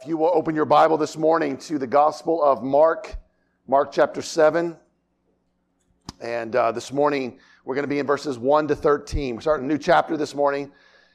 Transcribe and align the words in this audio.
If 0.00 0.08
you 0.08 0.16
will 0.16 0.30
open 0.32 0.54
your 0.54 0.64
Bible 0.64 0.96
this 0.96 1.18
morning 1.18 1.58
to 1.58 1.78
the 1.78 1.86
Gospel 1.86 2.42
of 2.42 2.62
Mark, 2.62 3.16
Mark 3.68 3.92
chapter 3.92 4.22
7. 4.22 4.74
And 6.22 6.56
uh, 6.56 6.72
this 6.72 6.90
morning, 6.90 7.38
we're 7.66 7.74
going 7.74 7.84
to 7.84 7.88
be 7.88 7.98
in 7.98 8.06
verses 8.06 8.38
1 8.38 8.68
to 8.68 8.74
13. 8.74 9.34
We're 9.34 9.42
starting 9.42 9.66
a 9.66 9.68
new 9.68 9.76
chapter 9.76 10.16
this 10.16 10.34
morning. 10.34 10.72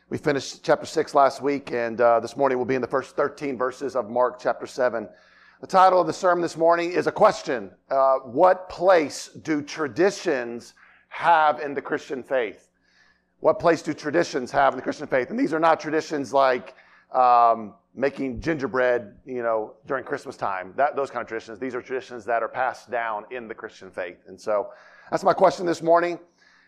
We 0.10 0.20
finished 0.20 0.64
chapter 0.64 0.86
6 0.86 1.16
last 1.16 1.42
week, 1.42 1.72
and 1.72 2.00
uh, 2.00 2.20
this 2.20 2.38
morning 2.38 2.60
we'll 2.60 2.66
be 2.66 2.76
in 2.76 2.82
the 2.82 2.88
first 2.88 3.16
13 3.16 3.58
verses 3.58 3.96
of 3.96 4.12
Mark 4.12 4.40
chapter 4.40 4.68
7. 4.68 5.10
The 5.62 5.68
title 5.68 6.00
of 6.00 6.06
the 6.06 6.14
sermon 6.14 6.44
this 6.44 6.56
morning 6.56 6.92
is 6.92 7.08
a 7.08 7.12
question 7.12 7.72
uh, 7.90 8.18
What 8.18 8.70
place 8.70 9.30
do 9.42 9.64
traditions 9.64 10.76
have 11.08 11.60
in 11.60 11.74
the 11.74 11.82
Christian 11.82 12.22
faith? 12.22 12.70
What 13.40 13.58
place 13.58 13.82
do 13.82 13.96
traditions 13.96 14.52
have 14.52 14.74
in 14.74 14.78
the 14.78 14.84
Christian 14.84 15.08
faith? 15.08 15.32
And 15.32 15.40
these 15.40 15.56
are 15.56 15.60
not 15.60 15.80
traditions 15.80 16.32
like 16.34 16.76
um, 17.12 17.74
making 17.96 18.42
gingerbread, 18.42 19.16
you 19.26 19.42
know, 19.42 19.74
during 19.88 20.04
Christmas 20.04 20.36
time, 20.36 20.74
that, 20.76 20.96
those 20.96 21.10
kind 21.10 21.22
of 21.22 21.28
traditions. 21.28 21.60
These 21.60 21.76
are 21.76 21.82
traditions 21.82 22.26
that 22.26 22.44
are 22.44 22.50
passed 22.50 22.92
down 22.92 23.26
in 23.32 23.48
the 23.48 23.56
Christian 23.56 23.90
faith. 23.90 24.18
And 24.28 24.40
so 24.40 24.70
that's 25.10 25.24
my 25.24 25.34
question 25.34 25.66
this 25.66 25.82
morning. 25.82 26.20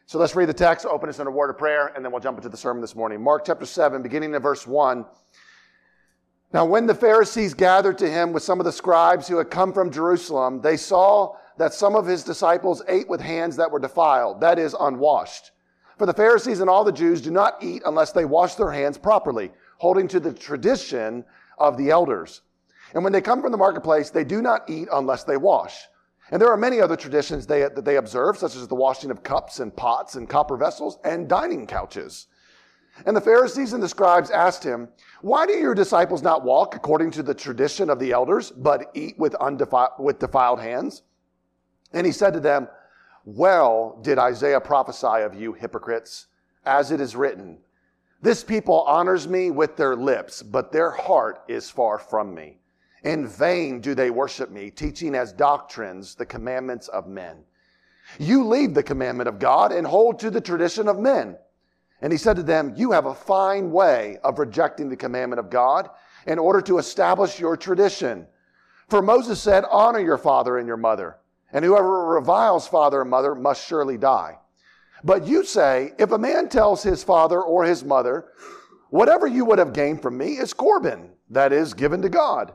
So 0.06 0.18
let's 0.20 0.38
read 0.38 0.48
the 0.48 0.54
text, 0.54 0.86
open 0.86 1.10
us 1.10 1.20
in 1.20 1.28
a 1.28 1.32
word 1.32 1.50
of 1.50 1.58
prayer, 1.58 1.88
and 1.88 2.04
then 2.04 2.14
we'll 2.14 2.22
jump 2.22 2.38
into 2.38 2.48
the 2.48 2.56
sermon 2.56 2.80
this 2.80 2.96
morning. 2.96 3.22
Mark 3.22 3.44
chapter 3.46 3.66
7, 3.66 4.02
beginning 4.02 4.34
in 4.34 4.42
verse 4.42 4.66
1. 4.66 5.06
Now, 6.54 6.64
when 6.64 6.86
the 6.86 6.96
Pharisees 6.96 7.54
gathered 7.54 7.98
to 7.98 8.10
him 8.10 8.32
with 8.32 8.42
some 8.42 8.62
of 8.62 8.66
the 8.66 8.72
scribes 8.72 9.28
who 9.28 9.38
had 9.38 9.50
come 9.50 9.74
from 9.74 9.92
Jerusalem, 9.92 10.62
they 10.62 10.78
saw 10.78 11.36
that 11.58 11.74
some 11.74 11.94
of 11.94 12.06
his 12.06 12.24
disciples 12.24 12.82
ate 12.88 13.10
with 13.10 13.20
hands 13.20 13.58
that 13.58 13.70
were 13.70 13.80
defiled, 13.80 14.40
that 14.40 14.58
is, 14.58 14.74
unwashed. 14.80 15.52
For 15.98 16.06
the 16.06 16.14
Pharisees 16.14 16.62
and 16.62 16.70
all 16.70 16.86
the 16.86 16.92
Jews 16.92 17.20
do 17.22 17.32
not 17.32 17.62
eat 17.62 17.82
unless 17.86 18.14
they 18.14 18.24
wash 18.24 18.56
their 18.56 18.72
hands 18.72 18.98
properly 18.98 19.52
holding 19.78 20.08
to 20.10 20.20
the 20.20 20.34
tradition 20.34 21.24
of 21.58 21.78
the 21.78 21.90
elders. 21.90 22.42
And 22.94 23.04
when 23.04 23.14
they 23.14 23.22
come 23.22 23.42
from 23.42 23.52
the 23.52 23.58
marketplace, 23.58 24.10
they 24.10 24.24
do 24.24 24.42
not 24.42 24.70
eat 24.70 24.88
unless 24.92 25.24
they 25.24 25.38
wash. 25.38 25.88
And 26.32 26.42
there 26.42 26.50
are 26.50 26.58
many 26.58 26.82
other 26.82 26.96
traditions 26.96 27.48
they, 27.48 27.62
that 27.62 27.86
they 27.86 27.98
observe, 27.98 28.38
such 28.38 28.56
as 28.56 28.68
the 28.68 28.76
washing 28.76 29.12
of 29.12 29.24
cups 29.24 29.60
and 29.60 29.76
pots 29.76 30.16
and 30.16 30.28
copper 30.28 30.58
vessels 30.58 31.00
and 31.04 31.30
dining 31.30 31.68
couches. 31.68 32.28
And 33.06 33.16
the 33.16 33.22
Pharisees 33.22 33.74
and 33.74 33.82
the 33.82 33.90
scribes 33.90 34.32
asked 34.32 34.64
him, 34.64 34.90
Why 35.22 35.46
do 35.46 35.54
your 35.54 35.76
disciples 35.76 36.24
not 36.24 36.44
walk 36.44 36.76
according 36.76 37.12
to 37.12 37.24
the 37.24 37.34
tradition 37.34 37.90
of 37.90 38.00
the 38.00 38.12
elders, 38.12 38.52
but 38.52 38.92
eat 38.94 39.18
with, 39.18 39.36
undefiled, 39.36 39.92
with 40.00 40.20
defiled 40.20 40.60
hands? 40.60 41.04
And 41.94 42.06
he 42.06 42.12
said 42.12 42.34
to 42.34 42.40
them, 42.40 42.68
Well 43.24 44.00
did 44.02 44.18
Isaiah 44.18 44.60
prophesy 44.60 45.24
of 45.24 45.40
you 45.40 45.54
hypocrites, 45.54 46.28
as 46.66 46.92
it 46.92 47.00
is 47.00 47.16
written, 47.16 47.60
this 48.22 48.44
people 48.44 48.82
honors 48.82 49.28
me 49.28 49.52
with 49.52 49.76
their 49.76 49.96
lips, 49.96 50.42
but 50.42 50.72
their 50.72 50.92
heart 50.92 51.44
is 51.48 51.70
far 51.70 52.00
from 52.00 52.34
me. 52.34 52.58
In 53.04 53.28
vain 53.28 53.80
do 53.80 53.94
they 53.94 54.10
worship 54.10 54.50
me, 54.50 54.72
teaching 54.72 55.14
as 55.14 55.32
doctrines 55.32 56.16
the 56.16 56.26
commandments 56.26 56.88
of 56.88 57.08
men. 57.08 57.44
You 58.20 58.46
leave 58.48 58.74
the 58.74 58.84
commandment 58.84 59.28
of 59.28 59.40
God 59.40 59.72
and 59.72 59.86
hold 59.86 60.20
to 60.20 60.32
the 60.32 60.42
tradition 60.42 60.88
of 60.88 60.98
men. 60.98 61.38
And 62.02 62.12
he 62.12 62.18
said 62.18 62.36
to 62.38 62.44
them, 62.44 62.74
You 62.76 62.92
have 62.92 63.06
a 63.06 63.14
fine 63.14 63.72
way 63.72 64.18
of 64.24 64.40
rejecting 64.40 64.90
the 64.90 64.96
commandment 64.96 65.40
of 65.40 65.50
God 65.50 65.90
in 66.26 66.40
order 66.40 66.62
to 66.62 66.78
establish 66.78 67.40
your 67.40 67.56
tradition. 67.56 68.28
For 68.90 69.02
Moses 69.02 69.42
said, 69.42 69.64
Honor 69.70 70.00
your 70.00 70.18
father 70.18 70.58
and 70.58 70.68
your 70.68 70.78
mother, 70.78 71.18
and 71.52 71.64
whoever 71.64 72.06
reviles 72.06 72.68
father 72.68 73.02
and 73.02 73.10
mother 73.10 73.36
must 73.36 73.66
surely 73.66 73.98
die. 73.98 74.38
But 75.04 75.28
you 75.28 75.44
say, 75.44 75.94
if 75.98 76.12
a 76.12 76.18
man 76.18 76.50
tells 76.50 76.84
his 76.84 77.04
father 77.04 77.42
or 77.42 77.64
his 77.64 77.84
mother, 77.84 78.30
whatever 78.90 79.28
you 79.28 79.46
would 79.46 79.60
have 79.60 79.74
gained 79.74 80.02
from 80.02 80.18
me 80.18 80.38
is 80.38 80.54
Corban, 80.54 81.12
that 81.30 81.54
is, 81.54 81.74
given 81.74 82.02
to 82.02 82.10
God, 82.10 82.54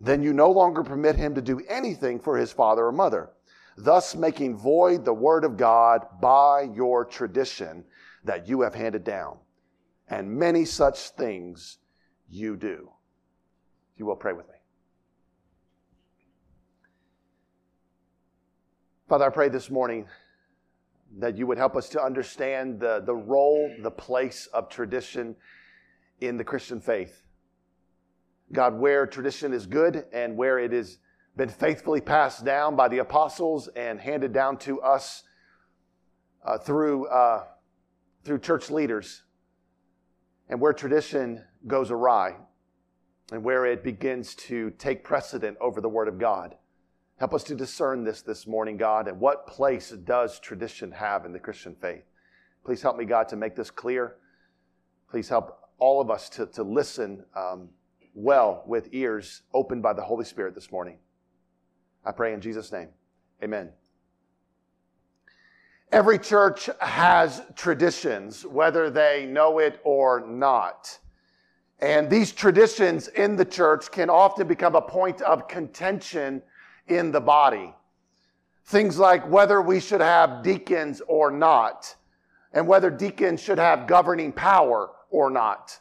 then 0.00 0.22
you 0.22 0.32
no 0.32 0.50
longer 0.50 0.82
permit 0.82 1.16
him 1.16 1.34
to 1.34 1.42
do 1.42 1.60
anything 1.68 2.20
for 2.20 2.36
his 2.36 2.52
father 2.52 2.86
or 2.86 2.92
mother, 2.92 3.30
thus 3.76 4.14
making 4.14 4.56
void 4.56 5.04
the 5.04 5.12
word 5.12 5.44
of 5.44 5.56
God 5.56 6.06
by 6.20 6.62
your 6.62 7.04
tradition 7.04 7.84
that 8.24 8.46
you 8.46 8.60
have 8.60 8.74
handed 8.74 9.04
down. 9.04 9.38
And 10.08 10.30
many 10.30 10.64
such 10.64 11.10
things 11.10 11.78
you 12.28 12.56
do. 12.56 12.90
You 13.96 14.06
will 14.06 14.16
pray 14.16 14.32
with 14.32 14.48
me. 14.48 14.54
Father, 19.08 19.26
I 19.26 19.30
pray 19.30 19.48
this 19.48 19.70
morning 19.70 20.06
that 21.18 21.36
you 21.36 21.46
would 21.46 21.58
help 21.58 21.76
us 21.76 21.88
to 21.90 22.02
understand 22.02 22.80
the, 22.80 23.02
the 23.04 23.14
role, 23.14 23.74
the 23.82 23.90
place 23.90 24.46
of 24.52 24.68
tradition 24.68 25.34
in 26.20 26.36
the 26.36 26.44
Christian 26.44 26.80
faith. 26.80 27.22
God, 28.52 28.78
where 28.78 29.06
tradition 29.06 29.52
is 29.52 29.66
good 29.66 30.04
and 30.12 30.36
where 30.36 30.58
it 30.58 30.72
has 30.72 30.98
been 31.36 31.48
faithfully 31.48 32.00
passed 32.00 32.44
down 32.44 32.76
by 32.76 32.88
the 32.88 32.98
apostles 32.98 33.68
and 33.76 34.00
handed 34.00 34.32
down 34.32 34.58
to 34.58 34.80
us 34.82 35.22
uh, 36.44 36.58
through, 36.58 37.06
uh, 37.06 37.44
through 38.24 38.38
church 38.38 38.70
leaders, 38.70 39.22
and 40.48 40.60
where 40.60 40.72
tradition 40.72 41.44
goes 41.66 41.90
awry 41.90 42.36
and 43.32 43.44
where 43.44 43.66
it 43.66 43.84
begins 43.84 44.34
to 44.34 44.70
take 44.78 45.04
precedent 45.04 45.56
over 45.60 45.80
the 45.80 45.88
Word 45.88 46.08
of 46.08 46.18
God. 46.18 46.56
Help 47.20 47.34
us 47.34 47.44
to 47.44 47.54
discern 47.54 48.02
this 48.02 48.22
this 48.22 48.46
morning, 48.46 48.78
God, 48.78 49.06
and 49.06 49.20
what 49.20 49.46
place 49.46 49.90
does 49.90 50.40
tradition 50.40 50.90
have 50.90 51.26
in 51.26 51.34
the 51.34 51.38
Christian 51.38 51.76
faith? 51.78 52.04
Please 52.64 52.80
help 52.80 52.96
me, 52.96 53.04
God, 53.04 53.28
to 53.28 53.36
make 53.36 53.54
this 53.54 53.70
clear. 53.70 54.16
Please 55.10 55.28
help 55.28 55.68
all 55.78 56.00
of 56.00 56.10
us 56.10 56.30
to, 56.30 56.46
to 56.46 56.62
listen 56.62 57.22
um, 57.36 57.68
well 58.14 58.64
with 58.66 58.88
ears 58.92 59.42
opened 59.52 59.82
by 59.82 59.92
the 59.92 60.00
Holy 60.00 60.24
Spirit 60.24 60.54
this 60.54 60.72
morning. 60.72 60.96
I 62.06 62.12
pray 62.12 62.32
in 62.32 62.40
Jesus' 62.40 62.72
name. 62.72 62.88
Amen. 63.44 63.68
Every 65.92 66.18
church 66.18 66.70
has 66.80 67.42
traditions, 67.54 68.46
whether 68.46 68.88
they 68.88 69.26
know 69.26 69.58
it 69.58 69.78
or 69.84 70.26
not. 70.26 70.98
And 71.80 72.08
these 72.08 72.32
traditions 72.32 73.08
in 73.08 73.36
the 73.36 73.44
church 73.44 73.90
can 73.90 74.08
often 74.08 74.48
become 74.48 74.74
a 74.74 74.80
point 74.80 75.20
of 75.20 75.48
contention 75.48 76.40
in 76.90 77.12
the 77.12 77.20
body. 77.20 77.74
Things 78.66 78.98
like 78.98 79.28
whether 79.28 79.62
we 79.62 79.80
should 79.80 80.00
have 80.00 80.42
deacons 80.42 81.00
or 81.06 81.30
not, 81.30 81.94
and 82.52 82.66
whether 82.66 82.90
deacons 82.90 83.40
should 83.40 83.58
have 83.58 83.86
governing 83.86 84.32
power 84.32 84.90
or 85.10 85.30
not, 85.30 85.78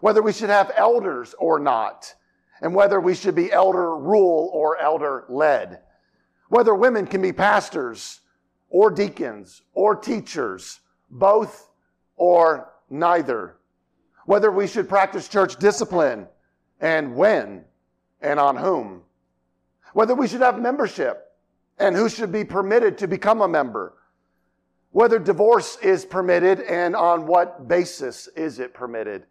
whether 0.00 0.22
we 0.22 0.32
should 0.32 0.50
have 0.50 0.70
elders 0.76 1.34
or 1.38 1.58
not, 1.58 2.14
and 2.62 2.74
whether 2.74 3.00
we 3.00 3.14
should 3.14 3.34
be 3.34 3.52
elder 3.52 3.96
rule 3.96 4.50
or 4.52 4.78
elder 4.80 5.24
led, 5.28 5.80
whether 6.48 6.74
women 6.74 7.06
can 7.06 7.22
be 7.22 7.32
pastors 7.32 8.20
or 8.68 8.90
deacons 8.90 9.62
or 9.74 9.94
teachers, 9.94 10.80
both 11.10 11.70
or 12.16 12.72
neither, 12.88 13.56
whether 14.26 14.50
we 14.50 14.66
should 14.66 14.88
practice 14.88 15.28
church 15.28 15.56
discipline 15.56 16.26
and 16.80 17.14
when 17.14 17.64
and 18.20 18.38
on 18.38 18.56
whom 18.56 19.02
whether 19.92 20.14
we 20.14 20.28
should 20.28 20.40
have 20.40 20.60
membership 20.60 21.32
and 21.78 21.96
who 21.96 22.08
should 22.08 22.32
be 22.32 22.44
permitted 22.44 22.98
to 22.98 23.08
become 23.08 23.40
a 23.40 23.48
member, 23.48 23.94
whether 24.92 25.18
divorce 25.18 25.76
is 25.82 26.04
permitted 26.04 26.60
and 26.60 26.94
on 26.94 27.26
what 27.26 27.68
basis 27.68 28.28
is 28.28 28.58
it 28.58 28.74
permitted, 28.74 29.26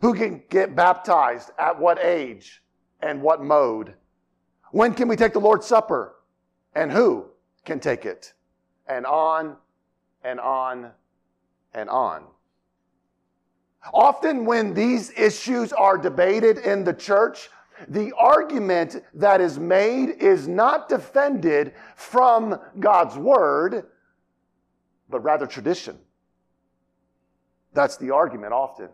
who 0.00 0.14
can 0.14 0.42
get 0.50 0.74
baptized 0.74 1.50
at 1.58 1.78
what 1.78 2.02
age 2.02 2.62
and 3.00 3.22
what 3.22 3.42
mode, 3.42 3.94
when 4.72 4.94
can 4.94 5.08
we 5.08 5.16
take 5.16 5.32
the 5.32 5.40
Lord's 5.40 5.66
Supper 5.66 6.16
and 6.74 6.90
who 6.90 7.26
can 7.64 7.80
take 7.80 8.06
it, 8.06 8.32
and 8.86 9.04
on 9.06 9.56
and 10.24 10.40
on 10.40 10.90
and 11.74 11.88
on. 11.88 12.24
Often, 13.94 14.44
when 14.44 14.74
these 14.74 15.10
issues 15.16 15.72
are 15.72 15.96
debated 15.96 16.58
in 16.58 16.84
the 16.84 16.92
church, 16.92 17.48
the 17.88 18.12
argument 18.16 19.02
that 19.14 19.40
is 19.40 19.58
made 19.58 20.10
is 20.10 20.48
not 20.48 20.88
defended 20.88 21.74
from 21.96 22.58
God's 22.78 23.16
word, 23.16 23.86
but 25.08 25.20
rather 25.20 25.46
tradition. 25.46 25.98
That's 27.72 27.96
the 27.96 28.10
argument 28.10 28.52
often. 28.52 28.88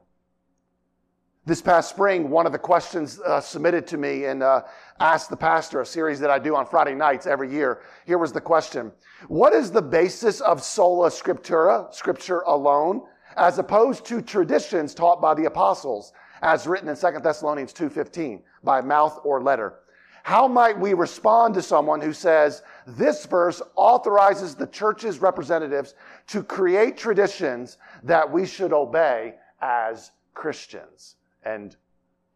This 1.46 1.62
past 1.62 1.90
spring, 1.90 2.28
one 2.28 2.44
of 2.44 2.50
the 2.50 2.58
questions 2.58 3.20
uh, 3.20 3.40
submitted 3.40 3.86
to 3.88 3.96
me 3.96 4.24
and 4.24 4.42
uh, 4.42 4.62
asked 4.98 5.30
the 5.30 5.36
pastor, 5.36 5.80
a 5.80 5.86
series 5.86 6.18
that 6.18 6.28
I 6.28 6.40
do 6.40 6.56
on 6.56 6.66
Friday 6.66 6.94
nights 6.94 7.24
every 7.24 7.52
year. 7.52 7.82
Here 8.04 8.18
was 8.18 8.32
the 8.32 8.40
question 8.40 8.90
What 9.28 9.52
is 9.52 9.70
the 9.70 9.80
basis 9.80 10.40
of 10.40 10.60
sola 10.60 11.08
scriptura, 11.08 11.94
scripture 11.94 12.40
alone, 12.40 13.02
as 13.36 13.60
opposed 13.60 14.04
to 14.06 14.20
traditions 14.20 14.92
taught 14.92 15.22
by 15.22 15.34
the 15.34 15.44
apostles, 15.44 16.12
as 16.42 16.66
written 16.66 16.88
in 16.88 16.96
2 16.96 17.20
Thessalonians 17.22 17.72
2.15? 17.72 18.42
By 18.66 18.82
mouth 18.82 19.18
or 19.24 19.42
letter. 19.42 19.78
How 20.22 20.48
might 20.48 20.78
we 20.78 20.92
respond 20.92 21.54
to 21.54 21.62
someone 21.62 22.00
who 22.00 22.12
says, 22.12 22.62
this 22.84 23.24
verse 23.24 23.62
authorizes 23.76 24.56
the 24.56 24.66
church's 24.66 25.20
representatives 25.20 25.94
to 26.26 26.42
create 26.42 26.98
traditions 26.98 27.78
that 28.02 28.30
we 28.30 28.44
should 28.44 28.72
obey 28.72 29.36
as 29.62 30.10
Christians? 30.34 31.14
End 31.44 31.76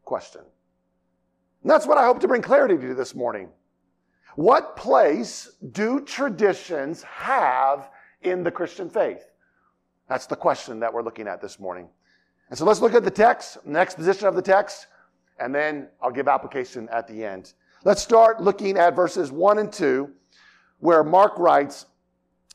question. 0.05 0.43
And 1.63 1.71
that's 1.71 1.87
what 1.87 1.99
I 1.99 2.05
hope 2.05 2.21
to 2.21 2.29
bring 2.29 2.43
clarity 2.43 2.79
to 2.79 2.95
this 2.95 3.15
morning. 3.15 3.49
What 4.37 4.77
place 4.77 5.51
do 5.73 6.01
traditions 6.01 7.03
have 7.03 7.91
in 8.23 8.45
the 8.45 8.53
Christian 8.53 8.89
faith? 8.89 9.25
That's 10.09 10.27
the 10.27 10.37
question 10.37 10.79
that 10.81 10.95
we're 10.95 11.03
looking 11.03 11.27
at 11.27 11.43
this 11.43 11.59
morning. 11.59 11.89
And 12.49 12.59
so 12.59 12.65
let's 12.65 12.81
look 12.81 12.95
at 12.95 13.05
the 13.05 13.11
text, 13.11 13.59
the 13.67 13.79
exposition 13.79 14.29
of 14.29 14.37
the 14.37 14.43
text, 14.43 14.87
and 15.41 15.55
then 15.55 15.89
I'll 16.01 16.11
give 16.11 16.29
application 16.29 16.89
at 16.91 17.09
the 17.09 17.25
end. 17.25 17.55
Let's 17.85 18.03
start 18.03 18.43
looking 18.43 18.77
at 18.77 18.95
verses 18.95 19.33
1 19.33 19.59
and 19.59 19.73
2, 19.73 20.11
where 20.79 21.03
Mark 21.03 21.39
writes 21.39 21.87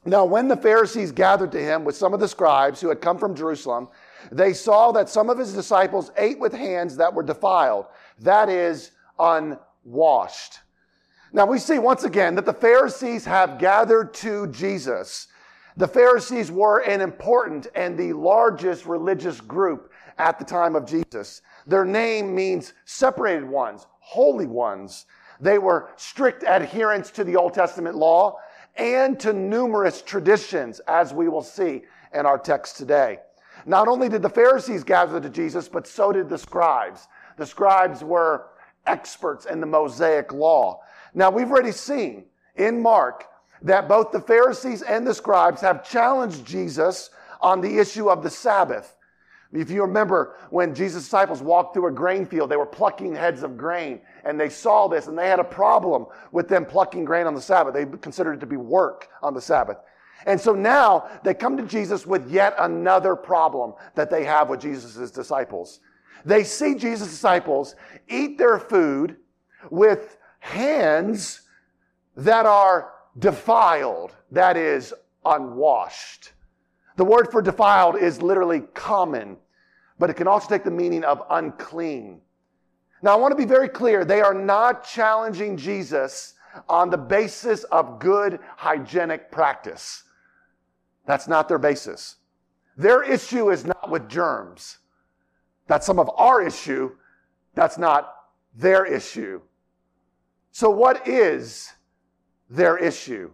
Now, 0.06 0.26
when 0.26 0.48
the 0.48 0.58
Pharisees 0.58 1.12
gathered 1.12 1.52
to 1.54 1.62
him 1.62 1.84
with 1.84 1.96
some 1.96 2.14
of 2.14 2.20
the 2.20 2.28
scribes 2.28 2.80
who 2.80 2.90
had 2.90 3.02
come 3.02 3.18
from 3.18 3.36
Jerusalem, 3.36 3.88
they 4.32 4.54
saw 4.54 4.92
that 4.92 5.10
some 5.10 5.30
of 5.30 5.38
his 5.38 5.54
disciples 5.54 6.12
ate 6.18 6.40
with 6.40 6.54
hands 6.54 6.98
that 6.98 7.14
were 7.14 7.24
defiled, 7.24 7.88
that 8.20 8.50
is, 8.50 8.92
unwashed. 9.20 10.60
Now, 11.34 11.46
we 11.46 11.58
see 11.58 11.80
once 11.80 12.04
again 12.04 12.36
that 12.36 12.46
the 12.46 12.54
Pharisees 12.54 13.26
have 13.26 13.60
gathered 13.60 14.14
to 14.16 14.48
Jesus 14.48 15.28
the 15.78 15.88
Pharisees 15.88 16.52
were 16.52 16.80
an 16.80 17.02
important 17.02 17.68
and 17.76 17.98
the 17.98 18.14
largest 18.14 18.86
religious 18.86 19.42
group 19.42 19.92
at 20.18 20.40
the 20.40 20.46
time 20.46 20.76
of 20.76 20.86
Jesus. 20.86 21.42
Their 21.68 21.86
name 21.86 22.34
means 22.34 22.74
separated 22.86 23.48
ones, 23.48 23.88
holy 24.00 24.48
ones. 24.48 25.06
They 25.40 25.58
were 25.58 25.90
strict 25.98 26.44
adherents 26.44 27.12
to 27.12 27.24
the 27.24 27.36
Old 27.36 27.54
Testament 27.54 27.96
law 27.96 28.38
and 28.76 29.20
to 29.20 29.34
numerous 29.34 30.02
traditions, 30.02 30.80
as 30.88 31.14
we 31.14 31.28
will 31.28 31.42
see 31.42 31.84
in 32.14 32.26
our 32.26 32.38
text 32.38 32.78
today. 32.78 33.20
Not 33.66 33.88
only 33.88 34.10
did 34.10 34.22
the 34.22 34.30
Pharisees 34.30 34.84
gather 34.84 35.20
to 35.20 35.30
Jesus, 35.30 35.68
but 35.68 35.88
so 35.88 36.12
did 36.12 36.30
the 36.30 36.38
scribes. 36.38 37.08
The 37.38 37.46
scribes 37.46 38.04
were 38.04 38.48
experts 38.86 39.46
in 39.46 39.60
the 39.60 39.66
Mosaic 39.66 40.32
law. 40.32 40.82
Now, 41.14 41.30
we've 41.32 41.50
already 41.50 41.72
seen 41.72 42.26
in 42.56 42.82
Mark 42.82 43.26
that 43.62 43.88
both 43.88 44.12
the 44.12 44.20
Pharisees 44.20 44.82
and 44.82 45.08
the 45.08 45.14
scribes 45.14 45.62
have 45.62 45.90
challenged 45.90 46.46
Jesus 46.46 47.10
on 47.42 47.62
the 47.62 47.80
issue 47.80 48.10
of 48.10 48.22
the 48.22 48.30
Sabbath. 48.30 48.95
If 49.56 49.70
you 49.72 49.82
remember 49.82 50.36
when 50.50 50.76
Jesus' 50.76 51.04
disciples 51.04 51.42
walked 51.42 51.74
through 51.74 51.88
a 51.88 51.92
grain 51.92 52.26
field, 52.26 52.50
they 52.50 52.58
were 52.58 52.66
plucking 52.66 53.16
heads 53.16 53.44
of 53.44 53.58
grain 53.58 54.02
and 54.24 54.40
they 54.40 54.50
saw 54.50 54.88
this 54.88 55.08
and 55.08 55.18
they 55.18 55.28
had 55.28 55.40
a 55.40 55.46
problem 55.46 56.06
with 56.32 56.48
them 56.48 56.66
plucking 56.66 57.06
grain 57.06 57.26
on 57.26 57.34
the 57.34 57.42
Sabbath. 57.42 57.74
They 57.74 57.86
considered 57.86 58.34
it 58.34 58.40
to 58.42 58.46
be 58.46 58.58
work 58.58 59.10
on 59.22 59.34
the 59.34 59.42
Sabbath. 59.42 59.78
And 60.26 60.40
so 60.40 60.54
now 60.54 61.10
they 61.24 61.34
come 61.34 61.56
to 61.58 61.64
Jesus 61.64 62.06
with 62.06 62.30
yet 62.30 62.56
another 62.60 63.16
problem 63.16 63.74
that 63.96 64.10
they 64.10 64.24
have 64.26 64.50
with 64.50 64.62
Jesus' 64.62 65.12
disciples. 65.12 65.80
They 66.26 66.44
see 66.44 66.76
Jesus' 66.76 67.10
disciples 67.10 67.76
eat 68.08 68.38
their 68.38 68.60
food 68.60 69.18
with 69.70 70.18
hands 70.40 71.42
that 72.18 72.46
are 72.46 72.94
defiled, 73.20 74.16
that 74.32 74.58
is, 74.58 74.94
unwashed. 75.26 76.34
The 76.98 77.06
word 77.06 77.30
for 77.32 77.42
defiled 77.42 77.98
is 77.98 78.22
literally 78.22 78.62
common, 78.74 79.38
but 80.00 80.10
it 80.10 80.16
can 80.16 80.28
also 80.28 80.48
take 80.48 80.64
the 80.64 80.72
meaning 80.72 81.04
of 81.04 81.24
unclean. 81.30 82.22
Now, 83.02 83.14
I 83.14 83.16
want 83.16 83.32
to 83.32 83.38
be 83.38 83.46
very 83.46 83.70
clear. 83.70 84.04
They 84.04 84.22
are 84.22 84.34
not 84.34 84.86
challenging 84.86 85.58
Jesus 85.58 86.34
on 86.70 86.90
the 86.90 86.98
basis 86.98 87.64
of 87.66 88.00
good 88.00 88.40
hygienic 88.58 89.32
practice. 89.32 90.04
That's 91.06 91.28
not 91.28 91.48
their 91.48 91.60
basis. 91.60 92.18
Their 92.78 93.04
issue 93.04 93.52
is 93.52 93.66
not 93.66 93.90
with 93.90 94.10
germs. 94.10 94.80
That's 95.68 95.86
some 95.86 96.00
of 96.00 96.10
our 96.18 96.42
issue. 96.42 96.96
That's 97.54 97.78
not 97.78 98.16
their 98.56 98.86
issue. 98.86 99.42
So, 100.52 100.70
what 100.70 101.08
is 101.08 101.74
their 102.50 102.78
issue. 102.78 103.32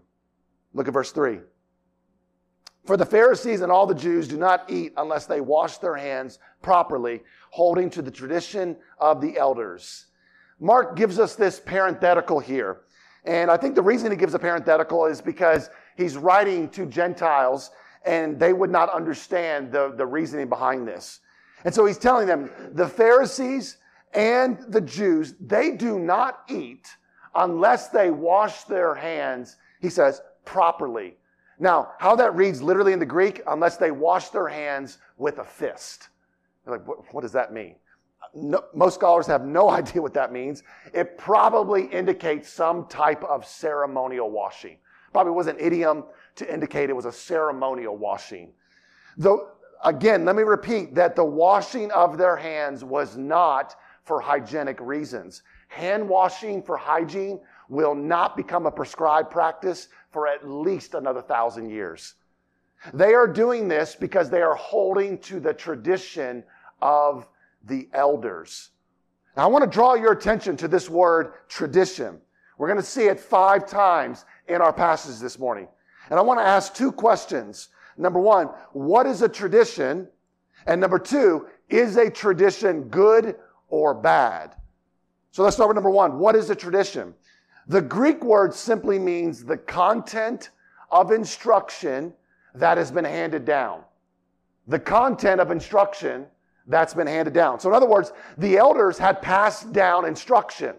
Look 0.73 0.87
at 0.87 0.93
verse 0.93 1.11
3. 1.11 1.39
For 2.85 2.97
the 2.97 3.05
Pharisees 3.05 3.61
and 3.61 3.71
all 3.71 3.85
the 3.85 3.95
Jews 3.95 4.27
do 4.27 4.37
not 4.37 4.69
eat 4.69 4.93
unless 4.97 5.25
they 5.25 5.39
wash 5.41 5.77
their 5.77 5.95
hands 5.95 6.39
properly, 6.61 7.21
holding 7.51 7.89
to 7.91 8.01
the 8.01 8.11
tradition 8.11 8.75
of 8.99 9.21
the 9.21 9.37
elders. 9.37 10.07
Mark 10.59 10.95
gives 10.95 11.19
us 11.19 11.35
this 11.35 11.59
parenthetical 11.59 12.39
here. 12.39 12.81
And 13.25 13.51
I 13.51 13.57
think 13.57 13.75
the 13.75 13.81
reason 13.81 14.11
he 14.11 14.17
gives 14.17 14.33
a 14.33 14.39
parenthetical 14.39 15.05
is 15.05 15.21
because 15.21 15.69
he's 15.95 16.17
writing 16.17 16.69
to 16.69 16.85
Gentiles 16.85 17.71
and 18.03 18.39
they 18.39 18.53
would 18.53 18.71
not 18.71 18.89
understand 18.89 19.71
the, 19.71 19.93
the 19.95 20.05
reasoning 20.05 20.49
behind 20.49 20.87
this. 20.87 21.19
And 21.63 21.73
so 21.73 21.85
he's 21.85 21.99
telling 21.99 22.25
them 22.25 22.49
the 22.73 22.87
Pharisees 22.87 23.77
and 24.13 24.59
the 24.67 24.81
Jews, 24.81 25.35
they 25.39 25.71
do 25.71 25.99
not 25.99 26.43
eat 26.49 26.87
unless 27.35 27.89
they 27.89 28.09
wash 28.09 28.63
their 28.63 28.95
hands, 28.95 29.57
he 29.79 29.89
says, 29.89 30.21
properly. 30.45 31.17
Now, 31.61 31.91
how 31.99 32.15
that 32.15 32.35
reads 32.35 32.63
literally 32.63 32.91
in 32.91 32.97
the 32.97 33.05
Greek, 33.05 33.43
unless 33.45 33.77
they 33.77 33.91
wash 33.91 34.29
their 34.29 34.47
hands 34.47 34.97
with 35.17 35.37
a 35.37 35.43
fist. 35.43 36.09
You're 36.65 36.75
like, 36.75 36.87
what, 36.87 37.13
what 37.13 37.21
does 37.21 37.33
that 37.33 37.53
mean? 37.53 37.75
No, 38.33 38.63
most 38.73 38.95
scholars 38.95 39.27
have 39.27 39.45
no 39.45 39.69
idea 39.81 40.01
what 40.01 40.15
that 40.15 40.33
means. 40.33 40.63
It 40.91 41.19
probably 41.19 41.85
indicates 41.85 42.49
some 42.49 42.87
type 42.87 43.23
of 43.23 43.45
ceremonial 43.45 44.31
washing. 44.31 44.77
Probably 45.13 45.33
was 45.33 45.45
an 45.45 45.57
idiom 45.59 46.05
to 46.37 46.51
indicate 46.51 46.89
it 46.89 46.95
was 46.95 47.05
a 47.05 47.11
ceremonial 47.11 47.95
washing. 47.95 48.53
Though, 49.15 49.49
again, 49.83 50.25
let 50.25 50.35
me 50.35 50.41
repeat 50.41 50.95
that 50.95 51.15
the 51.15 51.25
washing 51.25 51.91
of 51.91 52.17
their 52.17 52.37
hands 52.37 52.83
was 52.83 53.17
not 53.17 53.75
for 54.03 54.19
hygienic 54.19 54.79
reasons. 54.81 55.43
Hand 55.67 56.09
washing 56.09 56.63
for 56.63 56.75
hygiene 56.75 57.39
will 57.69 57.93
not 57.93 58.35
become 58.35 58.65
a 58.65 58.71
prescribed 58.71 59.29
practice 59.29 59.89
for 60.11 60.27
at 60.27 60.47
least 60.47 60.93
another 60.93 61.21
thousand 61.21 61.69
years. 61.69 62.15
They 62.93 63.13
are 63.13 63.27
doing 63.27 63.67
this 63.67 63.95
because 63.95 64.29
they 64.29 64.41
are 64.41 64.55
holding 64.55 65.17
to 65.19 65.39
the 65.39 65.53
tradition 65.53 66.43
of 66.81 67.27
the 67.65 67.87
elders. 67.93 68.71
Now, 69.37 69.43
I 69.43 69.47
want 69.47 69.63
to 69.63 69.69
draw 69.69 69.93
your 69.93 70.11
attention 70.11 70.57
to 70.57 70.67
this 70.67 70.89
word 70.89 71.33
tradition. 71.47 72.19
We're 72.57 72.67
going 72.67 72.79
to 72.79 72.85
see 72.85 73.05
it 73.05 73.19
five 73.19 73.67
times 73.67 74.25
in 74.47 74.61
our 74.61 74.73
passage 74.73 75.19
this 75.19 75.39
morning. 75.39 75.67
And 76.09 76.19
I 76.19 76.21
want 76.21 76.39
to 76.39 76.45
ask 76.45 76.73
two 76.73 76.91
questions. 76.91 77.69
Number 77.97 78.19
one, 78.19 78.47
what 78.73 79.05
is 79.05 79.21
a 79.21 79.29
tradition? 79.29 80.07
And 80.67 80.81
number 80.81 80.99
two, 80.99 81.47
is 81.69 81.97
a 81.97 82.09
tradition 82.09 82.83
good 82.83 83.35
or 83.69 83.93
bad? 83.93 84.55
So 85.31 85.43
let's 85.43 85.55
start 85.55 85.69
with 85.69 85.75
number 85.75 85.89
one. 85.89 86.19
What 86.19 86.35
is 86.35 86.49
a 86.49 86.55
tradition? 86.55 87.13
The 87.67 87.81
Greek 87.81 88.23
word 88.23 88.53
simply 88.53 88.99
means 88.99 89.43
the 89.43 89.57
content 89.57 90.49
of 90.89 91.11
instruction 91.11 92.13
that 92.55 92.77
has 92.77 92.91
been 92.91 93.05
handed 93.05 93.45
down. 93.45 93.83
The 94.67 94.79
content 94.79 95.39
of 95.39 95.51
instruction 95.51 96.25
that's 96.67 96.93
been 96.93 97.07
handed 97.07 97.33
down. 97.33 97.59
So, 97.59 97.69
in 97.69 97.75
other 97.75 97.87
words, 97.87 98.11
the 98.37 98.57
elders 98.57 98.97
had 98.97 99.21
passed 99.21 99.73
down 99.73 100.05
instruction 100.05 100.75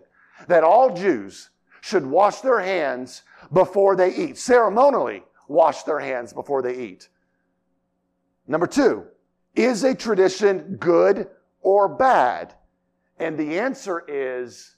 that 0.48 0.64
all 0.64 0.94
Jews 0.94 1.50
should 1.80 2.06
wash 2.06 2.40
their 2.40 2.60
hands 2.60 3.22
before 3.52 3.96
they 3.96 4.14
eat, 4.14 4.38
ceremonially 4.38 5.24
wash 5.48 5.82
their 5.82 5.98
hands 5.98 6.32
before 6.32 6.62
they 6.62 6.76
eat. 6.76 7.08
Number 8.46 8.66
two, 8.66 9.04
is 9.54 9.84
a 9.84 9.94
tradition 9.94 10.76
good 10.76 11.28
or 11.60 11.88
bad? 11.88 12.54
And 13.18 13.38
the 13.38 13.58
answer 13.58 14.04
is 14.08 14.76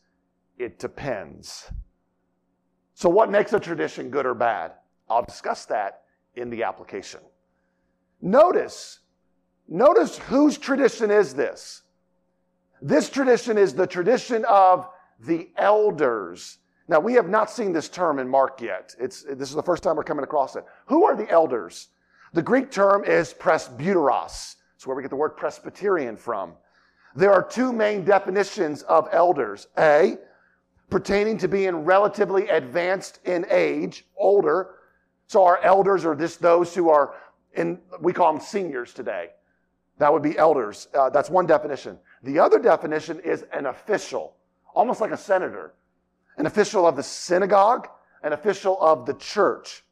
it 0.59 0.79
depends. 0.79 1.71
So, 2.95 3.09
what 3.09 3.31
makes 3.31 3.53
a 3.53 3.61
tradition 3.61 4.11
good 4.11 4.27
or 4.27 4.35
bad? 4.35 4.73
I'll 5.09 5.25
discuss 5.25 5.67
that 5.67 6.03
in 6.37 6.51
the 6.51 6.63
application. 6.63 7.21
Notice, 8.23 9.01
notice 9.69 10.19
whose 10.19 10.57
tradition 10.57 11.11
is 11.11 11.35
this? 11.35 11.83
This 12.81 13.11
tradition 13.11 13.59
is 13.59 13.75
the 13.75 13.87
tradition 13.87 14.45
of 14.47 14.89
the 15.21 15.49
elders. 15.57 16.59
Now, 16.87 17.01
we 17.01 17.15
have 17.15 17.29
not 17.29 17.51
seen 17.51 17.73
this 17.73 17.89
term 17.89 18.19
in 18.19 18.29
Mark 18.29 18.61
yet. 18.61 18.95
It's, 18.99 19.23
this 19.23 19.49
is 19.49 19.55
the 19.55 19.63
first 19.63 19.83
time 19.83 19.97
we're 19.97 20.05
coming 20.05 20.25
across 20.25 20.55
it. 20.55 20.65
Who 20.87 21.05
are 21.05 21.17
the 21.17 21.29
elders? 21.31 21.89
The 22.35 22.43
Greek 22.43 22.71
term 22.71 23.05
is 23.05 23.33
presbyteros. 23.33 24.57
It's 24.75 24.87
where 24.87 24.97
we 24.97 25.03
get 25.03 25.09
the 25.09 25.17
word 25.17 25.37
Presbyterian 25.37 26.17
from. 26.17 26.53
There 27.17 27.33
are 27.33 27.43
two 27.43 27.73
main 27.73 28.05
definitions 28.05 28.83
of 28.83 29.09
elders. 29.13 29.69
A, 29.79 30.19
pertaining 30.95 31.37
to 31.37 31.49
being 31.49 31.75
relatively 31.79 32.49
advanced 32.51 33.19
in 33.25 33.45
age, 33.51 34.07
older. 34.17 34.77
So 35.27 35.43
our 35.43 35.61
elders 35.65 36.05
are 36.05 36.15
just 36.15 36.41
those 36.41 36.73
who 36.73 36.89
are 36.89 37.17
in, 37.55 37.81
we 38.01 38.13
call 38.13 38.33
them 38.33 38.41
seniors 38.41 38.95
today. 38.95 39.31
That 39.99 40.13
would 40.13 40.23
be 40.23 40.39
elders. 40.39 40.87
Uh, 40.95 41.11
that's 41.11 41.29
one 41.29 41.47
definition. 41.47 41.99
The 42.23 42.39
other 42.39 42.61
definition 42.61 43.19
is 43.19 43.45
an 43.53 43.67
official, 43.67 44.37
almost 44.73 45.01
like 45.01 45.11
a 45.11 45.17
senator, 45.17 45.75
an 46.37 46.47
official 46.47 46.87
of 46.87 46.95
the 46.95 47.03
synagogue, 47.03 47.89
an 48.23 48.33
official 48.33 48.81
of 48.81 49.05
the 49.05 49.15
church. 49.15 49.83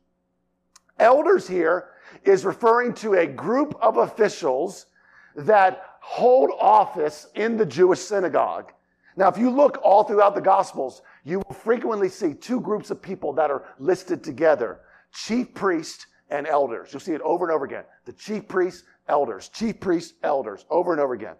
Elders 1.00 1.48
here 1.48 1.88
is 2.22 2.44
referring 2.44 2.94
to 2.94 3.14
a 3.14 3.26
group 3.26 3.74
of 3.82 3.96
officials 3.96 4.86
that 5.34 5.82
hold 5.98 6.52
office 6.60 7.26
in 7.34 7.56
the 7.56 7.66
Jewish 7.66 7.98
synagogue. 7.98 8.72
Now, 9.16 9.28
if 9.28 9.36
you 9.36 9.50
look 9.50 9.78
all 9.82 10.04
throughout 10.04 10.34
the 10.34 10.40
Gospels, 10.40 11.02
you 11.24 11.38
will 11.38 11.54
frequently 11.54 12.08
see 12.08 12.34
two 12.34 12.60
groups 12.60 12.90
of 12.90 13.02
people 13.02 13.32
that 13.34 13.50
are 13.50 13.64
listed 13.78 14.24
together 14.24 14.80
chief 15.12 15.52
priests 15.52 16.06
and 16.30 16.46
elders. 16.46 16.88
You'll 16.92 17.00
see 17.00 17.12
it 17.12 17.20
over 17.20 17.44
and 17.44 17.54
over 17.54 17.66
again. 17.66 17.84
The 18.06 18.14
chief 18.14 18.48
priests, 18.48 18.84
elders, 19.08 19.50
chief 19.50 19.78
priests, 19.78 20.14
elders, 20.22 20.64
over 20.70 20.92
and 20.92 21.00
over 21.00 21.12
again. 21.12 21.34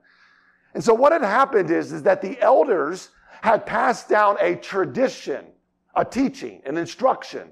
And 0.74 0.84
so 0.84 0.92
what 0.92 1.12
had 1.12 1.22
happened 1.22 1.70
is, 1.70 1.92
is 1.92 2.02
that 2.02 2.20
the 2.20 2.38
elders 2.40 3.08
had 3.40 3.64
passed 3.64 4.08
down 4.08 4.36
a 4.40 4.56
tradition, 4.56 5.46
a 5.94 6.04
teaching, 6.04 6.60
an 6.66 6.76
instruction 6.76 7.48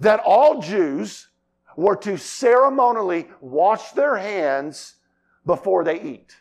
that 0.00 0.20
all 0.24 0.60
Jews 0.60 1.28
were 1.76 1.96
to 1.96 2.16
ceremonially 2.16 3.28
wash 3.40 3.92
their 3.92 4.16
hands 4.16 4.94
before 5.46 5.84
they 5.84 6.00
eat. 6.00 6.36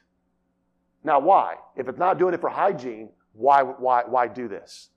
Now, 1.03 1.19
why? 1.19 1.55
If 1.75 1.87
it's 1.87 1.97
not 1.97 2.19
doing 2.19 2.33
it 2.33 2.41
for 2.41 2.49
hygiene, 2.49 3.09
why, 3.33 3.63
why, 3.63 4.03
why 4.05 4.27
do 4.27 4.47
this? 4.47 4.89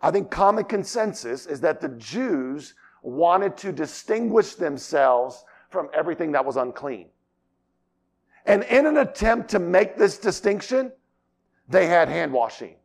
I 0.00 0.10
think 0.10 0.30
common 0.30 0.64
consensus 0.64 1.46
is 1.46 1.60
that 1.60 1.80
the 1.80 1.90
Jews 1.90 2.74
wanted 3.02 3.56
to 3.58 3.72
distinguish 3.72 4.54
themselves 4.54 5.44
from 5.70 5.88
everything 5.94 6.32
that 6.32 6.44
was 6.44 6.56
unclean. 6.56 7.08
And 8.46 8.64
in 8.64 8.86
an 8.86 8.98
attempt 8.98 9.50
to 9.50 9.58
make 9.58 9.96
this 9.96 10.18
distinction, 10.18 10.92
they 11.68 11.86
had 11.86 12.08
hand 12.08 12.32
washing. 12.32 12.76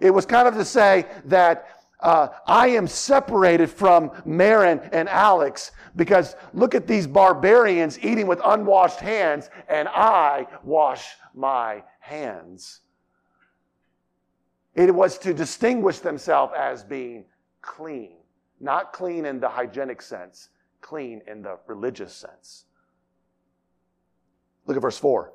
It 0.00 0.10
was 0.10 0.26
kind 0.26 0.48
of 0.48 0.54
to 0.54 0.64
say 0.64 1.06
that 1.26 1.75
uh, 2.00 2.28
I 2.46 2.68
am 2.68 2.86
separated 2.86 3.70
from 3.70 4.10
Marin 4.24 4.80
and 4.92 5.08
Alex 5.08 5.72
because 5.96 6.36
look 6.52 6.74
at 6.74 6.86
these 6.86 7.06
barbarians 7.06 7.98
eating 8.00 8.26
with 8.26 8.40
unwashed 8.44 9.00
hands, 9.00 9.48
and 9.68 9.88
I 9.88 10.46
wash 10.62 11.14
my 11.34 11.82
hands. 12.00 12.80
It 14.74 14.94
was 14.94 15.16
to 15.18 15.32
distinguish 15.32 16.00
themselves 16.00 16.52
as 16.56 16.84
being 16.84 17.24
clean, 17.62 18.16
not 18.60 18.92
clean 18.92 19.24
in 19.24 19.40
the 19.40 19.48
hygienic 19.48 20.02
sense, 20.02 20.50
clean 20.82 21.22
in 21.26 21.40
the 21.40 21.58
religious 21.66 22.14
sense. 22.14 22.66
Look 24.66 24.76
at 24.76 24.82
verse 24.82 24.98
4. 24.98 25.32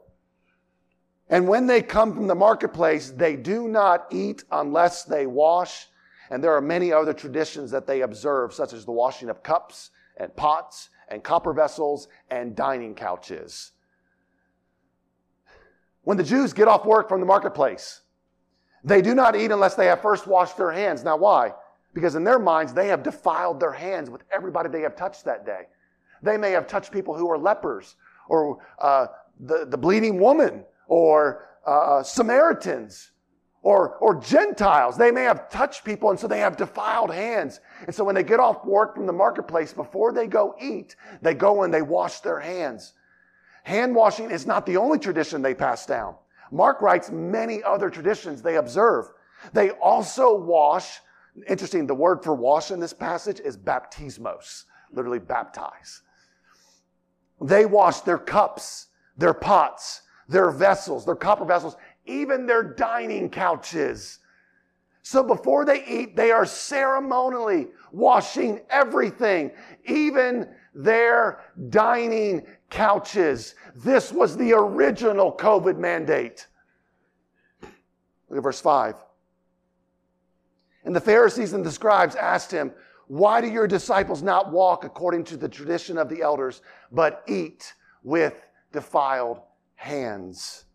And 1.30 1.48
when 1.48 1.66
they 1.66 1.82
come 1.82 2.14
from 2.14 2.28
the 2.28 2.36
marketplace, 2.36 3.10
they 3.10 3.36
do 3.36 3.68
not 3.68 4.08
eat 4.12 4.44
unless 4.52 5.06
they 5.06 5.26
wash. 5.26 5.88
And 6.32 6.42
there 6.42 6.56
are 6.56 6.62
many 6.62 6.94
other 6.94 7.14
traditions 7.14 7.72
that 7.72 7.86
they 7.86 8.02
observe, 8.02 8.54
such 8.54 8.72
as 8.72 8.86
the 8.86 8.92
washing 8.92 9.30
of 9.30 9.44
cups 9.44 9.92
and 10.16 10.34
pots 10.36 10.90
and 11.10 11.22
copper 11.22 11.52
vessels 11.52 12.08
and 12.30 12.56
dining 12.56 12.96
couches. 12.96 13.74
When 16.04 16.16
the 16.16 16.24
Jews 16.24 16.54
get 16.54 16.70
off 16.70 16.86
work 16.86 17.10
from 17.10 17.20
the 17.20 17.26
marketplace, 17.26 18.02
they 18.82 19.02
do 19.02 19.14
not 19.14 19.36
eat 19.36 19.52
unless 19.52 19.76
they 19.76 19.88
have 19.88 20.02
first 20.02 20.26
washed 20.26 20.56
their 20.56 20.72
hands. 20.72 21.04
Now, 21.04 21.18
why? 21.18 21.54
Because 21.94 22.16
in 22.16 22.24
their 22.24 22.40
minds, 22.40 22.74
they 22.74 22.88
have 22.88 23.04
defiled 23.04 23.60
their 23.60 23.74
hands 23.74 24.10
with 24.10 24.24
everybody 24.32 24.70
they 24.70 24.82
have 24.82 24.96
touched 24.96 25.26
that 25.26 25.46
day. 25.46 25.64
They 26.24 26.38
may 26.38 26.52
have 26.52 26.66
touched 26.66 26.94
people 26.94 27.14
who 27.14 27.30
are 27.30 27.38
lepers 27.38 27.98
or 28.30 28.60
uh, 28.80 29.08
the, 29.42 29.66
the 29.66 29.78
bleeding 29.78 30.18
woman 30.18 30.64
or 30.88 31.50
uh, 31.68 31.98
uh, 31.98 32.04
Samaritans 32.04 33.12
or, 33.62 33.96
or 33.98 34.20
Gentiles. 34.20 34.98
They 34.98 35.12
may 35.12 35.24
have 35.24 35.50
touched 35.50 35.84
people, 35.84 36.10
and 36.10 36.20
so 36.20 36.28
they 36.28 36.40
have 36.40 36.58
defiled 36.58 37.14
hands. 37.14 37.60
And 37.86 37.96
so 37.96 38.04
when 38.04 38.16
they 38.16 38.24
get 38.24 38.40
off 38.40 38.66
work 38.66 38.96
from 38.96 39.06
the 39.06 39.14
marketplace, 39.14 39.74
before 39.74 40.14
they 40.14 40.28
go 40.28 40.56
eat, 40.60 40.96
they 41.22 41.34
go 41.34 41.64
and 41.64 41.74
they 41.74 41.82
wash 41.82 42.20
their 42.22 42.40
hands. 42.40 42.94
Hand 43.64 43.96
washing 43.96 44.32
is 44.32 44.48
not 44.48 44.66
the 44.66 44.78
only 44.78 44.98
tradition 44.98 45.42
they 45.42 45.54
pass 45.54 45.86
down. 45.86 46.16
Mark 46.52 46.82
writes 46.82 47.12
many 47.12 47.64
other 47.64 47.90
traditions 47.90 48.42
they 48.42 48.58
observe. 48.58 49.06
They 49.54 49.72
also 49.72 50.36
wash, 50.36 51.00
interesting, 51.48 51.88
the 51.88 51.96
word 51.96 52.24
for 52.24 52.34
wash 52.34 52.72
in 52.72 52.80
this 52.80 52.94
passage 52.94 53.40
is 53.40 53.58
baptismos, 53.58 54.66
literally 54.92 55.20
baptize. 55.20 56.02
They 57.40 57.66
wash 57.66 58.02
their 58.02 58.18
cups 58.18 58.88
their 59.18 59.34
pots, 59.34 60.02
their 60.28 60.52
vessels, 60.52 61.06
their 61.06 61.16
copper 61.16 61.46
vessels, 61.46 61.76
even 62.12 62.46
their 62.46 62.64
dining 62.64 63.30
couches. 63.30 64.20
So 65.04 65.24
before 65.24 65.66
they 65.66 65.86
eat, 65.86 66.16
they 66.16 66.32
are 66.32 66.46
ceremonially 66.46 67.68
washing 67.92 68.62
everything, 68.70 69.52
even 69.86 70.48
their 70.76 71.42
dining 71.70 72.46
couches. 72.70 73.56
This 73.76 74.12
was 74.12 74.38
the 74.38 74.54
original 74.54 75.32
COVID 75.32 75.78
mandate. 75.78 76.48
Look 77.62 78.38
at 78.38 78.44
verse 78.44 78.62
5. 78.62 78.96
And 80.84 80.96
the 80.96 81.02
Pharisees 81.02 81.54
and 81.54 81.66
the 81.66 81.72
scribes 81.72 82.16
asked 82.16 82.52
him, 82.52 82.72
Why 83.08 83.42
do 83.42 83.48
your 83.48 83.68
disciples 83.68 84.22
not 84.22 84.52
walk 84.52 84.84
according 84.84 85.26
to 85.26 85.38
the 85.38 85.50
tradition 85.50 85.98
of 85.98 86.10
the 86.10 86.22
elders, 86.22 86.62
but 86.92 87.24
eat 87.28 87.74
with 88.04 88.46
defiled 88.72 89.42
hands. 89.76 90.66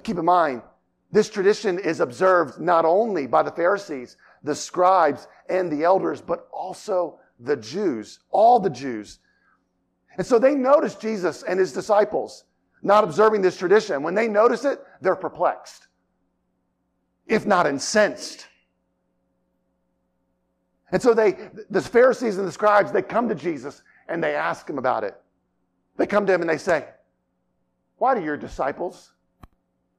Keep 0.00 0.18
in 0.18 0.24
mind, 0.24 0.62
this 1.10 1.30
tradition 1.30 1.78
is 1.78 2.00
observed 2.00 2.60
not 2.60 2.84
only 2.84 3.26
by 3.26 3.42
the 3.42 3.50
Pharisees, 3.50 4.16
the 4.42 4.54
scribes, 4.54 5.26
and 5.48 5.70
the 5.72 5.84
elders, 5.84 6.20
but 6.20 6.48
also 6.52 7.18
the 7.40 7.56
Jews, 7.56 8.20
all 8.30 8.60
the 8.60 8.70
Jews. 8.70 9.18
And 10.16 10.26
so 10.26 10.38
they 10.38 10.54
notice 10.54 10.94
Jesus 10.96 11.42
and 11.42 11.58
his 11.58 11.72
disciples 11.72 12.44
not 12.82 13.04
observing 13.04 13.42
this 13.42 13.56
tradition. 13.56 14.02
When 14.02 14.14
they 14.14 14.28
notice 14.28 14.64
it, 14.64 14.80
they're 15.00 15.16
perplexed, 15.16 15.88
if 17.26 17.46
not 17.46 17.66
incensed. 17.66 18.46
And 20.92 21.02
so 21.02 21.14
they, 21.14 21.50
the 21.70 21.80
Pharisees 21.80 22.38
and 22.38 22.46
the 22.46 22.52
scribes, 22.52 22.92
they 22.92 23.02
come 23.02 23.28
to 23.28 23.34
Jesus 23.34 23.82
and 24.08 24.22
they 24.22 24.34
ask 24.34 24.68
him 24.68 24.78
about 24.78 25.04
it. 25.04 25.14
They 25.96 26.06
come 26.06 26.26
to 26.26 26.32
him 26.32 26.40
and 26.40 26.48
they 26.48 26.58
say, 26.58 26.86
Why 27.96 28.14
do 28.14 28.22
your 28.22 28.36
disciples 28.36 29.12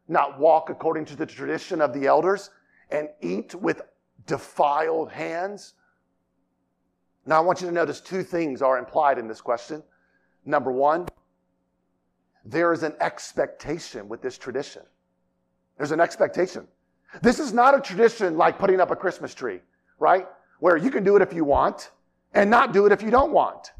not 0.10 0.39
walk 0.39 0.70
according 0.70 1.06
to 1.06 1.16
the 1.16 1.25
tradition 1.25 1.82
of 1.82 1.94
the 1.94 2.08
elders 2.08 2.50
and 2.89 3.10
eat 3.22 3.56
with 3.56 3.82
defiled 4.25 5.12
hands? 5.12 5.74
Now, 7.25 7.38
I 7.38 7.39
want 7.42 7.62
you 7.62 7.68
to 7.68 7.74
notice 7.74 8.01
two 8.01 8.24
things 8.24 8.62
are 8.62 8.78
implied 8.78 9.20
in 9.20 9.28
this 9.28 9.42
question. 9.42 9.84
Number 10.46 10.72
one, 10.72 11.08
there 12.44 12.74
is 12.74 12.84
an 12.84 12.96
expectation 13.00 14.10
with 14.10 14.22
this 14.22 14.38
tradition. 14.38 14.82
There's 15.78 15.92
an 15.92 16.00
expectation. 16.00 16.68
This 17.22 17.39
is 17.39 17.54
not 17.54 17.78
a 17.78 17.82
tradition 17.82 18.38
like 18.38 18.60
putting 18.60 18.80
up 18.80 18.92
a 18.92 18.96
Christmas 18.96 19.34
tree, 19.34 19.60
right? 20.00 20.28
Where 20.60 20.78
you 20.78 20.92
can 20.92 21.04
do 21.04 21.16
it 21.16 21.22
if 21.22 21.34
you 21.34 21.44
want 21.44 21.92
and 22.34 22.50
not 22.50 22.74
do 22.74 22.86
it 22.86 22.92
if 22.92 23.01
you 23.01 23.12
don't 23.12 23.32
want. 23.32 23.72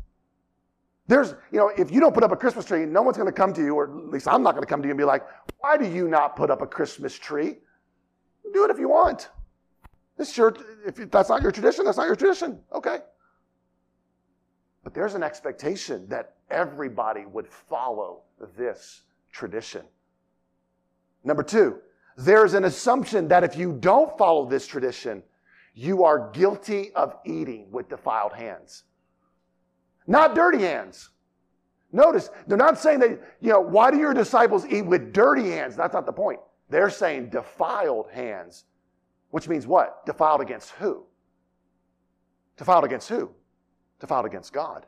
There's, 1.10 1.34
you 1.52 1.58
know, 1.58 1.72
if 1.76 1.90
you 1.90 2.00
don't 2.00 2.14
put 2.14 2.24
up 2.24 2.32
a 2.32 2.36
Christmas 2.36 2.66
tree, 2.66 2.86
no 2.86 3.02
one's 3.02 3.18
going 3.18 3.26
to 3.28 3.34
come 3.34 3.52
to 3.54 3.64
you, 3.64 3.74
or 3.74 3.86
at 3.86 4.12
least 4.12 4.28
I'm 4.28 4.44
not 4.44 4.52
going 4.52 4.62
to 4.62 4.70
come 4.70 4.84
to 4.84 4.88
you 4.88 4.92
and 4.92 4.98
be 4.98 5.04
like, 5.04 5.24
why 5.58 5.76
do 5.76 5.90
you 5.90 6.08
not 6.08 6.36
put 6.36 6.52
up 6.52 6.62
a 6.62 6.68
Christmas 6.68 7.18
tree? 7.18 7.58
Do 8.54 8.64
it 8.64 8.70
if 8.70 8.78
you 8.78 8.90
want. 8.90 9.30
It's 10.20 10.38
your, 10.38 10.56
if 10.86 11.10
that's 11.10 11.30
not 11.30 11.42
your 11.42 11.52
tradition, 11.52 11.86
that's 11.86 11.98
not 11.98 12.06
your 12.06 12.16
tradition. 12.16 12.60
Okay. 12.72 13.00
But 14.84 14.94
there's 14.94 15.16
an 15.16 15.24
expectation 15.24 16.08
that 16.10 16.36
everybody 16.52 17.26
would 17.26 17.48
follow 17.48 18.22
this 18.56 19.02
tradition. 19.32 19.82
Number 21.24 21.42
two, 21.42 21.80
there's 22.18 22.54
an 22.54 22.66
assumption 22.66 23.28
that 23.30 23.44
if 23.44 23.58
you 23.58 23.74
don't 23.74 24.16
follow 24.16 24.48
this 24.48 24.68
tradition, 24.68 25.24
you 25.74 26.04
are 26.04 26.30
guilty 26.34 26.92
of 26.94 27.16
eating 27.26 27.72
with 27.72 27.90
defiled 27.90 28.34
hands 28.34 28.84
not 30.10 30.36
dirty 30.36 30.60
hands. 30.60 31.10
Notice, 31.92 32.30
they're 32.48 32.58
not 32.58 32.78
saying 32.78 33.00
that, 33.00 33.22
you 33.42 33.52
know, 33.52 33.62
why 33.62 33.92
do 33.92 33.98
your 33.98 34.14
disciples 34.14 34.66
eat 34.66 34.82
with 34.82 35.14
dirty 35.14 35.50
hands? 35.50 35.76
That's 35.76 35.94
not 35.94 36.06
the 36.06 36.12
point. 36.12 36.40
They're 36.70 36.90
saying 36.90 37.30
defiled 37.30 38.10
hands, 38.12 38.66
which 39.30 39.48
means 39.48 39.66
what? 39.66 40.06
Defiled 40.06 40.42
against 40.42 40.72
who? 40.72 41.06
Defiled 42.58 42.84
against 42.84 43.10
who? 43.10 43.32
Defiled 44.00 44.26
against 44.26 44.52
God. 44.52 44.86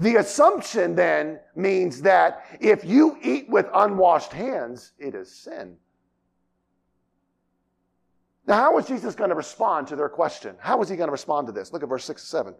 The 0.00 0.16
assumption 0.16 0.94
then 0.94 1.38
means 1.54 2.02
that 2.02 2.46
if 2.60 2.84
you 2.84 3.18
eat 3.22 3.48
with 3.48 3.66
unwashed 3.72 4.32
hands, 4.32 4.92
it 4.98 5.14
is 5.14 5.30
sin. 5.30 5.76
Now, 8.46 8.56
how 8.56 8.74
was 8.74 8.86
Jesus 8.86 9.14
going 9.14 9.30
to 9.30 9.36
respond 9.36 9.86
to 9.88 9.96
their 9.96 10.08
question? 10.08 10.56
How 10.58 10.76
was 10.76 10.88
he 10.88 10.96
going 10.96 11.08
to 11.08 11.12
respond 11.12 11.46
to 11.46 11.52
this? 11.52 11.72
Look 11.72 11.82
at 11.82 11.88
verse 11.88 12.04
6 12.04 12.22
and 12.22 12.28
7. 12.28 12.54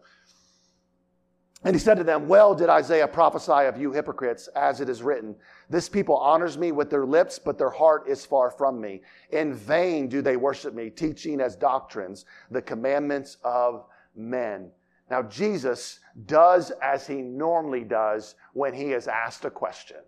And 1.64 1.74
he 1.74 1.80
said 1.80 1.96
to 1.96 2.04
them, 2.04 2.28
Well 2.28 2.54
did 2.54 2.68
Isaiah 2.68 3.08
prophesy 3.08 3.66
of 3.66 3.78
you 3.78 3.90
hypocrites, 3.90 4.48
as 4.48 4.80
it 4.80 4.90
is 4.90 5.02
written, 5.02 5.34
This 5.70 5.88
people 5.88 6.16
honors 6.16 6.58
me 6.58 6.72
with 6.72 6.90
their 6.90 7.06
lips, 7.06 7.38
but 7.38 7.56
their 7.56 7.70
heart 7.70 8.06
is 8.06 8.24
far 8.24 8.50
from 8.50 8.80
me. 8.80 9.00
In 9.30 9.54
vain 9.54 10.08
do 10.08 10.20
they 10.20 10.36
worship 10.36 10.74
me, 10.74 10.90
teaching 10.90 11.40
as 11.40 11.56
doctrines 11.56 12.26
the 12.50 12.60
commandments 12.60 13.38
of 13.42 13.86
men. 14.14 14.70
Now, 15.10 15.22
Jesus 15.22 16.00
does 16.26 16.70
as 16.82 17.06
he 17.06 17.16
normally 17.16 17.84
does 17.84 18.34
when 18.52 18.74
he 18.74 18.92
is 18.92 19.08
asked 19.08 19.44
a 19.46 19.50
question. 19.50 19.98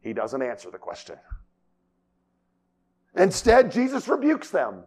He 0.00 0.12
doesn't 0.12 0.42
answer 0.42 0.70
the 0.70 0.78
question. 0.78 1.16
Instead, 3.16 3.72
Jesus 3.72 4.08
rebukes 4.08 4.50
them. 4.50 4.82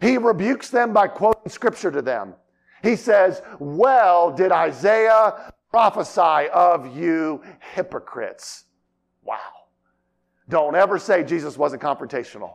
He 0.00 0.18
rebukes 0.18 0.70
them 0.70 0.92
by 0.92 1.08
quoting 1.08 1.50
scripture 1.50 1.90
to 1.90 2.02
them. 2.02 2.34
He 2.82 2.96
says, 2.96 3.42
Well, 3.58 4.32
did 4.32 4.52
Isaiah 4.52 5.52
prophesy 5.70 6.48
of 6.52 6.96
you 6.96 7.42
hypocrites? 7.74 8.64
Wow. 9.22 9.38
Don't 10.48 10.74
ever 10.74 10.98
say 10.98 11.22
Jesus 11.22 11.56
wasn't 11.56 11.82
confrontational. 11.82 12.54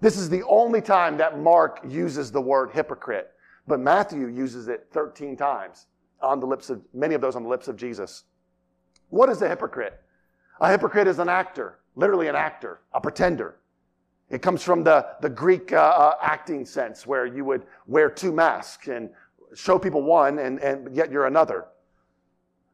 This 0.00 0.16
is 0.16 0.28
the 0.28 0.42
only 0.44 0.80
time 0.80 1.16
that 1.18 1.38
Mark 1.38 1.80
uses 1.88 2.32
the 2.32 2.40
word 2.40 2.72
hypocrite, 2.72 3.30
but 3.68 3.78
Matthew 3.78 4.26
uses 4.26 4.66
it 4.66 4.88
13 4.90 5.36
times 5.36 5.86
on 6.20 6.40
the 6.40 6.46
lips 6.46 6.70
of 6.70 6.82
many 6.92 7.14
of 7.14 7.20
those 7.20 7.36
on 7.36 7.44
the 7.44 7.48
lips 7.48 7.68
of 7.68 7.76
Jesus. 7.76 8.24
What 9.10 9.28
is 9.28 9.42
a 9.42 9.48
hypocrite? 9.48 10.00
A 10.60 10.70
hypocrite 10.70 11.06
is 11.06 11.20
an 11.20 11.28
actor, 11.28 11.78
literally 11.94 12.26
an 12.26 12.34
actor, 12.34 12.80
a 12.92 13.00
pretender. 13.00 13.56
It 14.32 14.40
comes 14.40 14.62
from 14.62 14.82
the, 14.82 15.06
the 15.20 15.28
Greek 15.28 15.74
uh, 15.74 15.76
uh, 15.76 16.14
acting 16.22 16.64
sense 16.64 17.06
where 17.06 17.26
you 17.26 17.44
would 17.44 17.66
wear 17.86 18.08
two 18.08 18.32
masks 18.32 18.88
and 18.88 19.10
show 19.54 19.78
people 19.78 20.02
one 20.02 20.38
and, 20.38 20.58
and 20.60 20.96
yet 20.96 21.12
you're 21.12 21.26
another. 21.26 21.66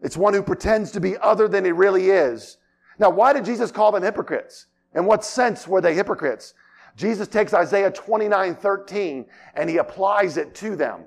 It's 0.00 0.16
one 0.16 0.34
who 0.34 0.42
pretends 0.42 0.92
to 0.92 1.00
be 1.00 1.18
other 1.18 1.48
than 1.48 1.64
he 1.64 1.72
really 1.72 2.10
is. 2.10 2.58
Now, 3.00 3.10
why 3.10 3.32
did 3.32 3.44
Jesus 3.44 3.72
call 3.72 3.90
them 3.90 4.04
hypocrites? 4.04 4.66
In 4.94 5.04
what 5.04 5.24
sense 5.24 5.66
were 5.66 5.80
they 5.80 5.94
hypocrites? 5.94 6.54
Jesus 6.94 7.26
takes 7.26 7.52
Isaiah 7.52 7.90
29 7.90 8.54
13 8.54 9.26
and 9.54 9.68
he 9.68 9.78
applies 9.78 10.36
it 10.36 10.54
to 10.56 10.76
them. 10.76 11.06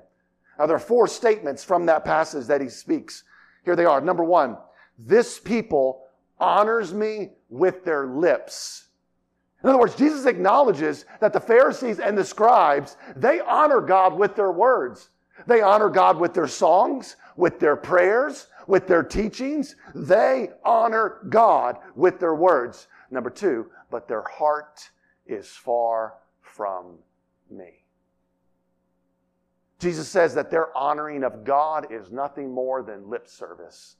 Now, 0.58 0.66
there 0.66 0.76
are 0.76 0.80
four 0.80 1.08
statements 1.08 1.64
from 1.64 1.86
that 1.86 2.04
passage 2.04 2.46
that 2.48 2.60
he 2.60 2.68
speaks. 2.68 3.24
Here 3.64 3.74
they 3.74 3.86
are. 3.86 4.02
Number 4.02 4.22
one, 4.22 4.58
this 4.98 5.40
people 5.40 6.04
honors 6.38 6.92
me 6.92 7.30
with 7.48 7.86
their 7.86 8.06
lips. 8.06 8.88
In 9.62 9.68
other 9.68 9.78
words, 9.78 9.94
Jesus 9.94 10.26
acknowledges 10.26 11.04
that 11.20 11.32
the 11.32 11.40
Pharisees 11.40 12.00
and 12.00 12.18
the 12.18 12.24
scribes, 12.24 12.96
they 13.14 13.40
honor 13.40 13.80
God 13.80 14.18
with 14.18 14.34
their 14.34 14.50
words. 14.50 15.10
They 15.46 15.62
honor 15.62 15.88
God 15.88 16.18
with 16.18 16.34
their 16.34 16.48
songs, 16.48 17.16
with 17.36 17.60
their 17.60 17.76
prayers, 17.76 18.48
with 18.66 18.86
their 18.86 19.02
teachings. 19.02 19.76
They 19.94 20.50
honor 20.64 21.18
God 21.28 21.78
with 21.94 22.18
their 22.18 22.34
words. 22.34 22.88
Number 23.10 23.30
two, 23.30 23.70
but 23.90 24.08
their 24.08 24.22
heart 24.22 24.90
is 25.26 25.48
far 25.48 26.14
from 26.40 26.98
me. 27.50 27.84
Jesus 29.78 30.08
says 30.08 30.34
that 30.34 30.50
their 30.50 30.76
honoring 30.76 31.24
of 31.24 31.44
God 31.44 31.92
is 31.92 32.12
nothing 32.12 32.52
more 32.52 32.82
than 32.82 33.10
lip 33.10 33.26
service. 33.26 33.96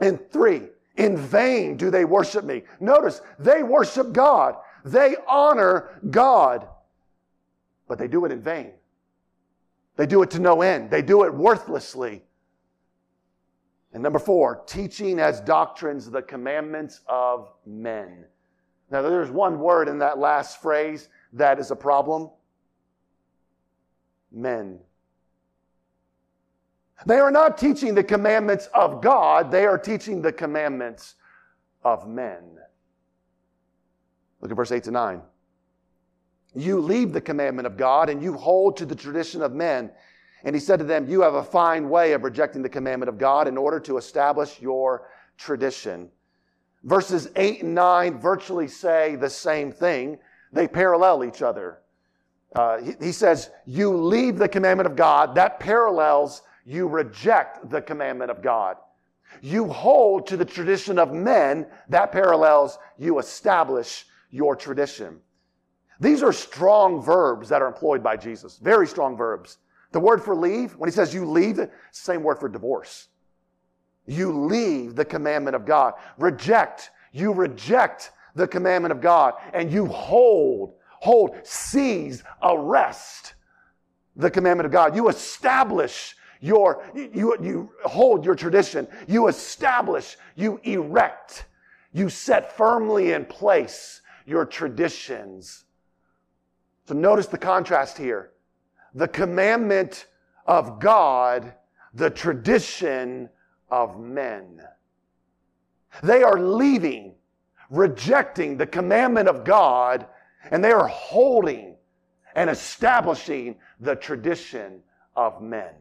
And 0.00 0.18
three, 0.30 0.62
in 0.96 1.16
vain 1.16 1.76
do 1.76 1.90
they 1.90 2.04
worship 2.04 2.44
me. 2.44 2.62
Notice, 2.80 3.20
they 3.38 3.62
worship 3.62 4.12
God. 4.12 4.56
They 4.84 5.16
honor 5.28 6.00
God. 6.10 6.68
But 7.88 7.98
they 7.98 8.08
do 8.08 8.24
it 8.24 8.32
in 8.32 8.40
vain. 8.40 8.72
They 9.96 10.06
do 10.06 10.22
it 10.22 10.30
to 10.32 10.38
no 10.38 10.62
end. 10.62 10.90
They 10.90 11.02
do 11.02 11.24
it 11.24 11.32
worthlessly. 11.32 12.22
And 13.92 14.02
number 14.02 14.18
four, 14.18 14.62
teaching 14.66 15.18
as 15.20 15.40
doctrines 15.40 16.10
the 16.10 16.22
commandments 16.22 17.00
of 17.08 17.50
men. 17.64 18.26
Now, 18.90 19.02
there's 19.02 19.30
one 19.30 19.58
word 19.58 19.88
in 19.88 19.98
that 19.98 20.18
last 20.18 20.60
phrase 20.60 21.08
that 21.32 21.58
is 21.58 21.70
a 21.70 21.76
problem 21.76 22.30
men. 24.30 24.78
They 27.04 27.18
are 27.18 27.30
not 27.30 27.58
teaching 27.58 27.94
the 27.94 28.04
commandments 28.04 28.68
of 28.72 29.02
God, 29.02 29.50
they 29.50 29.66
are 29.66 29.78
teaching 29.78 30.22
the 30.22 30.32
commandments 30.32 31.16
of 31.84 32.08
men. 32.08 32.58
Look 34.40 34.50
at 34.50 34.56
verse 34.56 34.72
8 34.72 34.84
to 34.84 34.90
9. 34.90 35.22
You 36.54 36.80
leave 36.80 37.12
the 37.12 37.20
commandment 37.20 37.66
of 37.66 37.76
God 37.76 38.08
and 38.08 38.22
you 38.22 38.32
hold 38.32 38.78
to 38.78 38.86
the 38.86 38.94
tradition 38.94 39.42
of 39.42 39.52
men. 39.52 39.90
And 40.44 40.54
he 40.54 40.60
said 40.60 40.78
to 40.78 40.84
them, 40.84 41.08
You 41.08 41.20
have 41.20 41.34
a 41.34 41.42
fine 41.42 41.88
way 41.88 42.12
of 42.12 42.22
rejecting 42.22 42.62
the 42.62 42.68
commandment 42.68 43.08
of 43.08 43.18
God 43.18 43.46
in 43.48 43.58
order 43.58 43.80
to 43.80 43.98
establish 43.98 44.60
your 44.60 45.08
tradition. 45.36 46.08
Verses 46.84 47.28
8 47.36 47.62
and 47.62 47.74
9 47.74 48.18
virtually 48.18 48.68
say 48.68 49.16
the 49.16 49.28
same 49.28 49.72
thing, 49.72 50.18
they 50.52 50.68
parallel 50.68 51.24
each 51.24 51.42
other. 51.42 51.80
Uh, 52.54 52.78
he, 52.78 52.92
he 53.00 53.12
says, 53.12 53.50
You 53.66 53.94
leave 53.94 54.38
the 54.38 54.48
commandment 54.48 54.88
of 54.88 54.96
God. 54.96 55.34
That 55.34 55.60
parallels 55.60 56.42
you 56.66 56.88
reject 56.88 57.70
the 57.70 57.80
commandment 57.80 58.30
of 58.30 58.42
God. 58.42 58.76
You 59.40 59.68
hold 59.68 60.26
to 60.26 60.36
the 60.36 60.44
tradition 60.44 60.98
of 60.98 61.12
men. 61.12 61.66
That 61.88 62.12
parallels 62.12 62.78
you 62.98 63.18
establish 63.18 64.06
your 64.30 64.56
tradition. 64.56 65.20
These 66.00 66.22
are 66.22 66.32
strong 66.32 67.00
verbs 67.00 67.48
that 67.48 67.62
are 67.62 67.68
employed 67.68 68.02
by 68.02 68.16
Jesus. 68.16 68.58
Very 68.58 68.86
strong 68.86 69.16
verbs. 69.16 69.58
The 69.92 70.00
word 70.00 70.22
for 70.22 70.34
leave, 70.34 70.76
when 70.76 70.88
he 70.88 70.92
says 70.92 71.14
you 71.14 71.24
leave, 71.24 71.58
same 71.92 72.22
word 72.22 72.38
for 72.38 72.48
divorce. 72.48 73.08
You 74.06 74.46
leave 74.46 74.94
the 74.94 75.04
commandment 75.04 75.56
of 75.56 75.64
God. 75.64 75.94
Reject. 76.18 76.90
You 77.12 77.32
reject 77.32 78.10
the 78.34 78.46
commandment 78.46 78.92
of 78.92 79.00
God 79.00 79.34
and 79.54 79.72
you 79.72 79.86
hold 79.86 80.74
hold, 81.00 81.36
seize, 81.44 82.24
arrest 82.42 83.34
the 84.16 84.30
commandment 84.30 84.66
of 84.66 84.72
God. 84.72 84.96
You 84.96 85.08
establish 85.08 86.16
your, 86.40 86.84
you, 86.94 87.36
you 87.42 87.70
hold 87.84 88.24
your 88.24 88.34
tradition. 88.34 88.86
You 89.06 89.28
establish, 89.28 90.16
you 90.34 90.60
erect, 90.64 91.46
you 91.92 92.08
set 92.08 92.56
firmly 92.56 93.12
in 93.12 93.24
place 93.24 94.02
your 94.26 94.44
traditions. 94.44 95.64
So 96.86 96.94
notice 96.94 97.26
the 97.26 97.38
contrast 97.38 97.96
here. 97.98 98.32
The 98.94 99.08
commandment 99.08 100.06
of 100.46 100.80
God, 100.80 101.54
the 101.94 102.10
tradition 102.10 103.28
of 103.70 103.98
men. 103.98 104.62
They 106.02 106.22
are 106.22 106.38
leaving, 106.38 107.14
rejecting 107.70 108.56
the 108.56 108.66
commandment 108.66 109.28
of 109.28 109.44
God 109.44 110.06
and 110.50 110.62
they 110.62 110.72
are 110.72 110.86
holding 110.86 111.76
and 112.34 112.50
establishing 112.50 113.56
the 113.80 113.96
tradition 113.96 114.80
of 115.14 115.40
men. 115.42 115.74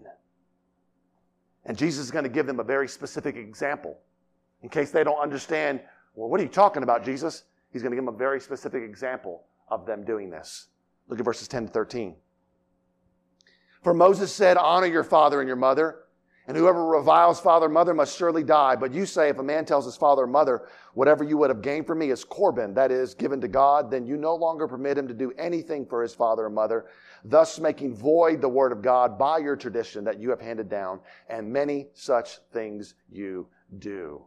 And 1.65 1.77
Jesus 1.77 2.05
is 2.05 2.11
going 2.11 2.23
to 2.23 2.29
give 2.29 2.45
them 2.45 2.59
a 2.59 2.63
very 2.63 2.87
specific 2.87 3.35
example. 3.35 3.97
In 4.61 4.69
case 4.69 4.91
they 4.91 5.03
don't 5.03 5.19
understand, 5.19 5.81
well, 6.13 6.29
what 6.29 6.39
are 6.39 6.43
you 6.43 6.49
talking 6.49 6.83
about, 6.83 7.03
Jesus? 7.03 7.43
He's 7.71 7.81
going 7.81 7.91
to 7.91 7.95
give 7.95 8.05
them 8.05 8.13
a 8.13 8.17
very 8.17 8.39
specific 8.39 8.83
example 8.83 9.43
of 9.69 9.85
them 9.85 10.03
doing 10.05 10.29
this. 10.29 10.67
Look 11.07 11.19
at 11.19 11.25
verses 11.25 11.47
10 11.47 11.67
to 11.67 11.71
13. 11.71 12.15
For 13.83 13.93
Moses 13.93 14.31
said, 14.31 14.57
Honor 14.57 14.87
your 14.87 15.03
father 15.03 15.41
and 15.41 15.47
your 15.47 15.57
mother 15.57 16.04
and 16.47 16.55
whoever 16.55 16.85
reviles 16.85 17.39
father 17.39 17.65
or 17.65 17.69
mother 17.69 17.93
must 17.93 18.17
surely 18.17 18.43
die. 18.43 18.75
But 18.75 18.93
you 18.93 19.05
say, 19.05 19.29
if 19.29 19.39
a 19.39 19.43
man 19.43 19.65
tells 19.65 19.85
his 19.85 19.97
father 19.97 20.23
or 20.23 20.27
mother, 20.27 20.67
whatever 20.93 21.23
you 21.23 21.37
would 21.37 21.49
have 21.49 21.61
gained 21.61 21.87
from 21.87 21.99
me 21.99 22.11
is 22.11 22.23
Corban, 22.23 22.73
that 22.75 22.91
is, 22.91 23.15
given 23.15 23.41
to 23.41 23.47
God, 23.47 23.89
then 23.89 24.05
you 24.05 24.15
no 24.15 24.35
longer 24.35 24.67
permit 24.67 24.97
him 24.97 25.07
to 25.07 25.13
do 25.13 25.31
anything 25.37 25.85
for 25.85 26.03
his 26.03 26.13
father 26.13 26.45
or 26.45 26.49
mother, 26.49 26.85
thus 27.23 27.59
making 27.59 27.95
void 27.95 28.41
the 28.41 28.49
word 28.49 28.71
of 28.71 28.83
God 28.83 29.17
by 29.17 29.39
your 29.39 29.55
tradition 29.55 30.03
that 30.03 30.19
you 30.19 30.29
have 30.29 30.41
handed 30.41 30.69
down, 30.69 30.99
and 31.29 31.51
many 31.51 31.87
such 31.93 32.37
things 32.53 32.93
you 33.11 33.47
do. 33.79 34.23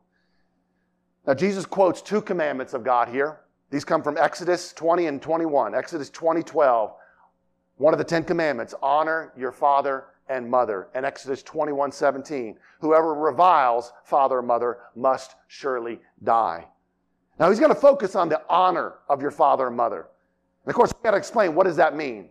Now, 1.26 1.34
Jesus 1.34 1.66
quotes 1.66 2.02
two 2.02 2.22
commandments 2.22 2.74
of 2.74 2.82
God 2.82 3.08
here. 3.08 3.40
These 3.70 3.84
come 3.84 4.02
from 4.02 4.16
Exodus 4.16 4.72
20 4.72 5.06
and 5.06 5.22
21. 5.22 5.74
Exodus 5.74 6.10
20, 6.10 6.42
12, 6.42 6.94
one 7.76 7.94
of 7.94 7.98
the 7.98 8.04
Ten 8.04 8.24
Commandments 8.24 8.74
honor 8.82 9.32
your 9.36 9.52
father 9.52 10.06
and 10.28 10.50
mother. 10.50 10.88
And 10.94 11.04
Exodus 11.04 11.42
21 11.42 11.92
17. 11.92 12.56
Whoever 12.80 13.14
reviles 13.14 13.92
father 14.04 14.38
or 14.38 14.42
mother 14.42 14.78
must 14.94 15.36
surely 15.46 16.00
die. 16.22 16.66
Now 17.38 17.48
he's 17.50 17.60
going 17.60 17.74
to 17.74 17.80
focus 17.80 18.16
on 18.16 18.28
the 18.28 18.42
honor 18.48 18.94
of 19.08 19.22
your 19.22 19.30
father 19.30 19.68
and 19.68 19.76
mother. 19.76 20.08
And 20.64 20.70
of 20.70 20.74
course, 20.74 20.92
we 20.92 21.02
got 21.04 21.12
to 21.12 21.16
explain 21.16 21.54
what 21.54 21.64
does 21.64 21.76
that 21.76 21.96
mean? 21.96 22.30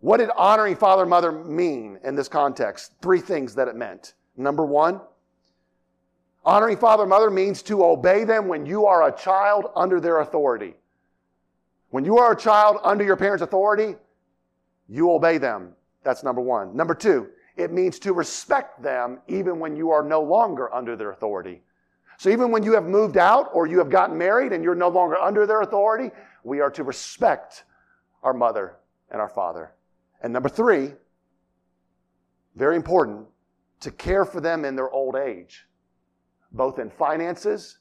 What 0.00 0.18
did 0.18 0.30
honoring 0.30 0.76
father 0.76 1.02
and 1.02 1.10
mother 1.10 1.32
mean 1.32 1.98
in 2.04 2.14
this 2.14 2.28
context? 2.28 2.92
Three 3.02 3.20
things 3.20 3.54
that 3.54 3.68
it 3.68 3.76
meant. 3.76 4.14
Number 4.36 4.64
one, 4.64 5.00
honoring 6.44 6.76
father 6.76 7.04
and 7.04 7.10
mother 7.10 7.30
means 7.30 7.62
to 7.62 7.84
obey 7.84 8.24
them 8.24 8.48
when 8.48 8.66
you 8.66 8.86
are 8.86 9.08
a 9.08 9.16
child 9.16 9.70
under 9.74 10.00
their 10.00 10.20
authority. 10.20 10.74
When 11.90 12.04
you 12.04 12.18
are 12.18 12.32
a 12.32 12.36
child 12.36 12.78
under 12.82 13.04
your 13.04 13.16
parents' 13.16 13.42
authority, 13.42 13.96
you 14.88 15.10
obey 15.10 15.38
them. 15.38 15.72
That's 16.06 16.22
number 16.22 16.40
one. 16.40 16.76
Number 16.76 16.94
two, 16.94 17.30
it 17.56 17.72
means 17.72 17.98
to 17.98 18.12
respect 18.12 18.80
them 18.80 19.18
even 19.26 19.58
when 19.58 19.74
you 19.74 19.90
are 19.90 20.04
no 20.04 20.22
longer 20.22 20.72
under 20.72 20.94
their 20.94 21.10
authority. 21.10 21.62
So 22.16 22.30
even 22.30 22.52
when 22.52 22.62
you 22.62 22.74
have 22.74 22.84
moved 22.84 23.16
out 23.16 23.50
or 23.52 23.66
you 23.66 23.78
have 23.78 23.90
gotten 23.90 24.16
married 24.16 24.52
and 24.52 24.62
you're 24.62 24.76
no 24.76 24.88
longer 24.88 25.16
under 25.16 25.46
their 25.46 25.62
authority, 25.62 26.12
we 26.44 26.60
are 26.60 26.70
to 26.70 26.84
respect 26.84 27.64
our 28.22 28.32
mother 28.32 28.76
and 29.10 29.20
our 29.20 29.28
father. 29.28 29.72
And 30.22 30.32
number 30.32 30.48
three, 30.48 30.92
very 32.54 32.76
important, 32.76 33.26
to 33.80 33.90
care 33.90 34.24
for 34.24 34.40
them 34.40 34.64
in 34.64 34.76
their 34.76 34.90
old 34.92 35.16
age, 35.16 35.66
both 36.52 36.78
in 36.78 36.88
finances 36.88 37.80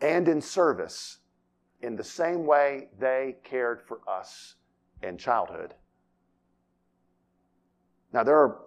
and 0.00 0.26
in 0.26 0.40
service. 0.40 1.18
in 1.82 1.96
the 1.96 2.04
same 2.04 2.46
way 2.46 2.88
they 2.98 3.36
cared 3.44 3.80
for 3.80 4.00
us 4.08 4.56
in 5.02 5.16
childhood. 5.16 5.74
Now, 8.12 8.22
there 8.22 8.36
are 8.36 8.62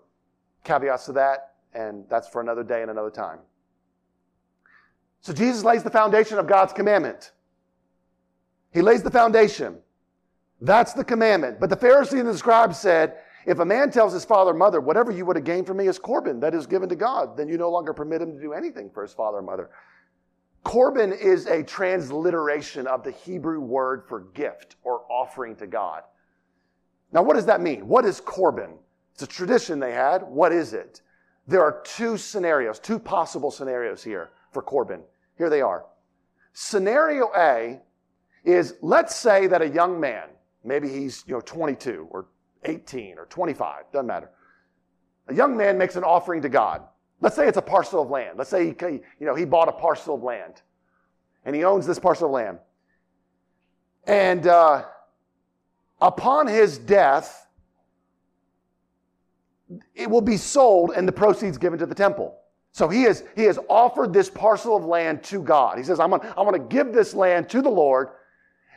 caveats 0.63 1.06
to 1.06 1.13
that, 1.13 1.54
and 1.73 2.06
that's 2.10 2.28
for 2.28 2.41
another 2.41 2.63
day 2.63 2.82
and 2.82 2.91
another 2.91 3.10
time. 3.10 3.39
So, 5.21 5.34
Jesus 5.34 5.63
lays 5.63 5.84
the 5.84 5.89
foundation 5.89 6.38
of 6.38 6.47
God's 6.47 6.73
commandment. 6.73 7.32
He 8.73 8.82
lays 8.82 9.04
the 9.04 9.12
foundation. 9.12 9.80
That's 10.62 10.93
the 10.93 11.04
commandment. 11.04 11.60
But 11.60 11.69
the 11.69 11.78
Pharisee 11.78 12.19
and 12.19 12.28
the 12.28 12.38
scribe 12.38 12.73
said, 12.73 13.17
if 13.45 13.60
a 13.60 13.65
man 13.65 13.89
tells 13.89 14.13
his 14.13 14.25
father 14.25 14.52
or 14.52 14.54
mother, 14.54 14.82
whatever 14.82 15.12
you 15.12 15.25
would 15.25 15.36
have 15.36 15.45
gained 15.45 15.65
from 15.65 15.78
me 15.78 15.88
is 15.88 15.97
Corban, 15.97 16.39
that 16.41 16.54
is 16.54 16.67
given 16.67 16.89
to 16.89 16.95
God, 16.95 17.38
then 17.38 17.47
you 17.47 17.58
no 17.58 17.69
longer 17.69 17.93
permit 17.93 18.21
him 18.21 18.34
to 18.34 18.41
do 18.41 18.54
anything 18.54 18.89
for 18.93 19.02
his 19.02 19.13
father 19.13 19.38
or 19.38 19.41
mother. 19.41 19.69
Corban 20.63 21.13
is 21.13 21.47
a 21.47 21.63
transliteration 21.63 22.86
of 22.86 23.04
the 23.04 23.12
Hebrew 23.12 23.60
word 23.62 24.04
for 24.08 24.21
gift 24.34 24.75
or 24.84 25.04
offering 25.10 25.56
to 25.56 25.67
God. 25.67 26.04
Now, 27.12 27.23
what 27.23 27.36
does 27.36 27.45
that 27.45 27.62
mean? 27.62 27.88
What 27.88 28.06
is 28.06 28.19
Corban? 28.19 28.78
It's 29.19 29.23
a 29.25 29.36
tradition 29.36 29.82
they 29.82 29.91
had. 29.91 30.23
What 30.23 30.53
is 30.53 30.71
it? 30.71 31.01
There 31.45 31.62
are 31.62 31.82
two 31.84 32.15
scenarios, 32.15 32.79
two 32.79 32.97
possible 32.97 33.51
scenarios 33.51 34.01
here 34.01 34.29
for 34.53 34.62
Corban. 34.62 35.01
Here 35.38 35.49
they 35.49 35.60
are. 35.60 35.84
Scenario 36.53 37.29
A 37.36 37.82
is 38.45 38.75
let's 38.82 39.13
say 39.17 39.45
that 39.47 39.62
a 39.62 39.67
young 39.67 39.99
man, 39.99 40.29
maybe 40.63 40.88
he's 40.88 41.25
you 41.27 41.34
know 41.34 41.41
22 41.41 42.08
or 42.10 42.27
18 42.63 43.17
or 43.17 43.25
25, 43.25 43.91
doesn't 43.91 44.08
matter. 44.08 44.29
A 45.27 45.34
young 45.34 45.58
man 45.58 45.77
makes 45.77 45.97
an 45.97 46.05
offering 46.05 46.41
to 46.43 46.47
God. 46.47 46.84
Let's 47.19 47.36
say 47.36 47.45
it's 47.45 47.58
a 47.58 47.62
parcel 47.62 48.01
of 48.01 48.10
land. 48.10 48.38
Let's 48.38 48.49
say 48.49 48.67
he, 48.67 48.75
you 48.79 49.01
know, 49.25 49.36
he 49.36 49.43
bought 49.43 49.67
a 49.67 49.73
parcel 49.73 50.15
of 50.15 50.23
land 50.23 50.62
and 51.43 51.53
he 51.53 51.65
owns 51.65 51.86
this 51.86 51.99
parcel 51.99 52.27
of 52.27 52.32
land. 52.32 52.60
And 54.05 54.47
uh, 54.47 54.86
upon 55.99 56.47
his 56.47 56.77
death, 56.77 57.47
it 59.95 60.10
will 60.10 60.21
be 60.21 60.38
sold 60.38 60.91
and 60.95 61.08
the 61.08 61.12
proceeds 61.12 61.58
given 61.58 61.79
to 61.79 61.86
the 61.86 61.95
temple. 61.95 62.36
So 62.71 62.88
he 62.88 63.03
has, 63.03 63.23
he 63.36 63.43
has 63.43 63.60
offered 63.67 64.13
this 64.13 64.29
parcel 64.29 64.75
of 64.75 64.86
land 64.86 65.23
to 65.23 65.41
God. 65.41 65.77
He 65.77 65.84
says, 65.84 65.99
I'm 65.99 66.12
going 66.12 66.21
I'm 66.38 66.51
to 66.53 66.60
give 66.60 66.93
this 66.93 67.13
land 67.13 67.49
to 67.49 67.62
the 67.62 67.69
Lord. 67.69 68.10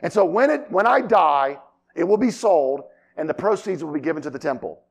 And 0.03 0.13
so 0.13 0.25
when, 0.25 0.51
it, 0.51 0.71
when 0.71 0.87
I 0.87 1.01
die, 1.01 1.59
it 1.95 2.05
will 2.05 2.17
be 2.17 2.31
sold 2.31 2.85
and 3.17 3.29
the 3.29 3.35
proceeds 3.35 3.85
will 3.85 3.93
be 3.93 4.01
given 4.01 4.23
to 4.23 4.31
the 4.31 4.39
temple. 4.39 4.83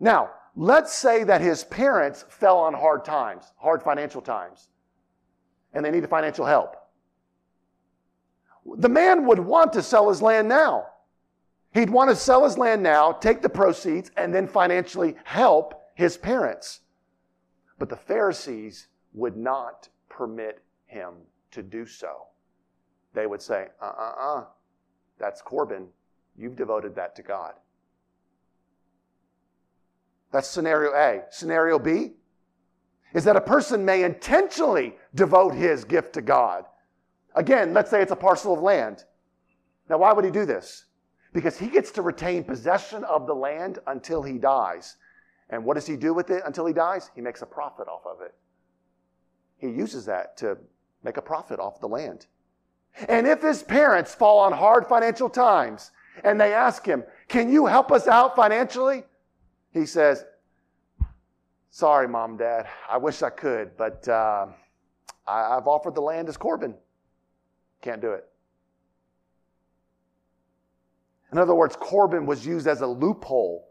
Now, 0.00 0.30
let's 0.56 0.92
say 0.92 1.24
that 1.24 1.40
his 1.40 1.64
parents 1.64 2.24
fell 2.28 2.58
on 2.58 2.74
hard 2.74 3.04
times, 3.04 3.52
hard 3.56 3.82
financial 3.82 4.20
times, 4.20 4.68
and 5.72 5.84
they 5.84 5.90
needed 5.90 6.08
financial 6.08 6.46
help. 6.46 6.76
The 8.76 8.88
man 8.88 9.26
would 9.26 9.38
want 9.38 9.72
to 9.74 9.82
sell 9.82 10.08
his 10.08 10.22
land 10.22 10.48
now. 10.48 10.86
He'd 11.74 11.90
want 11.90 12.08
to 12.08 12.16
sell 12.16 12.44
his 12.44 12.56
land 12.56 12.84
now, 12.84 13.10
take 13.10 13.42
the 13.42 13.48
proceeds, 13.48 14.12
and 14.16 14.32
then 14.32 14.46
financially 14.46 15.16
help 15.24 15.74
his 15.96 16.16
parents. 16.16 16.80
But 17.80 17.88
the 17.88 17.96
Pharisees 17.96 18.86
would 19.12 19.36
not 19.36 19.88
permit 20.08 20.62
him 20.86 21.14
to 21.50 21.62
do 21.62 21.84
so. 21.84 22.26
They 23.12 23.26
would 23.26 23.42
say, 23.42 23.68
uh 23.82 23.92
uh 23.98 24.12
uh, 24.20 24.44
that's 25.18 25.42
Corban. 25.42 25.88
You've 26.36 26.56
devoted 26.56 26.94
that 26.94 27.16
to 27.16 27.22
God. 27.22 27.54
That's 30.30 30.48
scenario 30.48 30.92
A. 30.92 31.22
Scenario 31.30 31.78
B 31.78 32.12
is 33.14 33.24
that 33.24 33.36
a 33.36 33.40
person 33.40 33.84
may 33.84 34.04
intentionally 34.04 34.96
devote 35.14 35.54
his 35.54 35.84
gift 35.84 36.12
to 36.14 36.22
God. 36.22 36.66
Again, 37.34 37.74
let's 37.74 37.90
say 37.90 38.00
it's 38.00 38.12
a 38.12 38.16
parcel 38.16 38.52
of 38.52 38.60
land. 38.60 39.04
Now, 39.88 39.98
why 39.98 40.12
would 40.12 40.24
he 40.24 40.30
do 40.30 40.44
this? 40.46 40.86
Because 41.34 41.58
he 41.58 41.66
gets 41.66 41.90
to 41.90 42.02
retain 42.02 42.44
possession 42.44 43.04
of 43.04 43.26
the 43.26 43.34
land 43.34 43.80
until 43.88 44.22
he 44.22 44.38
dies. 44.38 44.96
And 45.50 45.64
what 45.64 45.74
does 45.74 45.86
he 45.86 45.96
do 45.96 46.14
with 46.14 46.30
it 46.30 46.42
until 46.46 46.64
he 46.64 46.72
dies? 46.72 47.10
He 47.14 47.20
makes 47.20 47.42
a 47.42 47.46
profit 47.46 47.88
off 47.88 48.06
of 48.06 48.22
it. 48.22 48.34
He 49.58 49.66
uses 49.66 50.06
that 50.06 50.36
to 50.38 50.56
make 51.02 51.16
a 51.16 51.22
profit 51.22 51.60
off 51.60 51.80
the 51.80 51.88
land. 51.88 52.26
And 53.08 53.26
if 53.26 53.42
his 53.42 53.62
parents 53.62 54.14
fall 54.14 54.38
on 54.38 54.52
hard 54.52 54.86
financial 54.86 55.28
times 55.28 55.90
and 56.22 56.40
they 56.40 56.54
ask 56.54 56.86
him, 56.86 57.02
Can 57.28 57.52
you 57.52 57.66
help 57.66 57.90
us 57.90 58.06
out 58.06 58.36
financially? 58.36 59.02
He 59.72 59.86
says, 59.86 60.24
Sorry, 61.70 62.06
mom, 62.06 62.36
dad. 62.36 62.68
I 62.88 62.96
wish 62.96 63.22
I 63.22 63.30
could, 63.30 63.76
but 63.76 64.06
uh, 64.06 64.46
I, 65.26 65.56
I've 65.56 65.66
offered 65.66 65.96
the 65.96 66.00
land 66.00 66.28
as 66.28 66.36
Corban. 66.36 66.74
Can't 67.82 68.00
do 68.00 68.12
it. 68.12 68.24
In 71.34 71.38
other 71.38 71.54
words, 71.54 71.76
Corban 71.76 72.24
was 72.24 72.46
used 72.46 72.66
as 72.66 72.80
a 72.80 72.86
loophole 72.86 73.68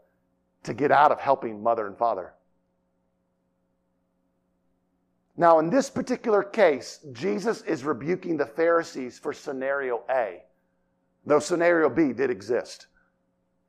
to 0.62 0.72
get 0.72 0.92
out 0.92 1.10
of 1.10 1.18
helping 1.18 1.62
mother 1.62 1.86
and 1.86 1.96
father. 1.96 2.34
Now, 5.36 5.58
in 5.58 5.70
this 5.70 5.90
particular 5.90 6.44
case, 6.44 7.00
Jesus 7.12 7.62
is 7.62 7.82
rebuking 7.82 8.36
the 8.36 8.46
Pharisees 8.46 9.18
for 9.18 9.32
scenario 9.32 10.04
A 10.08 10.42
though 11.26 11.38
scenario 11.38 11.88
B 11.88 12.12
did 12.12 12.30
exist. 12.30 12.86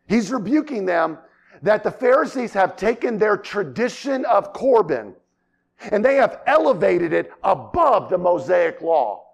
He's 0.07 0.31
rebuking 0.31 0.85
them 0.85 1.17
that 1.61 1.83
the 1.83 1.91
Pharisees 1.91 2.53
have 2.53 2.75
taken 2.75 3.17
their 3.17 3.37
tradition 3.37 4.25
of 4.25 4.53
Corban 4.53 5.15
and 5.91 6.03
they 6.03 6.15
have 6.15 6.41
elevated 6.47 7.13
it 7.13 7.31
above 7.43 8.09
the 8.09 8.17
Mosaic 8.17 8.81
law. 8.81 9.24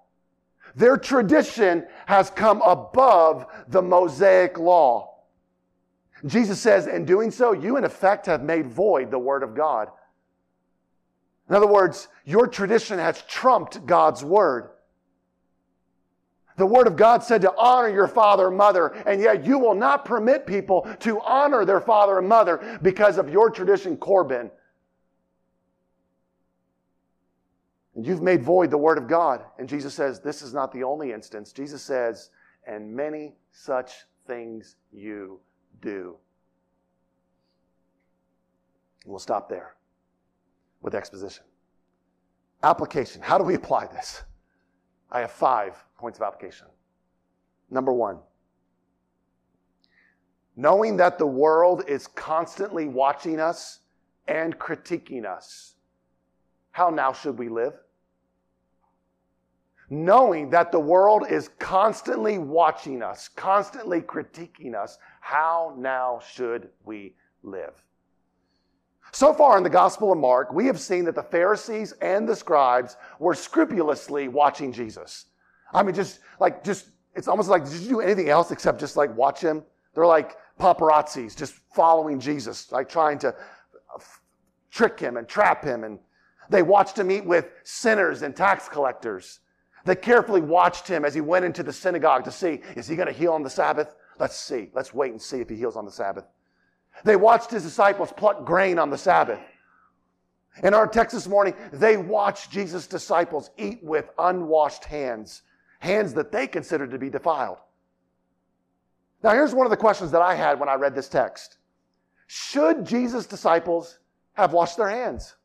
Their 0.76 0.98
tradition 0.98 1.86
has 2.06 2.30
come 2.30 2.62
above 2.62 3.46
the 3.68 3.82
Mosaic 3.82 4.58
law. 4.58 5.20
Jesus 6.26 6.60
says, 6.60 6.88
in 6.88 7.06
doing 7.06 7.32
so, 7.32 7.52
you 7.52 7.78
in 7.78 7.84
effect 7.84 8.28
have 8.28 8.44
made 8.44 8.68
void 8.68 9.10
the 9.10 9.20
Word 9.20 9.44
of 9.44 9.56
God. 9.56 9.90
In 11.50 11.56
other 11.56 11.68
words, 11.68 12.08
your 12.26 12.48
tradition 12.48 13.00
has 13.00 13.24
trumped 13.24 13.86
God's 13.86 14.24
Word. 14.24 14.70
The 16.58 16.66
Word 16.66 16.86
of 16.86 16.96
God 16.96 17.24
said 17.24 17.42
to 17.42 17.54
honor 17.58 17.90
your 17.90 18.08
father 18.08 18.50
and 18.50 18.58
mother, 18.58 18.88
and 19.08 19.20
yet 19.20 19.46
you 19.46 19.58
will 19.58 19.74
not 19.74 20.06
permit 20.06 20.46
people 20.46 20.88
to 21.00 21.20
honor 21.22 21.66
their 21.66 21.82
father 21.82 22.20
and 22.20 22.30
mother 22.30 22.80
because 22.84 23.18
of 23.18 23.30
your 23.30 23.50
tradition, 23.50 23.98
Corban. 23.98 24.52
And 27.96 28.06
you've 28.06 28.22
made 28.22 28.44
void 28.44 28.72
the 28.72 28.78
Word 28.78 28.98
of 28.98 29.08
God. 29.08 29.44
And 29.60 29.68
Jesus 29.68 29.94
says, 29.94 30.20
This 30.20 30.42
is 30.42 30.54
not 30.54 30.72
the 30.72 30.84
only 30.84 31.12
instance. 31.12 31.52
Jesus 31.52 31.82
says, 31.82 32.30
And 32.66 32.94
many 32.96 33.36
such 33.52 34.06
things 34.28 34.76
you 34.92 35.40
do. 35.82 36.16
And 39.04 39.12
we'll 39.12 39.20
stop 39.20 39.50
there 39.50 39.76
with 40.82 40.96
exposition. 40.96 41.44
Application. 42.64 43.22
How 43.22 43.38
do 43.38 43.44
we 43.44 43.56
apply 43.56 43.88
this? 43.88 44.24
I 45.12 45.22
have 45.22 45.32
five 45.32 45.84
points 45.98 46.20
of 46.20 46.24
application. 46.24 46.68
Number 47.70 47.92
one, 47.92 48.20
knowing 50.56 50.98
that 50.98 51.18
the 51.18 51.26
world 51.26 51.84
is 51.88 52.08
constantly 52.08 52.88
watching 52.88 53.40
us 53.40 53.80
and 54.28 54.58
critiquing 54.60 55.26
us, 55.26 55.76
how 56.72 56.90
now 56.90 57.14
should 57.14 57.38
we 57.38 57.50
live? 57.50 57.74
Knowing 59.90 60.50
that 60.50 60.72
the 60.72 60.80
world 60.80 61.24
is 61.30 61.50
constantly 61.60 62.38
watching 62.38 63.04
us, 63.04 63.28
constantly 63.28 64.00
critiquing 64.00 64.74
us, 64.74 64.98
how 65.20 65.76
now 65.78 66.20
should 66.26 66.70
we 66.86 67.14
live? 67.44 67.74
So 69.12 69.34
far 69.34 69.58
in 69.58 69.64
the 69.64 69.70
Gospel 69.70 70.14
of 70.14 70.18
Mark, 70.18 70.54
we 70.54 70.66
have 70.68 70.80
seen 70.80 71.04
that 71.06 71.16
the 71.16 71.24
Pharisees 71.24 71.92
and 72.02 72.28
the 72.28 72.36
scribes 72.36 72.96
were 73.20 73.36
scrupulously 73.36 74.30
watching 74.30 74.72
Jesus. 74.72 75.26
I 75.74 75.84
mean, 75.84 75.94
just 75.94 76.20
like, 76.40 76.64
just, 76.64 76.88
it's 77.14 77.28
almost 77.28 77.50
like, 77.50 77.66
did 77.70 77.82
you 77.82 77.90
do 77.90 78.00
anything 78.00 78.30
else 78.30 78.52
except 78.52 78.80
just 78.80 78.96
like 78.96 79.14
watch 79.18 79.42
him? 79.42 79.64
They're 79.94 80.08
like 80.08 80.38
paparazzis, 80.58 81.36
just 81.36 81.56
following 81.76 82.20
Jesus, 82.20 82.72
like 82.72 82.88
trying 82.88 83.20
to 83.20 83.36
trick 84.70 84.98
him 84.98 85.18
and 85.18 85.28
trap 85.28 85.66
him. 85.66 85.84
And 85.84 86.00
they 86.52 86.64
watched 86.64 87.00
him 87.00 87.10
eat 87.10 87.26
with 87.26 87.50
sinners 87.64 88.22
and 88.22 88.36
tax 88.36 88.68
collectors. 88.68 89.40
They 89.86 89.96
carefully 89.96 90.42
watched 90.42 90.88
him 90.88 91.06
as 91.06 91.14
he 91.14 91.22
went 91.22 91.46
into 91.46 91.64
the 91.64 91.74
synagogue 91.74 92.26
to 92.26 92.32
see, 92.32 92.62
is 92.76 92.88
he 92.88 92.96
going 92.96 93.08
to 93.08 93.14
heal 93.14 93.34
on 93.34 93.42
the 93.42 93.50
Sabbath? 93.50 93.96
Let's 94.20 94.36
see. 94.36 94.70
Let's 94.74 94.94
wait 94.94 95.12
and 95.12 95.22
see 95.22 95.40
if 95.40 95.50
he 95.50 95.56
heals 95.56 95.76
on 95.76 95.86
the 95.86 95.92
Sabbath. 95.92 96.26
They 97.04 97.16
watched 97.16 97.52
his 97.52 97.64
disciples 97.64 98.14
pluck 98.16 98.46
grain 98.46 98.78
on 98.78 98.90
the 98.90 98.98
Sabbath. 98.98 99.40
In 100.62 100.74
our 100.74 100.86
text 100.86 101.16
this 101.16 101.28
morning, 101.28 101.56
they 101.72 101.96
watched 101.96 102.52
Jesus' 102.52 102.86
disciples 102.86 103.50
eat 103.58 103.80
with 103.82 104.10
unwashed 104.20 104.84
hands 104.84 105.44
hands 105.80 106.14
that 106.14 106.32
they 106.32 106.46
considered 106.48 106.92
to 106.92 107.00
be 107.00 107.10
defiled. 107.10 107.58
Now, 109.24 109.32
here's 109.32 109.56
one 109.56 109.66
of 109.66 109.72
the 109.72 109.78
questions 109.78 110.12
that 110.12 110.22
I 110.22 110.36
had 110.36 110.60
when 110.60 110.70
I 110.70 110.76
read 110.76 110.94
this 110.96 111.10
text 111.10 111.58
Should 112.28 112.86
Jesus' 112.86 113.26
disciples 113.26 114.00
have 114.34 114.54
washed 114.54 114.78
their 114.78 114.90
hands? 114.90 115.36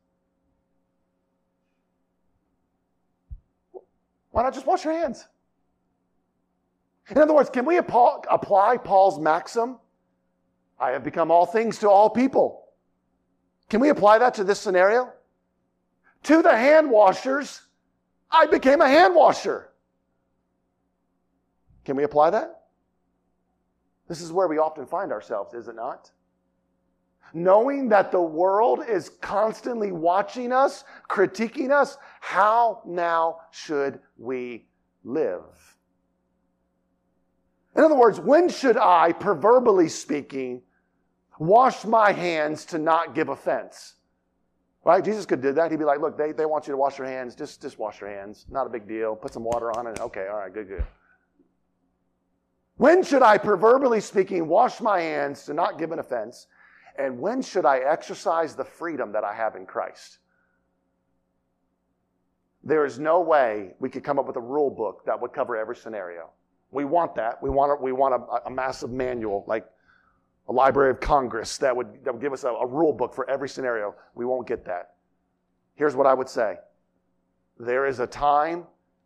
Why 4.37 4.43
not 4.43 4.53
just 4.53 4.67
wash 4.67 4.85
your 4.85 4.93
hands? 4.93 5.27
In 7.09 7.17
other 7.17 7.33
words, 7.33 7.49
can 7.49 7.65
we 7.65 7.79
apply 7.79 8.77
Paul's 8.85 9.19
maxim? 9.19 9.79
I 10.79 10.91
have 10.91 11.03
become 11.03 11.31
all 11.31 11.47
things 11.47 11.79
to 11.79 11.89
all 11.89 12.11
people. 12.11 12.67
Can 13.71 13.81
we 13.81 13.89
apply 13.89 14.19
that 14.19 14.35
to 14.35 14.45
this 14.45 14.61
scenario? 14.61 15.11
To 16.25 16.43
the 16.43 16.55
hand 16.55 16.91
washers, 16.91 17.63
I 18.31 18.45
became 18.45 18.83
a 18.83 18.89
hand 18.89 19.15
washer. 19.15 19.71
Can 21.87 21.97
we 21.97 22.05
apply 22.05 22.29
that? 22.29 22.65
This 24.07 24.21
is 24.21 24.33
where 24.33 24.49
we 24.49 24.59
often 24.59 24.85
find 24.85 25.13
ourselves, 25.13 25.55
is 25.55 25.67
it 25.67 25.77
not? 25.77 26.11
Knowing 27.37 27.91
that 27.91 28.11
the 28.11 28.21
world 28.21 28.81
is 28.89 29.11
constantly 29.21 29.93
watching 29.93 30.53
us, 30.53 30.85
critiquing 31.11 31.71
us, 31.71 31.99
how 32.23 32.81
now 32.87 33.37
should 33.51 34.01
we 34.17 34.67
live? 35.05 35.43
In 37.77 37.85
other 37.85 37.95
words, 37.95 38.19
when 38.19 38.49
should 38.49 38.79
I, 38.79 39.13
proverbially 39.13 39.91
speaking, 39.91 40.63
wash 41.39 41.85
my 41.85 42.11
hands 42.11 42.65
to 42.67 42.79
not 42.79 43.15
give 43.15 43.29
offense? 43.29 43.97
Right? 44.83 45.05
Jesus 45.05 45.27
could 45.27 45.43
do 45.43 45.53
that. 45.53 45.71
He'd 45.71 45.79
be 45.79 45.85
like, 45.85 46.01
look, 46.01 46.17
they, 46.17 46.33
they 46.33 46.47
want 46.47 46.67
you 46.67 46.71
to 46.71 46.79
wash 46.79 46.97
your 46.97 47.07
hands. 47.07 47.35
Just, 47.35 47.61
just 47.61 47.79
wash 47.79 48.01
your 48.01 48.09
hands. 48.09 48.47
Not 48.49 48.67
a 48.67 48.71
big 48.71 48.89
deal. 48.89 49.15
Put 49.15 49.35
some 49.35 49.45
water 49.45 49.77
on 49.77 49.87
it. 49.87 50.01
Okay, 50.01 50.27
all 50.31 50.39
right, 50.39 50.55
good, 50.55 50.69
good. 50.69 50.87
When 52.79 53.03
should 53.03 53.23
I, 53.23 53.37
proverbially 53.37 54.01
speaking, 54.01 54.49
wash 54.49 54.81
my 54.81 55.03
hands 55.03 55.45
to 55.45 55.53
not 55.53 55.79
give 55.79 55.93
an 55.93 55.99
offense? 55.99 56.47
And 56.99 57.19
when 57.19 57.43
should 57.43 57.65
I 57.65 57.79
exercise 57.79 58.55
the 58.55 58.65
freedom 58.65 59.13
that 59.13 59.25
I 59.25 59.35
have 59.35 59.57
in 59.57 59.67
Christ? 59.67 60.19
There 62.65 62.85
is 62.85 62.99
no 62.99 63.21
way 63.21 63.75
we 63.79 63.89
could 63.89 64.03
come 64.03 64.19
up 64.19 64.27
with 64.27 64.37
a 64.37 64.41
rule 64.41 64.71
book 64.71 65.05
that 65.07 65.21
would 65.21 65.33
cover 65.33 65.57
every 65.57 65.77
scenario. 65.77 66.31
We 66.73 66.85
want 66.85 67.15
that. 67.15 67.41
We 67.43 67.49
want 67.49 67.73
a, 67.73 67.83
we 67.83 67.93
want 67.93 68.15
a, 68.15 68.49
a 68.49 68.51
massive 68.51 68.91
manual, 68.91 69.45
like 69.47 69.67
a 70.49 70.53
Library 70.53 70.91
of 70.91 71.01
Congress, 71.01 71.59
that 71.59 71.77
would, 71.77 72.05
that 72.05 72.13
would 72.13 72.23
give 72.23 72.33
us 72.33 72.45
a, 72.45 72.49
a 72.49 72.67
rule 72.67 72.93
book 72.93 73.15
for 73.15 73.29
every 73.29 73.49
scenario. 73.49 73.95
We 74.15 74.25
won't 74.25 74.47
get 74.47 74.65
that. 74.67 74.95
Here's 75.75 75.95
what 75.95 76.07
I 76.07 76.15
would 76.15 76.29
say 76.29 76.57
there 77.59 77.87
is 77.87 78.01
a 78.01 78.07
time 78.07 78.65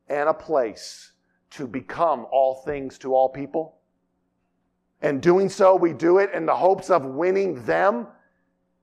and 0.09 0.29
a 0.29 0.35
place 0.35 1.13
to 1.51 1.67
become 1.67 2.27
all 2.31 2.63
things 2.65 2.99
to 2.99 3.15
all 3.15 3.29
people. 3.29 3.80
And 5.03 5.23
doing 5.23 5.49
so, 5.49 5.75
we 5.77 5.93
do 5.93 6.19
it 6.19 6.31
in 6.35 6.45
the 6.45 6.55
hopes 6.55 6.91
of 6.91 7.05
winning 7.05 7.65
them, 7.65 8.07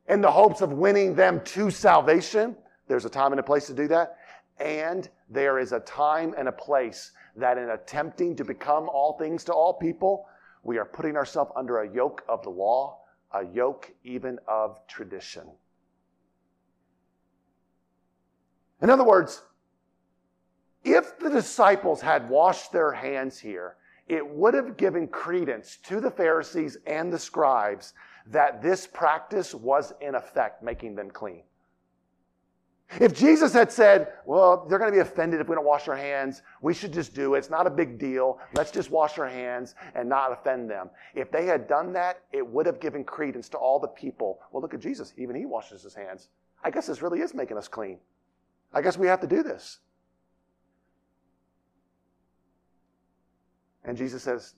in 0.08 0.21
the 0.21 0.32
hopes 0.32 0.62
of 0.62 0.71
winning 0.71 1.13
them 1.13 1.41
to 1.45 1.69
salvation. 1.69 2.56
There's 2.88 3.06
a 3.06 3.10
time 3.10 3.34
and 3.34 3.39
a 3.39 3.43
place 3.43 3.67
to 3.67 3.73
do 3.73 3.88
that. 3.89 4.17
And 4.60 5.08
there 5.30 5.60
is 5.60 5.73
a 5.73 5.80
time 5.82 6.34
and 6.38 6.47
a 6.47 6.51
place 6.51 7.12
that 7.36 7.58
in 7.58 7.69
attempting 7.69 8.36
to 8.38 8.43
become 8.43 8.89
all 8.89 9.17
things 9.17 9.43
to 9.43 9.53
all 9.53 9.73
people, 9.73 10.25
we 10.63 10.77
are 10.77 10.86
putting 10.86 11.15
ourselves 11.15 11.51
under 11.56 11.82
a 11.82 11.93
yoke 11.93 12.23
of 12.27 12.41
the 12.41 12.49
law, 12.49 12.99
a 13.32 13.45
yoke 13.45 13.93
even 14.03 14.39
of 14.47 14.80
tradition. 14.88 15.43
In 18.82 18.89
other 18.89 19.03
words, 19.03 19.43
if 20.84 21.19
the 21.19 21.30
disciples 21.30 22.01
had 22.01 22.30
washed 22.30 22.71
their 22.71 22.91
hands 22.91 23.38
here, 23.38 23.75
it 24.08 24.28
would 24.28 24.54
have 24.54 24.78
given 24.78 25.08
credence 25.08 25.78
to 25.84 26.00
the 26.00 26.12
Pharisees 26.12 26.78
and 26.86 27.12
the 27.12 27.20
scribes 27.20 27.93
that 28.28 28.62
this 28.62 28.88
practice 28.88 29.54
was 29.54 29.93
in 30.02 30.15
effect 30.15 30.63
making 30.63 30.96
them 30.96 31.10
clean. 31.10 31.43
If 33.02 33.13
Jesus 33.13 33.52
had 33.52 33.70
said, 33.70 34.13
well, 34.26 34.65
they're 34.67 34.80
going 34.80 34.89
to 34.89 34.96
be 34.96 35.02
offended 35.02 35.41
if 35.41 35.50
we 35.50 35.56
don't 35.56 35.65
wash 35.65 35.89
our 35.89 35.96
hands, 35.96 36.41
we 36.62 36.74
should 36.74 36.93
just 36.93 37.13
do 37.13 37.36
it. 37.36 37.39
It's 37.39 37.50
not 37.50 37.67
a 37.67 37.70
big 37.70 38.00
deal. 38.00 38.39
Let's 38.54 38.72
just 38.72 38.91
wash 38.91 39.17
our 39.17 39.28
hands 39.28 39.76
and 39.93 40.08
not 40.08 40.32
offend 40.32 40.70
them. 40.70 40.89
If 41.13 41.30
they 41.30 41.46
had 41.46 41.67
done 41.67 41.91
that, 41.93 42.22
it 42.32 42.46
would 42.48 42.65
have 42.65 42.80
given 42.80 43.04
credence 43.04 43.50
to 43.50 43.58
all 43.58 43.78
the 43.78 43.89
people. 43.89 44.39
Well, 44.52 44.62
look 44.62 44.74
at 44.74 44.80
Jesus. 44.80 45.13
Even 45.17 45.36
he 45.36 45.46
washes 45.46 45.84
his 45.84 45.93
hands. 45.93 46.30
I 46.63 46.72
guess 46.72 46.88
this 46.88 47.02
really 47.02 47.20
is 47.20 47.34
making 47.34 47.58
us 47.58 47.67
clean. 47.67 48.00
I 48.74 48.82
guess 48.82 48.98
we 48.98 49.08
have 49.08 49.20
to 49.20 49.28
do 49.28 49.43
this. 49.43 49.80
And 53.88 53.97
Jesus 53.97 54.21
says, 54.21 54.54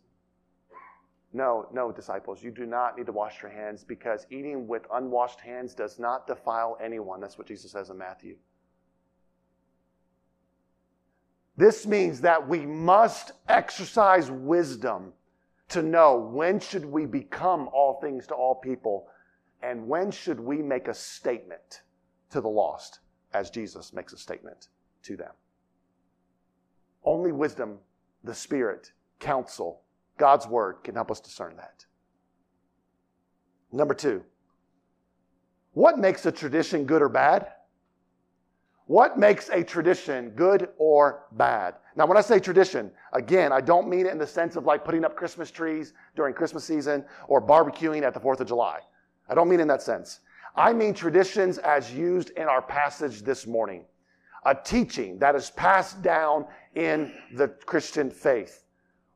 no, 1.31 1.67
no, 1.71 1.91
disciples, 1.91 2.43
you 2.43 2.49
do 2.49 2.65
not 2.65 2.97
need 2.97 3.05
to 3.05 3.11
wash 3.11 3.41
your 3.41 3.51
hands 3.51 3.83
because 3.83 4.25
eating 4.31 4.67
with 4.67 4.87
unwashed 4.91 5.39
hands 5.39 5.75
does 5.75 5.99
not 5.99 6.25
defile 6.25 6.77
anyone. 6.83 7.21
That's 7.21 7.37
what 7.37 7.47
Jesus 7.47 7.71
says 7.71 7.91
in 7.91 7.97
Matthew. 7.99 8.35
This 11.55 11.85
means 11.85 12.21
that 12.21 12.47
we 12.47 12.65
must 12.65 13.33
exercise 13.47 14.31
wisdom 14.31 15.13
to 15.67 15.83
know 15.83 16.17
when 16.17 16.59
should 16.59 16.85
we 16.85 17.05
become 17.05 17.69
all 17.71 17.99
things 18.01 18.25
to 18.27 18.33
all 18.33 18.55
people 18.55 19.07
and 19.61 19.87
when 19.87 20.09
should 20.09 20.39
we 20.39 20.63
make 20.63 20.87
a 20.87 20.93
statement 20.93 21.81
to 22.31 22.41
the 22.41 22.47
lost 22.47 22.99
as 23.33 23.51
Jesus 23.51 23.93
makes 23.93 24.13
a 24.13 24.17
statement 24.17 24.69
to 25.03 25.15
them. 25.15 25.33
Only 27.03 27.31
wisdom, 27.31 27.77
the 28.23 28.33
Spirit, 28.33 28.93
counsel, 29.19 29.81
God's 30.17 30.47
word 30.47 30.77
can 30.83 30.95
help 30.95 31.11
us 31.11 31.19
discern 31.19 31.55
that. 31.57 31.85
Number 33.71 33.93
two, 33.93 34.23
what 35.73 35.99
makes 35.99 36.25
a 36.25 36.31
tradition 36.31 36.85
good 36.85 37.01
or 37.01 37.09
bad? 37.09 37.47
What 38.87 39.19
makes 39.19 39.49
a 39.49 39.63
tradition 39.63 40.31
good 40.31 40.69
or 40.79 41.25
bad? 41.33 41.75
Now, 41.95 42.07
when 42.07 42.17
I 42.17 42.21
say 42.21 42.39
tradition, 42.39 42.91
again, 43.13 43.51
I 43.51 43.61
don't 43.61 43.87
mean 43.87 44.07
it 44.07 44.11
in 44.11 44.17
the 44.17 44.25
sense 44.25 44.55
of 44.55 44.65
like 44.65 44.83
putting 44.83 45.05
up 45.05 45.15
Christmas 45.15 45.51
trees 45.51 45.93
during 46.15 46.33
Christmas 46.33 46.63
season 46.63 47.05
or 47.27 47.39
barbecuing 47.39 48.01
at 48.01 48.15
the 48.15 48.19
4th 48.19 48.39
of 48.39 48.47
July. 48.47 48.79
I 49.29 49.35
don't 49.35 49.47
mean 49.47 49.59
in 49.59 49.67
that 49.67 49.83
sense. 49.83 50.21
I 50.55 50.73
mean 50.73 50.95
traditions 50.95 51.59
as 51.59 51.93
used 51.93 52.31
in 52.31 52.43
our 52.43 52.63
passage 52.63 53.21
this 53.21 53.45
morning. 53.45 53.85
A 54.45 54.55
teaching 54.55 55.19
that 55.19 55.35
is 55.35 55.51
passed 55.51 56.01
down 56.01 56.45
in 56.73 57.13
the 57.35 57.49
Christian 57.49 58.09
faith. 58.09 58.63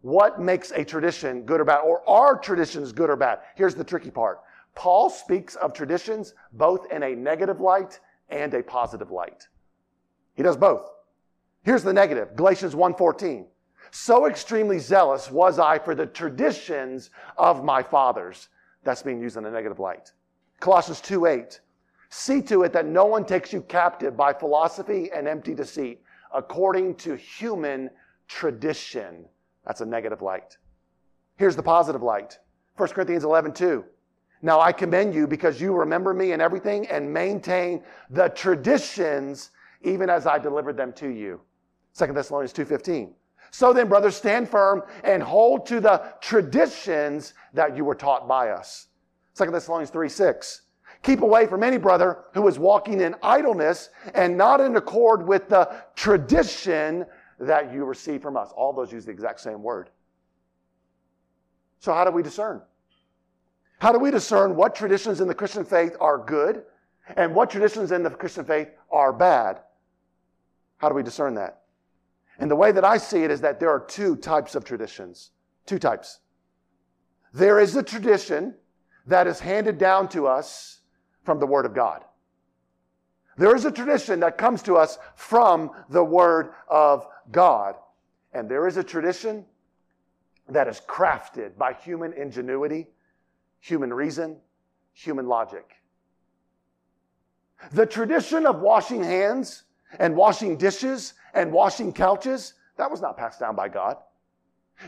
What 0.03 0.37
makes 0.37 0.71
a 0.71 0.83
tradition 0.83 1.43
good 1.43 1.61
or 1.61 1.63
bad? 1.63 1.79
Or 1.79 2.07
are 2.09 2.37
traditions 2.37 2.91
good 2.91 3.09
or 3.09 3.15
bad? 3.15 3.39
Here's 3.55 3.73
the 3.73 3.85
tricky 3.85 4.11
part. 4.11 4.41
Paul 4.75 5.09
speaks 5.09 5.55
of 5.55 5.71
traditions 5.71 6.33
both 6.51 6.91
in 6.91 7.03
a 7.03 7.15
negative 7.15 7.61
light 7.61 8.01
and 8.27 8.53
a 8.53 8.61
positive 8.61 9.11
light. 9.11 9.47
He 10.35 10.43
does 10.43 10.57
both. 10.57 10.89
Here's 11.63 11.83
the 11.83 11.93
negative. 11.93 12.35
Galatians 12.35 12.75
1:14. 12.75 13.47
So 13.91 14.25
extremely 14.25 14.77
zealous 14.77 15.31
was 15.31 15.57
I 15.57 15.79
for 15.79 15.95
the 15.95 16.07
traditions 16.07 17.09
of 17.37 17.63
my 17.63 17.81
fathers. 17.81 18.49
That's 18.83 19.03
being 19.03 19.21
used 19.21 19.37
in 19.37 19.45
a 19.45 19.51
negative 19.51 19.79
light. 19.79 20.11
Colossians 20.59 20.99
2:8. 20.99 21.61
See 22.09 22.41
to 22.41 22.63
it 22.63 22.73
that 22.73 22.87
no 22.87 23.05
one 23.05 23.23
takes 23.23 23.53
you 23.53 23.61
captive 23.61 24.17
by 24.17 24.33
philosophy 24.33 25.13
and 25.13 25.29
empty 25.29 25.55
deceit, 25.55 26.03
according 26.33 26.95
to 26.95 27.15
human 27.15 27.89
tradition 28.27 29.29
that's 29.65 29.81
a 29.81 29.85
negative 29.85 30.21
light. 30.21 30.57
Here's 31.37 31.55
the 31.55 31.63
positive 31.63 32.03
light 32.03 32.39
1 32.77 32.89
Corinthians 32.89 33.23
11, 33.23 33.53
2. 33.53 33.85
Now 34.41 34.59
I 34.59 34.71
commend 34.71 35.15
you 35.15 35.25
because 35.25 35.61
you 35.61 35.73
remember 35.73 36.13
me 36.13 36.33
in 36.33 36.41
everything 36.41 36.87
and 36.87 37.11
maintain 37.11 37.83
the 38.09 38.27
traditions 38.29 39.51
even 39.83 40.09
as 40.09 40.27
I 40.27 40.37
delivered 40.37 40.77
them 40.77 40.93
to 40.93 41.07
you. 41.07 41.41
2 41.97 42.07
Thessalonians 42.07 42.53
2:15. 42.53 43.13
So 43.51 43.71
then, 43.71 43.87
brothers, 43.87 44.15
stand 44.15 44.49
firm 44.49 44.83
and 45.03 45.21
hold 45.21 45.67
to 45.67 45.79
the 45.79 46.01
traditions 46.21 47.35
that 47.53 47.77
you 47.77 47.85
were 47.85 47.95
taught 47.95 48.27
by 48.27 48.49
us. 48.49 48.87
2 49.35 49.51
Thessalonians 49.51 49.91
3 49.91 50.09
6. 50.09 50.61
Keep 51.03 51.21
away 51.21 51.45
from 51.45 51.63
any 51.63 51.77
brother 51.77 52.23
who 52.33 52.47
is 52.47 52.57
walking 52.57 53.01
in 53.01 53.15
idleness 53.21 53.89
and 54.15 54.37
not 54.37 54.61
in 54.61 54.75
accord 54.75 55.27
with 55.27 55.49
the 55.49 55.69
tradition 55.95 57.05
that 57.39 57.73
you 57.73 57.85
receive 57.85 58.21
from 58.21 58.37
us. 58.37 58.51
All 58.55 58.73
those 58.73 58.91
use 58.91 59.05
the 59.05 59.11
exact 59.11 59.39
same 59.39 59.61
word. 59.61 59.89
So, 61.79 61.93
how 61.93 62.05
do 62.05 62.11
we 62.11 62.23
discern? 62.23 62.61
How 63.79 63.91
do 63.91 63.99
we 63.99 64.11
discern 64.11 64.55
what 64.55 64.75
traditions 64.75 65.19
in 65.19 65.27
the 65.27 65.35
Christian 65.35 65.65
faith 65.65 65.97
are 65.99 66.17
good 66.17 66.63
and 67.17 67.35
what 67.35 67.49
traditions 67.49 67.91
in 67.91 68.03
the 68.03 68.09
Christian 68.09 68.45
faith 68.45 68.69
are 68.91 69.11
bad? 69.11 69.59
How 70.77 70.87
do 70.87 70.95
we 70.95 71.03
discern 71.03 71.35
that? 71.35 71.63
And 72.39 72.49
the 72.49 72.55
way 72.55 72.71
that 72.71 72.85
I 72.85 72.97
see 72.97 73.23
it 73.23 73.31
is 73.31 73.41
that 73.41 73.59
there 73.59 73.69
are 73.69 73.79
two 73.79 74.15
types 74.15 74.55
of 74.55 74.63
traditions. 74.63 75.31
Two 75.65 75.79
types. 75.79 76.19
There 77.33 77.59
is 77.59 77.75
a 77.75 77.83
tradition 77.83 78.55
that 79.07 79.27
is 79.27 79.39
handed 79.39 79.77
down 79.77 80.07
to 80.09 80.27
us 80.27 80.81
from 81.23 81.39
the 81.39 81.45
Word 81.45 81.65
of 81.65 81.73
God. 81.73 82.03
There 83.37 83.55
is 83.55 83.65
a 83.65 83.71
tradition 83.71 84.19
that 84.19 84.37
comes 84.37 84.61
to 84.63 84.75
us 84.75 84.99
from 85.15 85.71
the 85.89 86.03
Word 86.03 86.53
of 86.67 87.07
God. 87.31 87.75
And 88.33 88.49
there 88.49 88.67
is 88.67 88.77
a 88.77 88.83
tradition 88.83 89.45
that 90.49 90.67
is 90.67 90.81
crafted 90.87 91.57
by 91.57 91.73
human 91.73 92.13
ingenuity, 92.13 92.87
human 93.59 93.93
reason, 93.93 94.37
human 94.91 95.27
logic. 95.27 95.75
The 97.71 97.85
tradition 97.85 98.45
of 98.45 98.59
washing 98.59 99.03
hands 99.03 99.63
and 99.99 100.15
washing 100.15 100.57
dishes 100.57 101.13
and 101.33 101.51
washing 101.51 101.93
couches, 101.93 102.53
that 102.77 102.91
was 102.91 103.01
not 103.01 103.17
passed 103.17 103.39
down 103.39 103.55
by 103.55 103.69
God. 103.69 103.97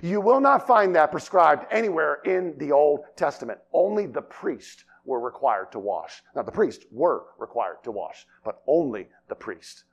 You 0.01 0.19
will 0.19 0.41
not 0.41 0.67
find 0.67 0.95
that 0.95 1.11
prescribed 1.11 1.65
anywhere 1.71 2.19
in 2.25 2.57
the 2.57 2.71
Old 2.71 3.05
Testament. 3.15 3.59
Only 3.71 4.07
the 4.07 4.21
priest 4.21 4.83
were 5.05 5.19
required 5.19 5.71
to 5.71 5.79
wash. 5.79 6.23
Now, 6.35 6.41
the 6.41 6.51
priests 6.51 6.85
were 6.91 7.23
required 7.37 7.83
to 7.83 7.91
wash, 7.91 8.25
but 8.43 8.61
only 8.67 9.07
the 9.27 9.35
priest. 9.35 9.85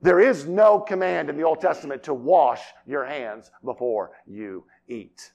There 0.00 0.20
is 0.20 0.46
no 0.46 0.78
command 0.78 1.28
in 1.28 1.36
the 1.36 1.42
Old 1.42 1.60
Testament 1.60 2.04
to 2.04 2.14
wash 2.14 2.62
your 2.86 3.04
hands 3.04 3.50
before 3.64 4.12
you 4.26 4.64
eat. 4.86 5.32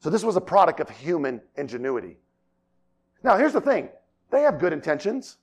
So, 0.00 0.10
this 0.10 0.24
was 0.24 0.36
a 0.36 0.40
product 0.40 0.80
of 0.80 0.88
human 0.88 1.42
ingenuity. 1.56 2.16
Now, 3.22 3.36
here's 3.36 3.52
the 3.52 3.60
thing 3.60 3.90
they 4.30 4.42
have 4.42 4.58
good 4.58 4.72
intentions. 4.72 5.36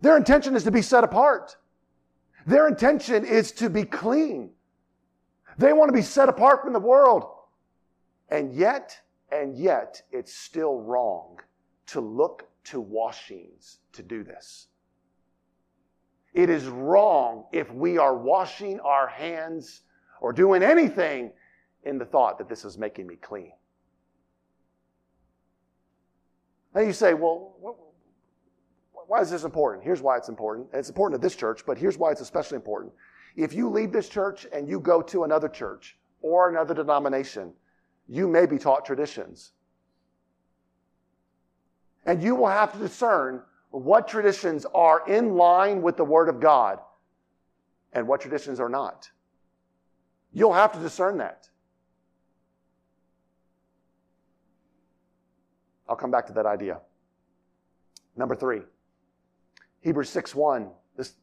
Their 0.00 0.16
intention 0.16 0.56
is 0.56 0.64
to 0.64 0.70
be 0.70 0.82
set 0.82 1.04
apart, 1.04 1.56
their 2.46 2.68
intention 2.68 3.24
is 3.24 3.52
to 3.52 3.68
be 3.68 3.84
clean. 3.84 4.50
They 5.58 5.72
want 5.74 5.90
to 5.90 5.92
be 5.92 6.02
set 6.02 6.28
apart 6.28 6.62
from 6.62 6.72
the 6.72 6.80
world. 6.80 7.24
And 8.30 8.54
yet, 8.54 8.98
and 9.32 9.56
yet, 9.56 10.02
it's 10.10 10.34
still 10.34 10.80
wrong 10.80 11.38
to 11.86 12.00
look 12.00 12.48
to 12.64 12.80
washings 12.80 13.78
to 13.92 14.02
do 14.02 14.22
this. 14.24 14.68
It 16.32 16.48
is 16.48 16.66
wrong 16.66 17.46
if 17.52 17.72
we 17.72 17.98
are 17.98 18.16
washing 18.16 18.78
our 18.80 19.08
hands 19.08 19.82
or 20.20 20.32
doing 20.32 20.62
anything 20.62 21.32
in 21.84 21.98
the 21.98 22.04
thought 22.04 22.38
that 22.38 22.48
this 22.48 22.64
is 22.64 22.78
making 22.78 23.06
me 23.06 23.16
clean. 23.16 23.52
Now 26.74 26.82
you 26.82 26.92
say, 26.92 27.14
well, 27.14 27.56
why 28.92 29.20
is 29.20 29.30
this 29.30 29.42
important? 29.42 29.84
Here's 29.84 30.02
why 30.02 30.16
it's 30.16 30.28
important. 30.28 30.68
It's 30.72 30.88
important 30.88 31.20
to 31.20 31.26
this 31.26 31.34
church, 31.34 31.66
but 31.66 31.76
here's 31.76 31.98
why 31.98 32.12
it's 32.12 32.20
especially 32.20 32.56
important. 32.56 32.92
If 33.34 33.52
you 33.52 33.68
leave 33.68 33.90
this 33.90 34.08
church 34.08 34.46
and 34.52 34.68
you 34.68 34.78
go 34.78 35.02
to 35.02 35.24
another 35.24 35.48
church 35.48 35.96
or 36.22 36.48
another 36.48 36.74
denomination, 36.74 37.52
you 38.10 38.26
may 38.26 38.44
be 38.44 38.58
taught 38.58 38.84
traditions. 38.84 39.52
And 42.04 42.20
you 42.20 42.34
will 42.34 42.48
have 42.48 42.72
to 42.72 42.78
discern 42.78 43.42
what 43.70 44.08
traditions 44.08 44.66
are 44.74 45.08
in 45.08 45.36
line 45.36 45.80
with 45.80 45.96
the 45.96 46.04
Word 46.04 46.28
of 46.28 46.40
God 46.40 46.80
and 47.92 48.08
what 48.08 48.20
traditions 48.20 48.58
are 48.58 48.68
not. 48.68 49.08
You'll 50.32 50.52
have 50.52 50.72
to 50.72 50.80
discern 50.80 51.18
that. 51.18 51.48
I'll 55.88 55.96
come 55.96 56.10
back 56.10 56.26
to 56.26 56.32
that 56.32 56.46
idea. 56.46 56.80
Number 58.16 58.34
three, 58.34 58.62
Hebrews 59.82 60.08
6 60.08 60.34
1. 60.34 60.68
This, 60.96 61.14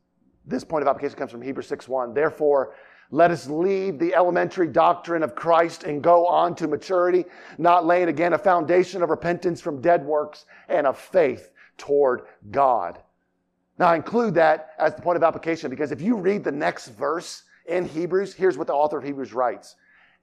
this 0.45 0.63
point 0.63 0.84
of 0.84 0.88
application 0.88 1.17
comes 1.17 1.32
from 1.32 1.41
Hebrews 1.41 1.67
6 1.67 1.88
1. 1.88 2.13
Therefore, 2.13 2.76
let 3.10 3.32
us 3.32 3.48
leave 3.48 4.00
the 4.00 4.13
elementary 4.13 4.67
doctrine 4.67 5.24
of 5.24 5.36
Christ 5.36 5.84
and 5.84 6.02
go 6.02 6.28
on 6.28 6.56
to 6.56 6.67
maturity, 6.67 7.26
not 7.58 7.86
laying 7.86 8.10
again 8.10 8.34
a 8.34 8.38
foundation 8.38 9.02
of 9.02 9.10
repentance 9.10 9.62
from 9.62 9.82
dead 9.82 10.06
works 10.06 10.46
and 10.67 10.86
of 10.86 10.98
faith 10.98 11.52
toward 11.78 12.24
God. 12.52 13.00
Now, 13.80 13.88
I 13.88 13.96
include 13.96 14.34
that 14.36 14.72
as 14.80 14.96
the 14.96 15.02
point 15.02 15.17
of 15.17 15.24
application 15.24 15.70
because 15.70 15.91
if 15.91 16.02
you 16.02 16.17
read 16.17 16.43
the 16.43 16.52
next 16.52 16.88
verse 16.89 17.43
in 17.67 17.86
Hebrews, 17.86 18.34
here's 18.34 18.58
what 18.58 18.67
the 18.67 18.74
author 18.74 18.98
of 18.98 19.04
Hebrews 19.04 19.34
writes 19.34 19.76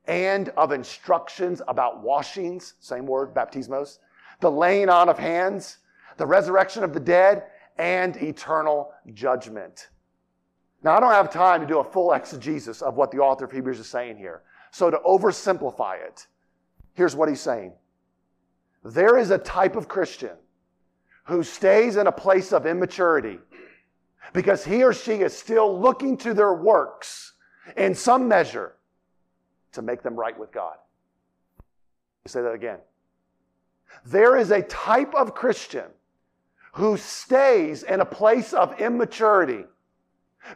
and 0.06 0.50
of 0.50 0.72
instructions 0.72 1.62
about 1.66 2.02
washings, 2.02 2.74
same 2.80 3.06
word, 3.06 3.32
baptismos, 3.32 3.98
the 4.40 4.50
laying 4.50 4.90
on 4.90 5.08
of 5.08 5.18
hands, 5.18 5.78
the 6.18 6.26
resurrection 6.26 6.84
of 6.84 6.92
the 6.92 7.00
dead, 7.00 7.44
and 7.78 8.16
eternal 8.16 8.92
judgment. 9.14 9.88
Now, 10.84 10.98
I 10.98 11.00
don't 11.00 11.12
have 11.12 11.32
time 11.32 11.62
to 11.62 11.66
do 11.66 11.78
a 11.78 11.84
full 11.84 12.12
exegesis 12.12 12.82
of 12.82 12.96
what 12.96 13.10
the 13.10 13.16
author 13.18 13.46
of 13.46 13.52
Hebrews 13.52 13.80
is 13.80 13.88
saying 13.88 14.18
here. 14.18 14.42
So, 14.70 14.90
to 14.90 14.98
oversimplify 14.98 16.04
it, 16.06 16.26
here's 16.92 17.16
what 17.16 17.30
he's 17.30 17.40
saying 17.40 17.72
There 18.84 19.16
is 19.16 19.30
a 19.30 19.38
type 19.38 19.76
of 19.76 19.88
Christian 19.88 20.36
who 21.24 21.42
stays 21.42 21.96
in 21.96 22.06
a 22.06 22.12
place 22.12 22.52
of 22.52 22.66
immaturity 22.66 23.38
because 24.34 24.62
he 24.62 24.84
or 24.84 24.92
she 24.92 25.14
is 25.14 25.36
still 25.36 25.80
looking 25.80 26.18
to 26.18 26.34
their 26.34 26.52
works 26.52 27.32
in 27.78 27.94
some 27.94 28.28
measure 28.28 28.76
to 29.72 29.80
make 29.80 30.02
them 30.02 30.14
right 30.14 30.38
with 30.38 30.52
God. 30.52 30.76
Say 32.26 32.42
that 32.42 32.52
again. 32.52 32.78
There 34.04 34.36
is 34.36 34.50
a 34.50 34.60
type 34.62 35.14
of 35.14 35.34
Christian 35.34 35.86
who 36.74 36.98
stays 36.98 37.84
in 37.84 38.00
a 38.00 38.04
place 38.04 38.52
of 38.52 38.78
immaturity 38.80 39.64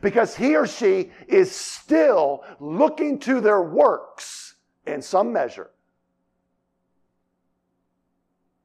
because 0.01 0.37
he 0.37 0.57
or 0.57 0.67
she 0.67 1.11
is 1.27 1.51
still 1.51 2.45
looking 2.61 3.19
to 3.21 3.41
their 3.41 3.63
works 3.63 4.55
in 4.87 5.03
some 5.03 5.33
measure 5.33 5.71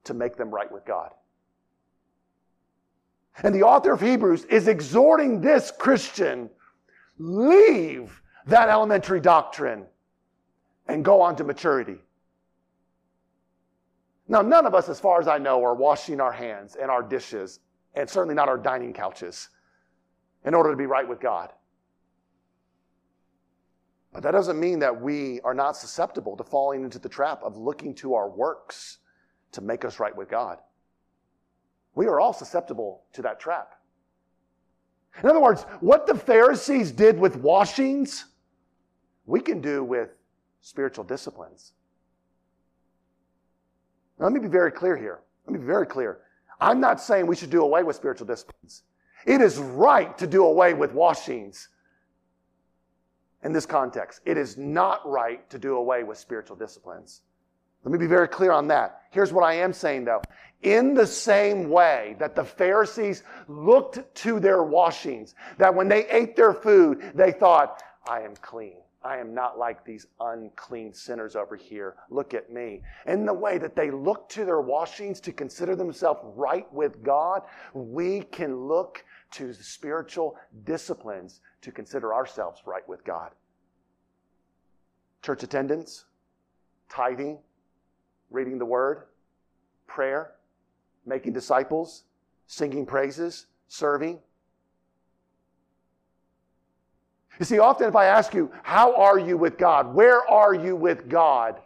to 0.03 0.13
make 0.13 0.35
them 0.35 0.51
right 0.51 0.71
with 0.71 0.85
God. 0.85 1.11
And 3.41 3.53
the 3.53 3.63
author 3.63 3.93
of 3.93 4.01
Hebrews 4.01 4.45
is 4.45 4.67
exhorting 4.67 5.41
this 5.41 5.71
Christian 5.71 6.49
leave 7.17 8.21
that 8.45 8.69
elementary 8.69 9.19
doctrine 9.19 9.85
and 10.87 11.03
go 11.03 11.21
on 11.21 11.35
to 11.37 11.43
maturity. 11.43 11.97
Now, 14.27 14.41
none 14.41 14.65
of 14.65 14.73
us, 14.73 14.89
as 14.89 14.99
far 14.99 15.19
as 15.19 15.27
I 15.27 15.37
know, 15.37 15.63
are 15.63 15.75
washing 15.75 16.21
our 16.21 16.31
hands 16.31 16.75
and 16.79 16.89
our 16.89 17.03
dishes, 17.03 17.59
and 17.93 18.09
certainly 18.09 18.35
not 18.35 18.49
our 18.49 18.57
dining 18.57 18.93
couches 18.93 19.49
in 20.45 20.53
order 20.53 20.71
to 20.71 20.77
be 20.77 20.85
right 20.85 21.07
with 21.07 21.19
God. 21.19 21.51
But 24.11 24.23
that 24.23 24.31
doesn't 24.31 24.59
mean 24.59 24.79
that 24.79 25.01
we 25.01 25.41
are 25.41 25.53
not 25.53 25.75
susceptible 25.75 26.37
to 26.37 26.43
falling 26.43 26.83
into 26.83 26.99
the 26.99 27.09
trap 27.09 27.41
of 27.43 27.57
looking 27.57 27.95
to 27.95 28.13
our 28.13 28.29
works 28.29 28.99
to 29.53 29.61
make 29.61 29.83
us 29.83 29.99
right 29.99 30.15
with 30.15 30.29
God. 30.29 30.59
We 31.95 32.05
are 32.07 32.19
all 32.19 32.33
susceptible 32.33 33.03
to 33.13 33.21
that 33.23 33.39
trap. 33.39 33.73
In 35.21 35.29
other 35.29 35.39
words, 35.39 35.63
what 35.79 36.07
the 36.07 36.15
Pharisees 36.15 36.91
did 36.91 37.19
with 37.19 37.35
washings, 37.35 38.25
we 39.25 39.39
can 39.39 39.61
do 39.61 39.83
with 39.83 40.09
spiritual 40.61 41.03
disciplines. 41.03 41.73
Now, 44.19 44.25
let 44.25 44.33
me 44.33 44.39
be 44.39 44.47
very 44.47 44.71
clear 44.71 44.95
here. 44.95 45.21
Let 45.45 45.53
me 45.53 45.59
be 45.59 45.65
very 45.65 45.85
clear. 45.85 46.19
I'm 46.59 46.79
not 46.79 47.01
saying 47.01 47.27
we 47.27 47.35
should 47.35 47.49
do 47.49 47.61
away 47.61 47.83
with 47.83 47.95
spiritual 47.95 48.25
disciplines. 48.25 48.83
It 49.25 49.41
is 49.41 49.57
right 49.57 50.17
to 50.17 50.27
do 50.27 50.45
away 50.45 50.73
with 50.73 50.93
washings 50.93 51.69
in 53.43 53.53
this 53.53 53.65
context. 53.65 54.21
It 54.25 54.37
is 54.37 54.57
not 54.57 55.07
right 55.09 55.49
to 55.49 55.57
do 55.57 55.75
away 55.75 56.03
with 56.03 56.17
spiritual 56.17 56.55
disciplines. 56.55 57.21
Let 57.83 57.91
me 57.91 57.97
be 57.97 58.07
very 58.07 58.27
clear 58.27 58.51
on 58.51 58.67
that. 58.69 59.01
Here's 59.11 59.33
what 59.33 59.43
I 59.43 59.55
am 59.55 59.73
saying 59.73 60.05
though. 60.05 60.21
In 60.61 60.93
the 60.93 61.07
same 61.07 61.69
way 61.69 62.15
that 62.19 62.35
the 62.35 62.45
Pharisees 62.45 63.23
looked 63.49 64.15
to 64.15 64.39
their 64.39 64.63
washings, 64.63 65.35
that 65.57 65.73
when 65.75 65.89
they 65.89 66.07
ate 66.07 66.35
their 66.35 66.53
food, 66.53 67.11
they 67.13 67.33
thought, 67.33 67.83
I 68.07 68.21
am 68.21 68.35
clean. 68.37 68.82
I 69.03 69.17
am 69.17 69.33
not 69.33 69.57
like 69.57 69.83
these 69.83 70.07
unclean 70.19 70.93
sinners 70.93 71.35
over 71.35 71.55
here. 71.55 71.95
Look 72.09 72.33
at 72.33 72.51
me. 72.51 72.81
In 73.05 73.25
the 73.25 73.33
way 73.33 73.57
that 73.57 73.75
they 73.75 73.91
look 73.91 74.29
to 74.29 74.45
their 74.45 74.61
washings 74.61 75.19
to 75.21 75.33
consider 75.33 75.75
themselves 75.75 76.21
right 76.35 76.71
with 76.73 77.03
God, 77.03 77.41
we 77.73 78.21
can 78.21 78.67
look 78.67 79.03
to 79.31 79.53
spiritual 79.53 80.37
disciplines 80.63 81.41
to 81.61 81.71
consider 81.71 82.13
ourselves 82.13 82.61
right 82.65 82.87
with 82.87 83.03
God. 83.03 83.31
Church 85.21 85.43
attendance, 85.43 86.05
tithing, 86.89 87.39
reading 88.29 88.57
the 88.57 88.65
word, 88.65 89.03
prayer, 89.87 90.31
making 91.05 91.33
disciples, 91.33 92.03
singing 92.47 92.85
praises, 92.85 93.47
serving. 93.67 94.19
You 97.39 97.45
see, 97.45 97.59
often 97.59 97.87
if 97.87 97.95
I 97.95 98.05
ask 98.05 98.33
you, 98.33 98.51
How 98.63 98.95
are 98.95 99.19
you 99.19 99.37
with 99.37 99.57
God? 99.57 99.93
Where 99.93 100.27
are 100.29 100.53
you 100.53 100.75
with 100.75 101.09
God? 101.09 101.59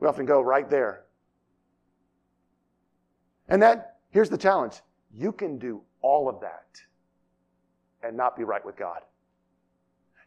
We 0.00 0.06
often 0.06 0.26
go 0.26 0.40
right 0.40 0.68
there. 0.68 1.04
And 3.48 3.62
that, 3.62 3.96
here's 4.10 4.28
the 4.28 4.38
challenge 4.38 4.80
you 5.12 5.32
can 5.32 5.58
do 5.58 5.80
all 6.02 6.28
of 6.28 6.40
that 6.40 6.80
and 8.02 8.16
not 8.16 8.36
be 8.36 8.44
right 8.44 8.64
with 8.64 8.76
God. 8.76 9.00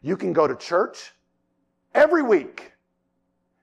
You 0.02 0.16
can 0.16 0.32
go 0.32 0.46
to 0.46 0.56
church 0.56 1.12
every 1.94 2.22
week. 2.22 2.72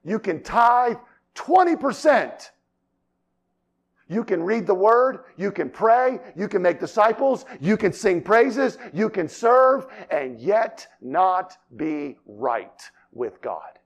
You 0.03 0.17
can 0.17 0.41
tithe 0.41 0.97
20% 1.36 2.49
you 4.10 4.24
can 4.24 4.43
read 4.43 4.68
the 4.68 4.74
word, 4.74 5.20
you 5.38 5.51
can 5.51 5.70
pray, 5.70 6.20
you 6.36 6.47
can 6.47 6.62
make 6.62 6.80
disciples, 6.80 7.45
you 7.62 7.78
can 7.78 7.93
sing 7.93 8.22
praises, 8.22 8.78
you 8.91 9.10
can 9.10 9.30
serve, 9.30 9.86
and 10.10 10.39
yet 10.39 10.86
not 10.99 11.55
be 11.78 12.18
right 12.26 12.82
with 13.12 13.41
God. 13.41 13.80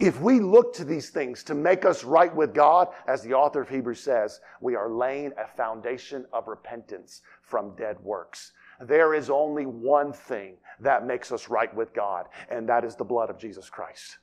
If 0.00 0.20
we 0.20 0.40
look 0.40 0.74
to 0.74 0.84
these 0.84 1.10
things 1.10 1.44
to 1.44 1.54
make 1.54 1.84
us 1.84 2.02
right 2.02 2.34
with 2.34 2.52
God, 2.52 2.88
as 3.06 3.22
the 3.22 3.34
author 3.34 3.62
of 3.62 3.68
Hebrews 3.68 4.00
says, 4.00 4.40
we 4.60 4.74
are 4.74 4.90
laying 4.90 5.30
a 5.38 5.46
foundation 5.56 6.26
of 6.32 6.48
repentance 6.48 7.22
from 7.40 7.76
dead 7.76 8.00
works. 8.00 8.50
There 8.80 9.14
is 9.14 9.30
only 9.30 9.64
one 9.64 10.12
thing 10.12 10.56
that 10.80 11.06
makes 11.06 11.30
us 11.30 11.48
right 11.48 11.72
with 11.72 11.94
God, 11.94 12.26
and 12.50 12.68
that 12.68 12.84
is 12.84 12.96
the 12.96 13.04
blood 13.04 13.30
of 13.30 13.38
Jesus 13.38 13.70
Christ. 13.70 14.18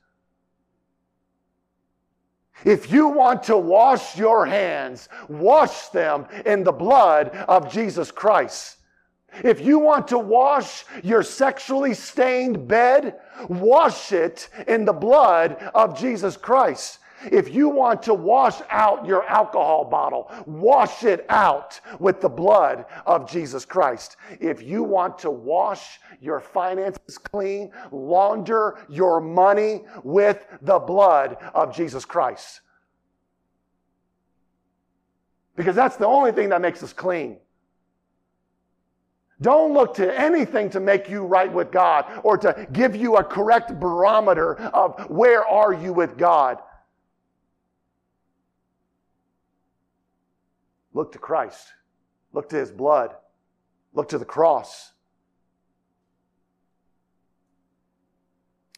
If 2.65 2.91
you 2.91 3.07
want 3.07 3.43
to 3.43 3.57
wash 3.57 4.17
your 4.17 4.45
hands, 4.45 5.09
wash 5.27 5.89
them 5.89 6.25
in 6.45 6.63
the 6.63 6.71
blood 6.71 7.29
of 7.47 7.71
Jesus 7.71 8.11
Christ. 8.11 8.77
If 9.43 9.61
you 9.61 9.79
want 9.79 10.07
to 10.09 10.17
wash 10.17 10.85
your 11.03 11.23
sexually 11.23 11.93
stained 11.93 12.67
bed, 12.67 13.19
wash 13.47 14.11
it 14.11 14.49
in 14.67 14.85
the 14.85 14.93
blood 14.93 15.53
of 15.73 15.97
Jesus 15.97 16.35
Christ. 16.35 16.99
If 17.31 17.53
you 17.53 17.69
want 17.69 18.03
to 18.03 18.13
wash 18.13 18.61
out 18.69 19.05
your 19.05 19.25
alcohol 19.27 19.85
bottle, 19.85 20.31
wash 20.45 21.03
it 21.03 21.25
out 21.29 21.79
with 21.99 22.21
the 22.21 22.29
blood 22.29 22.85
of 23.05 23.29
Jesus 23.29 23.65
Christ. 23.65 24.17
If 24.39 24.61
you 24.61 24.83
want 24.83 25.17
to 25.19 25.31
wash 25.31 25.99
your 26.21 26.39
finances 26.39 27.17
clean, 27.17 27.71
launder 27.91 28.77
your 28.89 29.19
money 29.19 29.85
with 30.03 30.45
the 30.61 30.79
blood 30.79 31.37
of 31.53 31.75
Jesus 31.75 32.05
Christ. 32.05 32.61
Because 35.55 35.75
that's 35.75 35.97
the 35.97 36.07
only 36.07 36.31
thing 36.31 36.49
that 36.49 36.61
makes 36.61 36.81
us 36.83 36.93
clean. 36.93 37.37
Don't 39.41 39.73
look 39.73 39.93
to 39.95 40.19
anything 40.19 40.69
to 40.71 40.79
make 40.79 41.09
you 41.09 41.23
right 41.23 41.51
with 41.51 41.71
God 41.71 42.05
or 42.23 42.37
to 42.37 42.67
give 42.73 42.95
you 42.95 43.17
a 43.17 43.23
correct 43.23 43.79
barometer 43.79 44.57
of 44.57 45.09
where 45.09 45.45
are 45.45 45.73
you 45.73 45.93
with 45.93 46.17
God. 46.17 46.59
Look 50.93 51.11
to 51.13 51.19
Christ. 51.19 51.73
Look 52.33 52.49
to 52.49 52.55
his 52.55 52.71
blood. 52.71 53.15
Look 53.93 54.09
to 54.09 54.17
the 54.17 54.25
cross. 54.25 54.93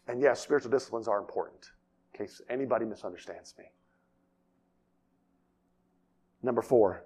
And 0.08 0.22
yes, 0.22 0.42
spiritual 0.42 0.72
disciplines 0.72 1.08
are 1.08 1.20
important, 1.20 1.72
in 2.14 2.26
case 2.26 2.42
anybody 2.50 2.86
misunderstands 2.86 3.54
me. 3.58 3.66
Number 6.44 6.62
four, 6.62 7.06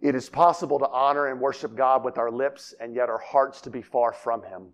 it 0.00 0.14
is 0.14 0.28
possible 0.28 0.78
to 0.78 0.88
honor 0.88 1.28
and 1.28 1.40
worship 1.40 1.76
God 1.76 2.04
with 2.04 2.18
our 2.18 2.30
lips 2.30 2.74
and 2.80 2.94
yet 2.94 3.08
our 3.08 3.18
hearts 3.18 3.60
to 3.62 3.70
be 3.70 3.80
far 3.80 4.12
from 4.12 4.42
Him. 4.42 4.68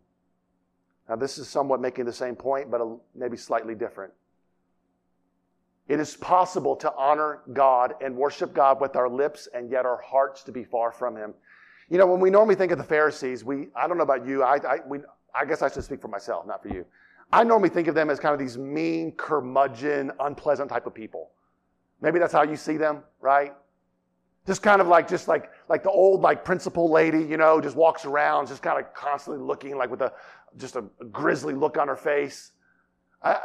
Now, 1.09 1.17
this 1.17 1.39
is 1.39 1.49
somewhat 1.49 1.81
making 1.81 2.05
the 2.05 2.13
same 2.13 2.35
point, 2.35 2.71
but 2.71 2.81
maybe 3.15 3.37
slightly 3.37 3.75
different. 3.75 4.13
It 5.93 6.01
is 6.01 6.17
possible 6.17 6.75
to 6.77 6.91
honor 6.97 7.41
God 7.53 7.97
and 8.01 8.17
worship 8.17 8.55
God 8.55 8.81
with 8.81 8.97
our 8.97 9.11
lips 9.11 9.47
and 9.53 9.71
yet 9.71 9.85
our 9.85 10.01
hearts 10.01 10.43
to 10.45 10.51
be 10.51 10.65
far 10.65 10.91
from 10.91 11.15
Him. 11.15 11.35
You 11.91 11.99
know, 11.99 12.07
when 12.07 12.19
we 12.19 12.31
normally 12.31 12.55
think 12.55 12.73
of 12.73 12.79
the 12.79 12.85
Pharisees, 12.85 13.45
we, 13.45 13.69
I 13.77 13.87
don't 13.87 13.99
know 13.99 14.03
about 14.03 14.27
you, 14.27 14.43
I, 14.43 14.57
I, 14.57 14.79
we, 14.87 15.01
I 15.39 15.45
guess 15.45 15.61
I 15.61 15.71
should 15.71 15.85
speak 15.85 16.01
for 16.01 16.09
myself, 16.09 16.47
not 16.47 16.63
for 16.63 16.71
you. 16.71 16.87
I 17.31 17.45
normally 17.45 17.69
think 17.69 17.89
of 17.89 17.95
them 17.95 18.09
as 18.09 18.19
kind 18.19 18.33
of 18.33 18.41
these 18.41 18.57
mean, 18.57 19.13
curmudgeon, 19.19 20.13
unpleasant 20.19 20.71
type 20.71 20.87
of 20.87 20.95
people. 20.95 21.33
Maybe 22.01 22.19
that's 22.19 22.33
how 22.33 22.43
you 22.43 22.57
see 22.57 22.79
them, 22.79 23.03
right? 23.21 23.53
Just 24.47 24.63
kind 24.63 24.81
of 24.81 24.89
like, 24.89 25.07
just 25.07 25.29
like, 25.29 25.51
like 25.69 25.83
the 25.83 25.91
old 25.91 26.23
like 26.23 26.43
principal 26.43 26.91
lady, 26.91 27.23
you 27.23 27.37
know, 27.37 27.61
just 27.61 27.77
walks 27.77 28.07
around, 28.07 28.47
just 28.47 28.63
kind 28.63 28.83
of 28.83 28.95
constantly 28.95 29.45
looking 29.45 29.77
like 29.77 29.91
with 29.91 30.01
a, 30.01 30.15
just 30.57 30.75
a, 30.77 30.85
grisly 31.11 31.53
look 31.53 31.77
on 31.77 31.87
her 31.87 31.97
face. 31.97 32.53
I, 33.23 33.37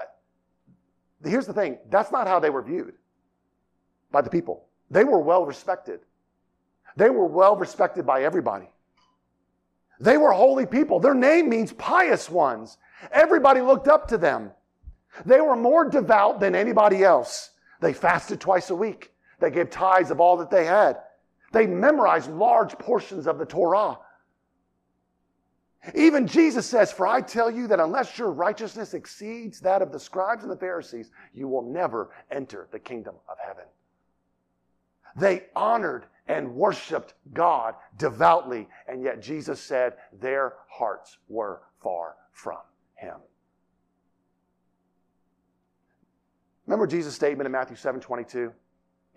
here's 1.24 1.48
the 1.48 1.54
thing. 1.54 1.78
That's 1.90 2.12
not 2.12 2.28
how 2.28 2.40
they 2.40 2.50
were 2.50 2.62
viewed 2.62 2.94
by 4.12 4.22
the 4.22 4.30
people. 4.30 4.66
They 4.90 5.04
were 5.04 5.20
well 5.20 5.46
respected. 5.46 6.02
They 6.96 7.10
were 7.10 7.26
well 7.26 7.56
respected 7.56 8.06
by 8.06 8.24
everybody. 8.24 8.70
They 10.00 10.18
were 10.18 10.32
holy 10.32 10.66
people. 10.66 11.00
Their 11.00 11.16
name 11.16 11.50
means 11.50 11.74
pious 11.74 12.30
ones. 12.30 12.78
Everybody 13.12 13.62
looked 13.62 13.88
up 13.88 14.08
to 14.10 14.18
them. 14.18 14.52
They 15.26 15.42
were 15.42 15.56
more 15.56 15.90
devout 15.90 16.40
than 16.40 16.56
anybody 16.56 17.04
else. 17.04 17.52
They 17.82 17.94
fasted 17.94 18.40
twice 18.40 18.70
a 18.70 18.76
week. 18.76 19.12
They 19.40 19.52
gave 19.52 19.70
tithes 19.70 20.12
of 20.12 20.20
all 20.20 20.38
that 20.38 20.52
they 20.52 20.66
had. 20.66 20.98
They 21.54 21.66
memorized 21.66 22.30
large 22.30 22.78
portions 22.78 23.28
of 23.28 23.38
the 23.38 23.46
Torah. 23.46 23.98
Even 25.96 26.28
Jesus 26.28 26.66
says, 26.66 26.92
For 26.92 27.08
I 27.08 27.22
tell 27.22 27.50
you 27.50 27.68
that 27.68 27.80
unless 27.80 28.18
your 28.18 28.32
righteousness 28.32 28.94
exceeds 28.94 29.60
that 29.62 29.82
of 29.82 29.92
the 29.92 30.00
scribes 30.00 30.44
and 30.44 30.52
the 30.52 30.58
Pharisees, 30.58 31.12
you 31.34 31.48
will 31.48 31.62
never 31.62 32.10
enter 32.32 32.68
the 32.72 32.80
kingdom 32.80 33.16
of 33.30 33.38
heaven. 33.46 33.66
They 35.16 35.46
honored 35.56 36.06
and 36.28 36.54
worshiped 36.56 37.14
God 37.34 37.76
devoutly, 37.98 38.68
and 38.88 39.02
yet 39.02 39.22
Jesus 39.22 39.62
said 39.62 39.94
their 40.20 40.54
hearts 40.70 41.18
were 41.28 41.62
far 41.82 42.16
from 42.34 42.60
Him. 42.96 43.16
Remember 46.66 46.86
Jesus' 46.86 47.16
statement 47.16 47.46
in 47.46 47.52
Matthew 47.52 47.78
7 47.78 48.02
22? 48.02 48.52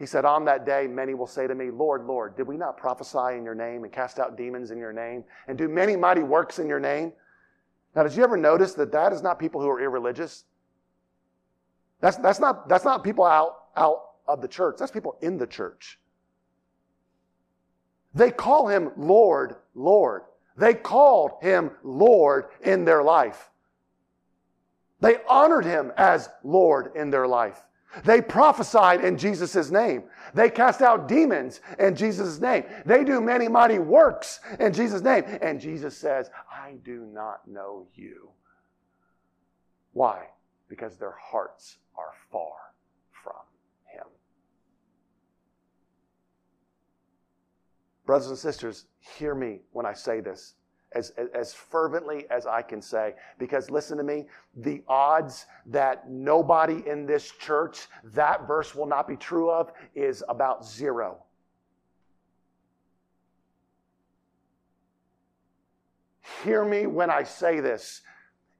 He 0.01 0.07
said, 0.07 0.25
On 0.25 0.47
that 0.47 0.65
day, 0.65 0.87
many 0.87 1.13
will 1.13 1.27
say 1.27 1.47
to 1.47 1.55
me, 1.55 1.71
Lord, 1.71 2.07
Lord, 2.07 2.35
did 2.35 2.47
we 2.47 2.57
not 2.57 2.79
prophesy 2.79 3.37
in 3.37 3.45
your 3.45 3.55
name 3.55 3.85
and 3.85 3.93
cast 3.93 4.19
out 4.19 4.35
demons 4.35 4.71
in 4.71 4.79
your 4.79 4.95
name 4.95 5.25
and 5.47 5.59
do 5.59 5.69
many 5.69 5.95
mighty 5.95 6.23
works 6.23 6.59
in 6.59 6.67
your 6.67 6.81
name? 6.81 7.13
Now, 7.95 8.05
did 8.05 8.17
you 8.17 8.25
ever 8.25 8.39
notice 8.39 8.73
that 8.75 8.93
that 8.93 9.13
is 9.13 9.23
not 9.23 9.39
people 9.39 9.61
who 9.61 9.69
are 9.69 9.79
irreligious? 9.79 10.45
That's, 12.01 12.17
that's, 12.17 12.41
not, 12.41 12.67
that's 12.67 12.87
not 12.87 13.05
people 13.05 13.27
out, 13.27 13.65
out 13.77 14.01
of 14.27 14.41
the 14.41 14.49
church, 14.49 14.77
that's 14.79 14.91
people 14.91 15.19
in 15.21 15.37
the 15.37 15.47
church. 15.47 16.01
They 18.15 18.31
call 18.31 18.69
him 18.69 18.93
Lord, 18.97 19.57
Lord. 19.75 20.23
They 20.57 20.73
called 20.73 21.33
him 21.43 21.73
Lord 21.83 22.47
in 22.63 22.87
their 22.87 23.03
life. 23.03 23.51
They 25.01 25.19
honored 25.29 25.67
him 25.67 25.93
as 25.99 26.31
Lord 26.43 26.93
in 26.97 27.11
their 27.11 27.29
life. 27.29 27.63
They 28.05 28.21
prophesied 28.23 29.05
in 29.05 29.19
Jesus' 29.19 29.71
name. 29.71 30.05
They 30.33 30.49
cast 30.49 30.81
out 30.81 31.09
demons 31.09 31.61
in 31.79 31.97
Jesus' 31.97 32.41
name. 32.41 32.65
They 32.87 33.03
do 33.03 33.21
many 33.21 33.49
mighty 33.49 33.79
works 33.79 34.41
in 34.61 34.73
Jesus' 34.73 35.03
name. 35.03 35.25
And 35.43 35.61
Jesus 35.61 35.97
says, 35.97 36.31
I 36.51 36.75
do 36.85 37.07
not 37.13 37.47
know 37.49 37.87
you. 37.95 38.31
Why? 39.93 40.27
Because 40.69 40.97
their 40.97 41.17
hearts 41.21 41.79
are 41.97 42.13
far 42.31 42.57
from 43.25 43.43
Him. 43.87 44.07
Brothers 48.07 48.29
and 48.29 48.39
sisters, 48.39 48.87
hear 49.01 49.35
me 49.35 49.63
when 49.73 49.85
I 49.85 49.95
say 49.95 50.21
this 50.21 50.55
as, 50.93 51.13
as 51.35 51.55
fervently 51.55 52.27
as 52.31 52.47
I 52.47 52.63
can 52.63 52.83
say. 52.83 53.15
Because 53.39 53.71
listen 53.71 53.97
to 53.99 54.05
me, 54.05 54.27
the 54.57 54.83
odds 54.89 55.47
that 55.67 56.11
nobody 56.11 56.83
in 56.87 57.07
this 57.07 57.31
church 57.31 57.87
that 58.05 58.47
verse 58.47 58.75
will 58.75 58.87
not 58.87 59.07
be 59.07 59.17
true 59.17 59.51
of 59.51 59.73
is 59.95 60.25
about 60.29 60.67
zero. 60.67 61.23
Hear 66.45 66.65
me 66.65 66.87
when 66.87 67.11
I 67.11 67.23
say 67.23 67.61
this. 67.61 68.03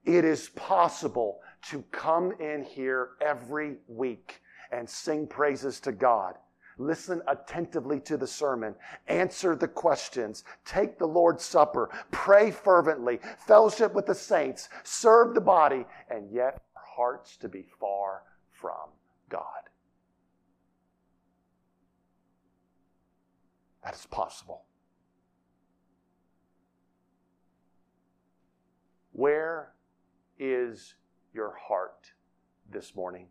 It 0.05 0.25
is 0.25 0.49
possible 0.49 1.39
to 1.69 1.83
come 1.91 2.33
in 2.39 2.63
here 2.63 3.11
every 3.21 3.77
week 3.87 4.41
and 4.71 4.89
sing 4.89 5.27
praises 5.27 5.79
to 5.81 5.91
God 5.91 6.35
Listen 6.81 7.21
attentively 7.27 7.99
to 7.99 8.17
the 8.17 8.25
sermon. 8.25 8.73
Answer 9.07 9.55
the 9.55 9.67
questions. 9.67 10.43
Take 10.65 10.97
the 10.97 11.05
Lord's 11.05 11.43
Supper. 11.43 11.91
Pray 12.09 12.49
fervently. 12.49 13.19
Fellowship 13.45 13.93
with 13.93 14.07
the 14.07 14.15
saints. 14.15 14.67
Serve 14.83 15.35
the 15.35 15.41
body. 15.41 15.85
And 16.09 16.31
yet, 16.31 16.63
our 16.75 16.83
hearts 16.83 17.37
to 17.37 17.47
be 17.47 17.67
far 17.79 18.23
from 18.49 18.89
God. 19.29 19.43
That 23.83 23.93
is 23.93 24.07
possible. 24.07 24.63
Where 29.11 29.73
is 30.39 30.95
your 31.31 31.53
heart 31.67 32.11
this 32.71 32.95
morning? 32.95 33.27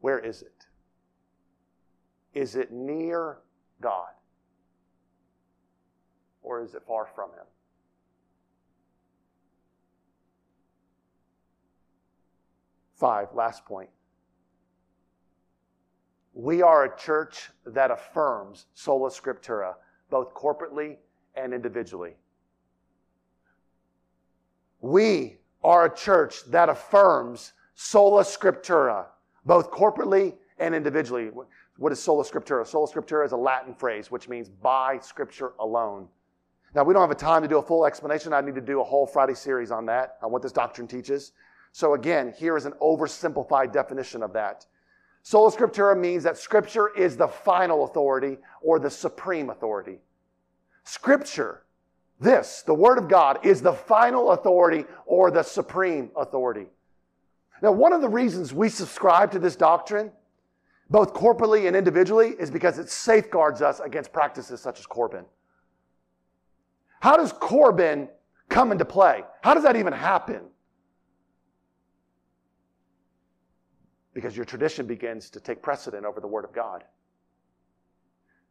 Where 0.00 0.20
is 0.20 0.42
it? 0.42 0.55
Is 2.36 2.54
it 2.54 2.70
near 2.70 3.38
God? 3.80 4.10
Or 6.42 6.60
is 6.60 6.74
it 6.74 6.82
far 6.86 7.06
from 7.06 7.30
Him? 7.30 7.46
Five, 12.94 13.28
last 13.32 13.64
point. 13.64 13.88
We 16.34 16.60
are 16.60 16.84
a 16.84 16.94
church 16.98 17.48
that 17.64 17.90
affirms 17.90 18.66
sola 18.74 19.08
scriptura, 19.08 19.72
both 20.10 20.34
corporately 20.34 20.98
and 21.36 21.54
individually. 21.54 22.16
We 24.82 25.38
are 25.64 25.86
a 25.86 25.96
church 25.96 26.44
that 26.50 26.68
affirms 26.68 27.54
sola 27.74 28.24
scriptura, 28.24 29.06
both 29.46 29.70
corporately 29.70 30.34
and 30.58 30.74
individually. 30.74 31.30
What 31.78 31.92
is 31.92 32.02
sola 32.02 32.24
scriptura? 32.24 32.66
Sola 32.66 32.88
scriptura 32.88 33.24
is 33.24 33.32
a 33.32 33.36
Latin 33.36 33.74
phrase 33.74 34.10
which 34.10 34.28
means 34.28 34.48
by 34.48 34.98
scripture 34.98 35.52
alone. 35.60 36.08
Now, 36.74 36.84
we 36.84 36.92
don't 36.92 37.02
have 37.02 37.10
a 37.10 37.14
time 37.14 37.42
to 37.42 37.48
do 37.48 37.58
a 37.58 37.62
full 37.62 37.86
explanation. 37.86 38.32
I 38.32 38.40
need 38.42 38.54
to 38.54 38.60
do 38.60 38.80
a 38.80 38.84
whole 38.84 39.06
Friday 39.06 39.34
series 39.34 39.70
on 39.70 39.86
that, 39.86 40.18
on 40.22 40.30
what 40.30 40.42
this 40.42 40.52
doctrine 40.52 40.86
teaches. 40.86 41.32
So, 41.72 41.94
again, 41.94 42.34
here 42.36 42.56
is 42.56 42.66
an 42.66 42.72
oversimplified 42.82 43.72
definition 43.72 44.22
of 44.22 44.32
that. 44.34 44.66
Sola 45.22 45.50
Scriptura 45.50 45.98
means 45.98 46.22
that 46.22 46.38
Scripture 46.38 46.94
is 46.96 47.16
the 47.16 47.28
final 47.28 47.84
authority 47.84 48.38
or 48.62 48.78
the 48.78 48.90
supreme 48.90 49.50
authority. 49.50 49.98
Scripture, 50.84 51.62
this, 52.20 52.62
the 52.62 52.74
Word 52.74 52.98
of 52.98 53.08
God, 53.08 53.44
is 53.44 53.60
the 53.60 53.72
final 53.72 54.30
authority 54.30 54.84
or 55.04 55.30
the 55.30 55.42
supreme 55.42 56.10
authority. 56.16 56.66
Now, 57.62 57.72
one 57.72 57.92
of 57.92 58.02
the 58.02 58.08
reasons 58.08 58.52
we 58.52 58.68
subscribe 58.68 59.32
to 59.32 59.38
this 59.38 59.56
doctrine, 59.56 60.12
both 60.90 61.14
corporately 61.14 61.66
and 61.66 61.76
individually, 61.76 62.34
is 62.38 62.50
because 62.50 62.78
it 62.78 62.88
safeguards 62.88 63.62
us 63.62 63.80
against 63.80 64.12
practices 64.12 64.60
such 64.60 64.78
as 64.78 64.86
Corban. 64.86 65.24
How 67.00 67.16
does 67.16 67.32
Corban 67.32 68.08
come 68.48 68.72
into 68.72 68.84
play? 68.84 69.24
How 69.42 69.54
does 69.54 69.64
that 69.64 69.76
even 69.76 69.92
happen? 69.92 70.42
because 74.16 74.34
your 74.34 74.46
tradition 74.46 74.86
begins 74.86 75.28
to 75.28 75.40
take 75.40 75.60
precedent 75.60 76.06
over 76.06 76.22
the 76.22 76.26
Word 76.26 76.46
of 76.46 76.52
God. 76.54 76.84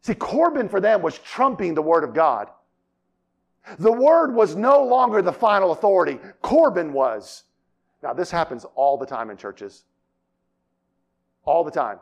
See, 0.02 0.14
Corban 0.14 0.70
for 0.70 0.80
them 0.80 1.02
was 1.02 1.18
trumping 1.18 1.74
the 1.74 1.82
Word 1.82 2.04
of 2.04 2.14
God. 2.14 2.52
The 3.80 3.92
Word 3.92 4.36
was 4.36 4.56
no 4.56 4.84
longer 4.84 5.24
the 5.24 5.34
final 5.34 5.72
authority, 5.72 6.20
Corban 6.44 6.94
was. 6.94 7.46
Now, 8.04 8.14
this 8.14 8.30
happens 8.30 8.64
all 8.76 8.96
the 8.96 9.08
time 9.08 9.32
in 9.32 9.38
churches. 9.38 9.86
All 11.46 11.64
the 11.64 11.72
time. 11.72 11.98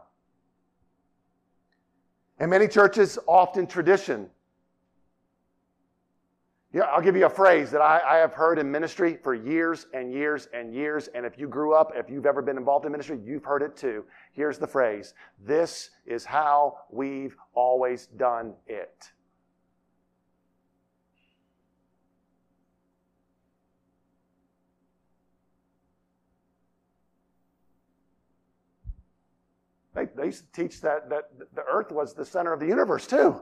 In 2.44 2.50
many 2.50 2.68
churches, 2.68 3.18
often 3.26 3.66
tradition 3.66 4.30
yeah, 6.74 6.86
I'll 6.86 7.04
give 7.04 7.16
you 7.16 7.28
a 7.28 7.30
phrase 7.30 7.70
that 7.70 7.82
I, 7.82 8.02
I, 8.04 8.18
have 8.18 8.34
heard 8.34 8.58
in 8.58 8.70
ministry 8.72 9.16
for 9.22 9.36
years 9.36 9.86
and 9.94 10.12
years 10.12 10.50
and 10.56 10.74
years. 10.74 11.08
And 11.14 11.24
if 11.24 11.38
you 11.38 11.48
grew 11.48 11.76
up, 11.76 11.92
if 11.96 12.10
you've 12.10 12.26
ever 12.26 12.42
been 12.42 12.58
involved 12.58 12.88
in 12.88 12.92
ministry, 12.92 13.20
you've 13.24 13.44
heard 13.44 13.62
it 13.62 13.78
too. 13.78 14.06
Here's 14.32 14.58
the 14.58 14.66
phrase 14.66 15.14
This 15.46 15.92
is 16.08 16.26
how 16.26 16.80
we've 16.90 17.38
always 17.54 18.08
done 18.18 18.56
it. 18.66 19.12
They, 29.94 30.06
they 30.06 30.26
used 30.26 30.54
to 30.54 30.62
teach 30.62 30.82
that, 30.82 31.10
that 31.10 31.30
the 31.54 31.64
earth 31.64 31.92
was 31.92 32.14
the 32.14 32.26
center 32.26 32.52
of 32.52 32.60
the 32.60 32.68
universe 32.68 33.06
too. 33.06 33.42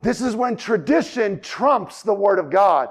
This 0.00 0.20
is 0.20 0.36
when 0.36 0.56
tradition 0.56 1.40
trumps 1.40 2.02
the 2.02 2.14
Word 2.14 2.38
of 2.38 2.50
God. 2.50 2.88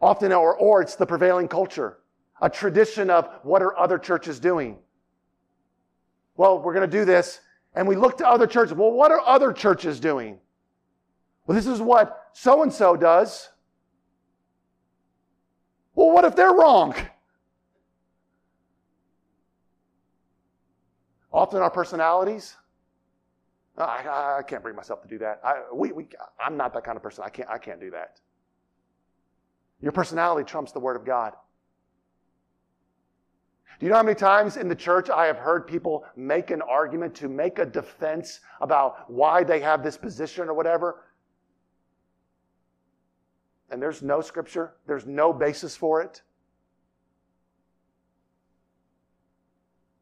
Often, 0.00 0.32
or, 0.32 0.54
or 0.54 0.82
it's 0.82 0.96
the 0.96 1.06
prevailing 1.06 1.48
culture, 1.48 1.98
a 2.40 2.48
tradition 2.48 3.10
of 3.10 3.28
what 3.42 3.62
are 3.62 3.76
other 3.78 3.98
churches 3.98 4.38
doing? 4.38 4.78
Well, 6.36 6.60
we're 6.62 6.74
going 6.74 6.88
to 6.88 6.98
do 6.98 7.04
this. 7.04 7.40
And 7.74 7.86
we 7.86 7.96
look 7.96 8.18
to 8.18 8.28
other 8.28 8.46
churches. 8.46 8.74
Well, 8.74 8.92
what 8.92 9.12
are 9.12 9.20
other 9.20 9.52
churches 9.52 10.00
doing? 10.00 10.38
Well, 11.46 11.54
this 11.54 11.66
is 11.66 11.80
what 11.80 12.28
so 12.32 12.62
and 12.62 12.72
so 12.72 12.96
does. 12.96 13.48
Well, 15.94 16.10
what 16.12 16.24
if 16.24 16.36
they're 16.36 16.52
wrong? 16.52 16.94
Often 21.32 21.62
our 21.62 21.70
personalities 21.70 22.56
I, 23.80 24.38
I 24.38 24.42
can't 24.42 24.62
bring 24.62 24.76
myself 24.76 25.02
to 25.02 25.08
do 25.08 25.18
that. 25.18 25.40
I, 25.44 25.62
we, 25.72 25.92
we, 25.92 26.06
I'm 26.38 26.56
not 26.56 26.74
that 26.74 26.84
kind 26.84 26.96
of 26.96 27.02
person. 27.02 27.24
I 27.24 27.30
can't, 27.30 27.48
I 27.48 27.58
can't 27.58 27.80
do 27.80 27.90
that. 27.90 28.20
Your 29.80 29.92
personality 29.92 30.44
trumps 30.48 30.72
the 30.72 30.80
Word 30.80 30.96
of 30.96 31.04
God. 31.04 31.34
Do 33.78 33.86
you 33.86 33.90
know 33.90 33.96
how 33.96 34.02
many 34.02 34.16
times 34.16 34.58
in 34.58 34.68
the 34.68 34.74
church 34.74 35.08
I 35.08 35.24
have 35.26 35.38
heard 35.38 35.66
people 35.66 36.04
make 36.14 36.50
an 36.50 36.60
argument 36.60 37.14
to 37.16 37.28
make 37.28 37.58
a 37.58 37.64
defense 37.64 38.40
about 38.60 39.10
why 39.10 39.42
they 39.42 39.60
have 39.60 39.82
this 39.82 39.96
position 39.96 40.48
or 40.48 40.54
whatever? 40.54 41.04
And 43.70 43.80
there's 43.80 44.02
no 44.02 44.20
scripture, 44.20 44.74
there's 44.86 45.06
no 45.06 45.32
basis 45.32 45.76
for 45.76 46.02
it. 46.02 46.22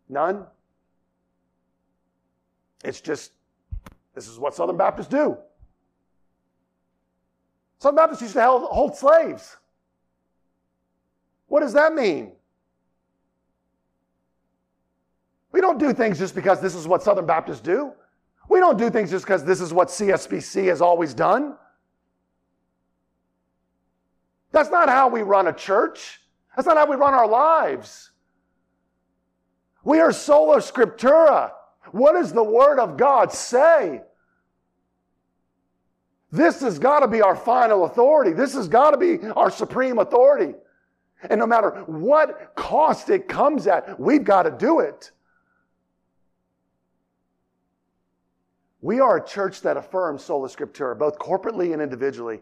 None. 0.08 0.46
It's 2.82 3.00
just 3.00 3.32
this 4.14 4.26
is 4.26 4.38
what 4.38 4.54
Southern 4.54 4.76
Baptists 4.76 5.08
do. 5.08 5.36
Southern 7.78 7.96
Baptists 7.96 8.22
used 8.22 8.34
to 8.34 8.42
hold 8.42 8.96
slaves. 8.96 9.56
What 11.46 11.60
does 11.60 11.72
that 11.74 11.94
mean? 11.94 12.32
We 15.52 15.60
don't 15.60 15.78
do 15.78 15.92
things 15.92 16.18
just 16.18 16.34
because 16.34 16.60
this 16.60 16.74
is 16.74 16.86
what 16.86 17.02
Southern 17.02 17.26
Baptists 17.26 17.60
do. 17.60 17.92
We 18.48 18.60
don't 18.60 18.78
do 18.78 18.90
things 18.90 19.10
just 19.10 19.24
because 19.24 19.44
this 19.44 19.60
is 19.60 19.72
what 19.72 19.88
CSBC 19.88 20.66
has 20.66 20.80
always 20.80 21.14
done. 21.14 21.56
That's 24.58 24.70
not 24.70 24.88
how 24.88 25.06
we 25.06 25.22
run 25.22 25.46
a 25.46 25.52
church. 25.52 26.20
That's 26.56 26.66
not 26.66 26.76
how 26.76 26.90
we 26.90 26.96
run 26.96 27.14
our 27.14 27.28
lives. 27.28 28.10
We 29.84 30.00
are 30.00 30.10
sola 30.10 30.56
scriptura. 30.56 31.52
What 31.92 32.14
does 32.14 32.32
the 32.32 32.42
Word 32.42 32.80
of 32.80 32.96
God 32.96 33.32
say? 33.32 34.02
This 36.32 36.60
has 36.62 36.80
got 36.80 37.00
to 37.00 37.06
be 37.06 37.22
our 37.22 37.36
final 37.36 37.84
authority. 37.84 38.32
This 38.32 38.54
has 38.54 38.66
got 38.66 38.90
to 38.90 38.96
be 38.96 39.24
our 39.28 39.48
supreme 39.48 40.00
authority. 40.00 40.54
And 41.30 41.38
no 41.38 41.46
matter 41.46 41.84
what 41.86 42.56
cost 42.56 43.10
it 43.10 43.28
comes 43.28 43.68
at, 43.68 44.00
we've 44.00 44.24
got 44.24 44.42
to 44.42 44.50
do 44.50 44.80
it. 44.80 45.12
We 48.80 48.98
are 48.98 49.18
a 49.18 49.24
church 49.24 49.60
that 49.60 49.76
affirms 49.76 50.24
sola 50.24 50.48
scriptura, 50.48 50.98
both 50.98 51.16
corporately 51.16 51.72
and 51.72 51.80
individually. 51.80 52.40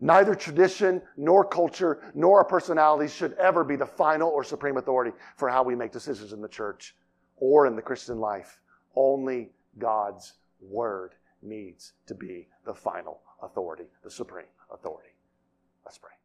Neither 0.00 0.34
tradition, 0.34 1.02
nor 1.16 1.44
culture, 1.44 2.12
nor 2.14 2.38
our 2.38 2.44
personalities 2.44 3.12
should 3.12 3.32
ever 3.34 3.64
be 3.64 3.76
the 3.76 3.86
final 3.86 4.28
or 4.28 4.44
supreme 4.44 4.76
authority 4.76 5.10
for 5.36 5.48
how 5.48 5.62
we 5.62 5.74
make 5.74 5.92
decisions 5.92 6.32
in 6.32 6.40
the 6.40 6.48
church 6.48 6.94
or 7.36 7.66
in 7.66 7.74
the 7.74 7.82
Christian 7.82 8.20
life. 8.20 8.60
Only 8.94 9.50
God's 9.78 10.34
Word 10.60 11.14
needs 11.42 11.92
to 12.06 12.14
be 12.14 12.48
the 12.64 12.74
final 12.74 13.20
authority, 13.42 13.86
the 14.02 14.10
supreme 14.10 14.46
authority. 14.72 15.10
Let's 15.84 15.98
pray. 15.98 16.17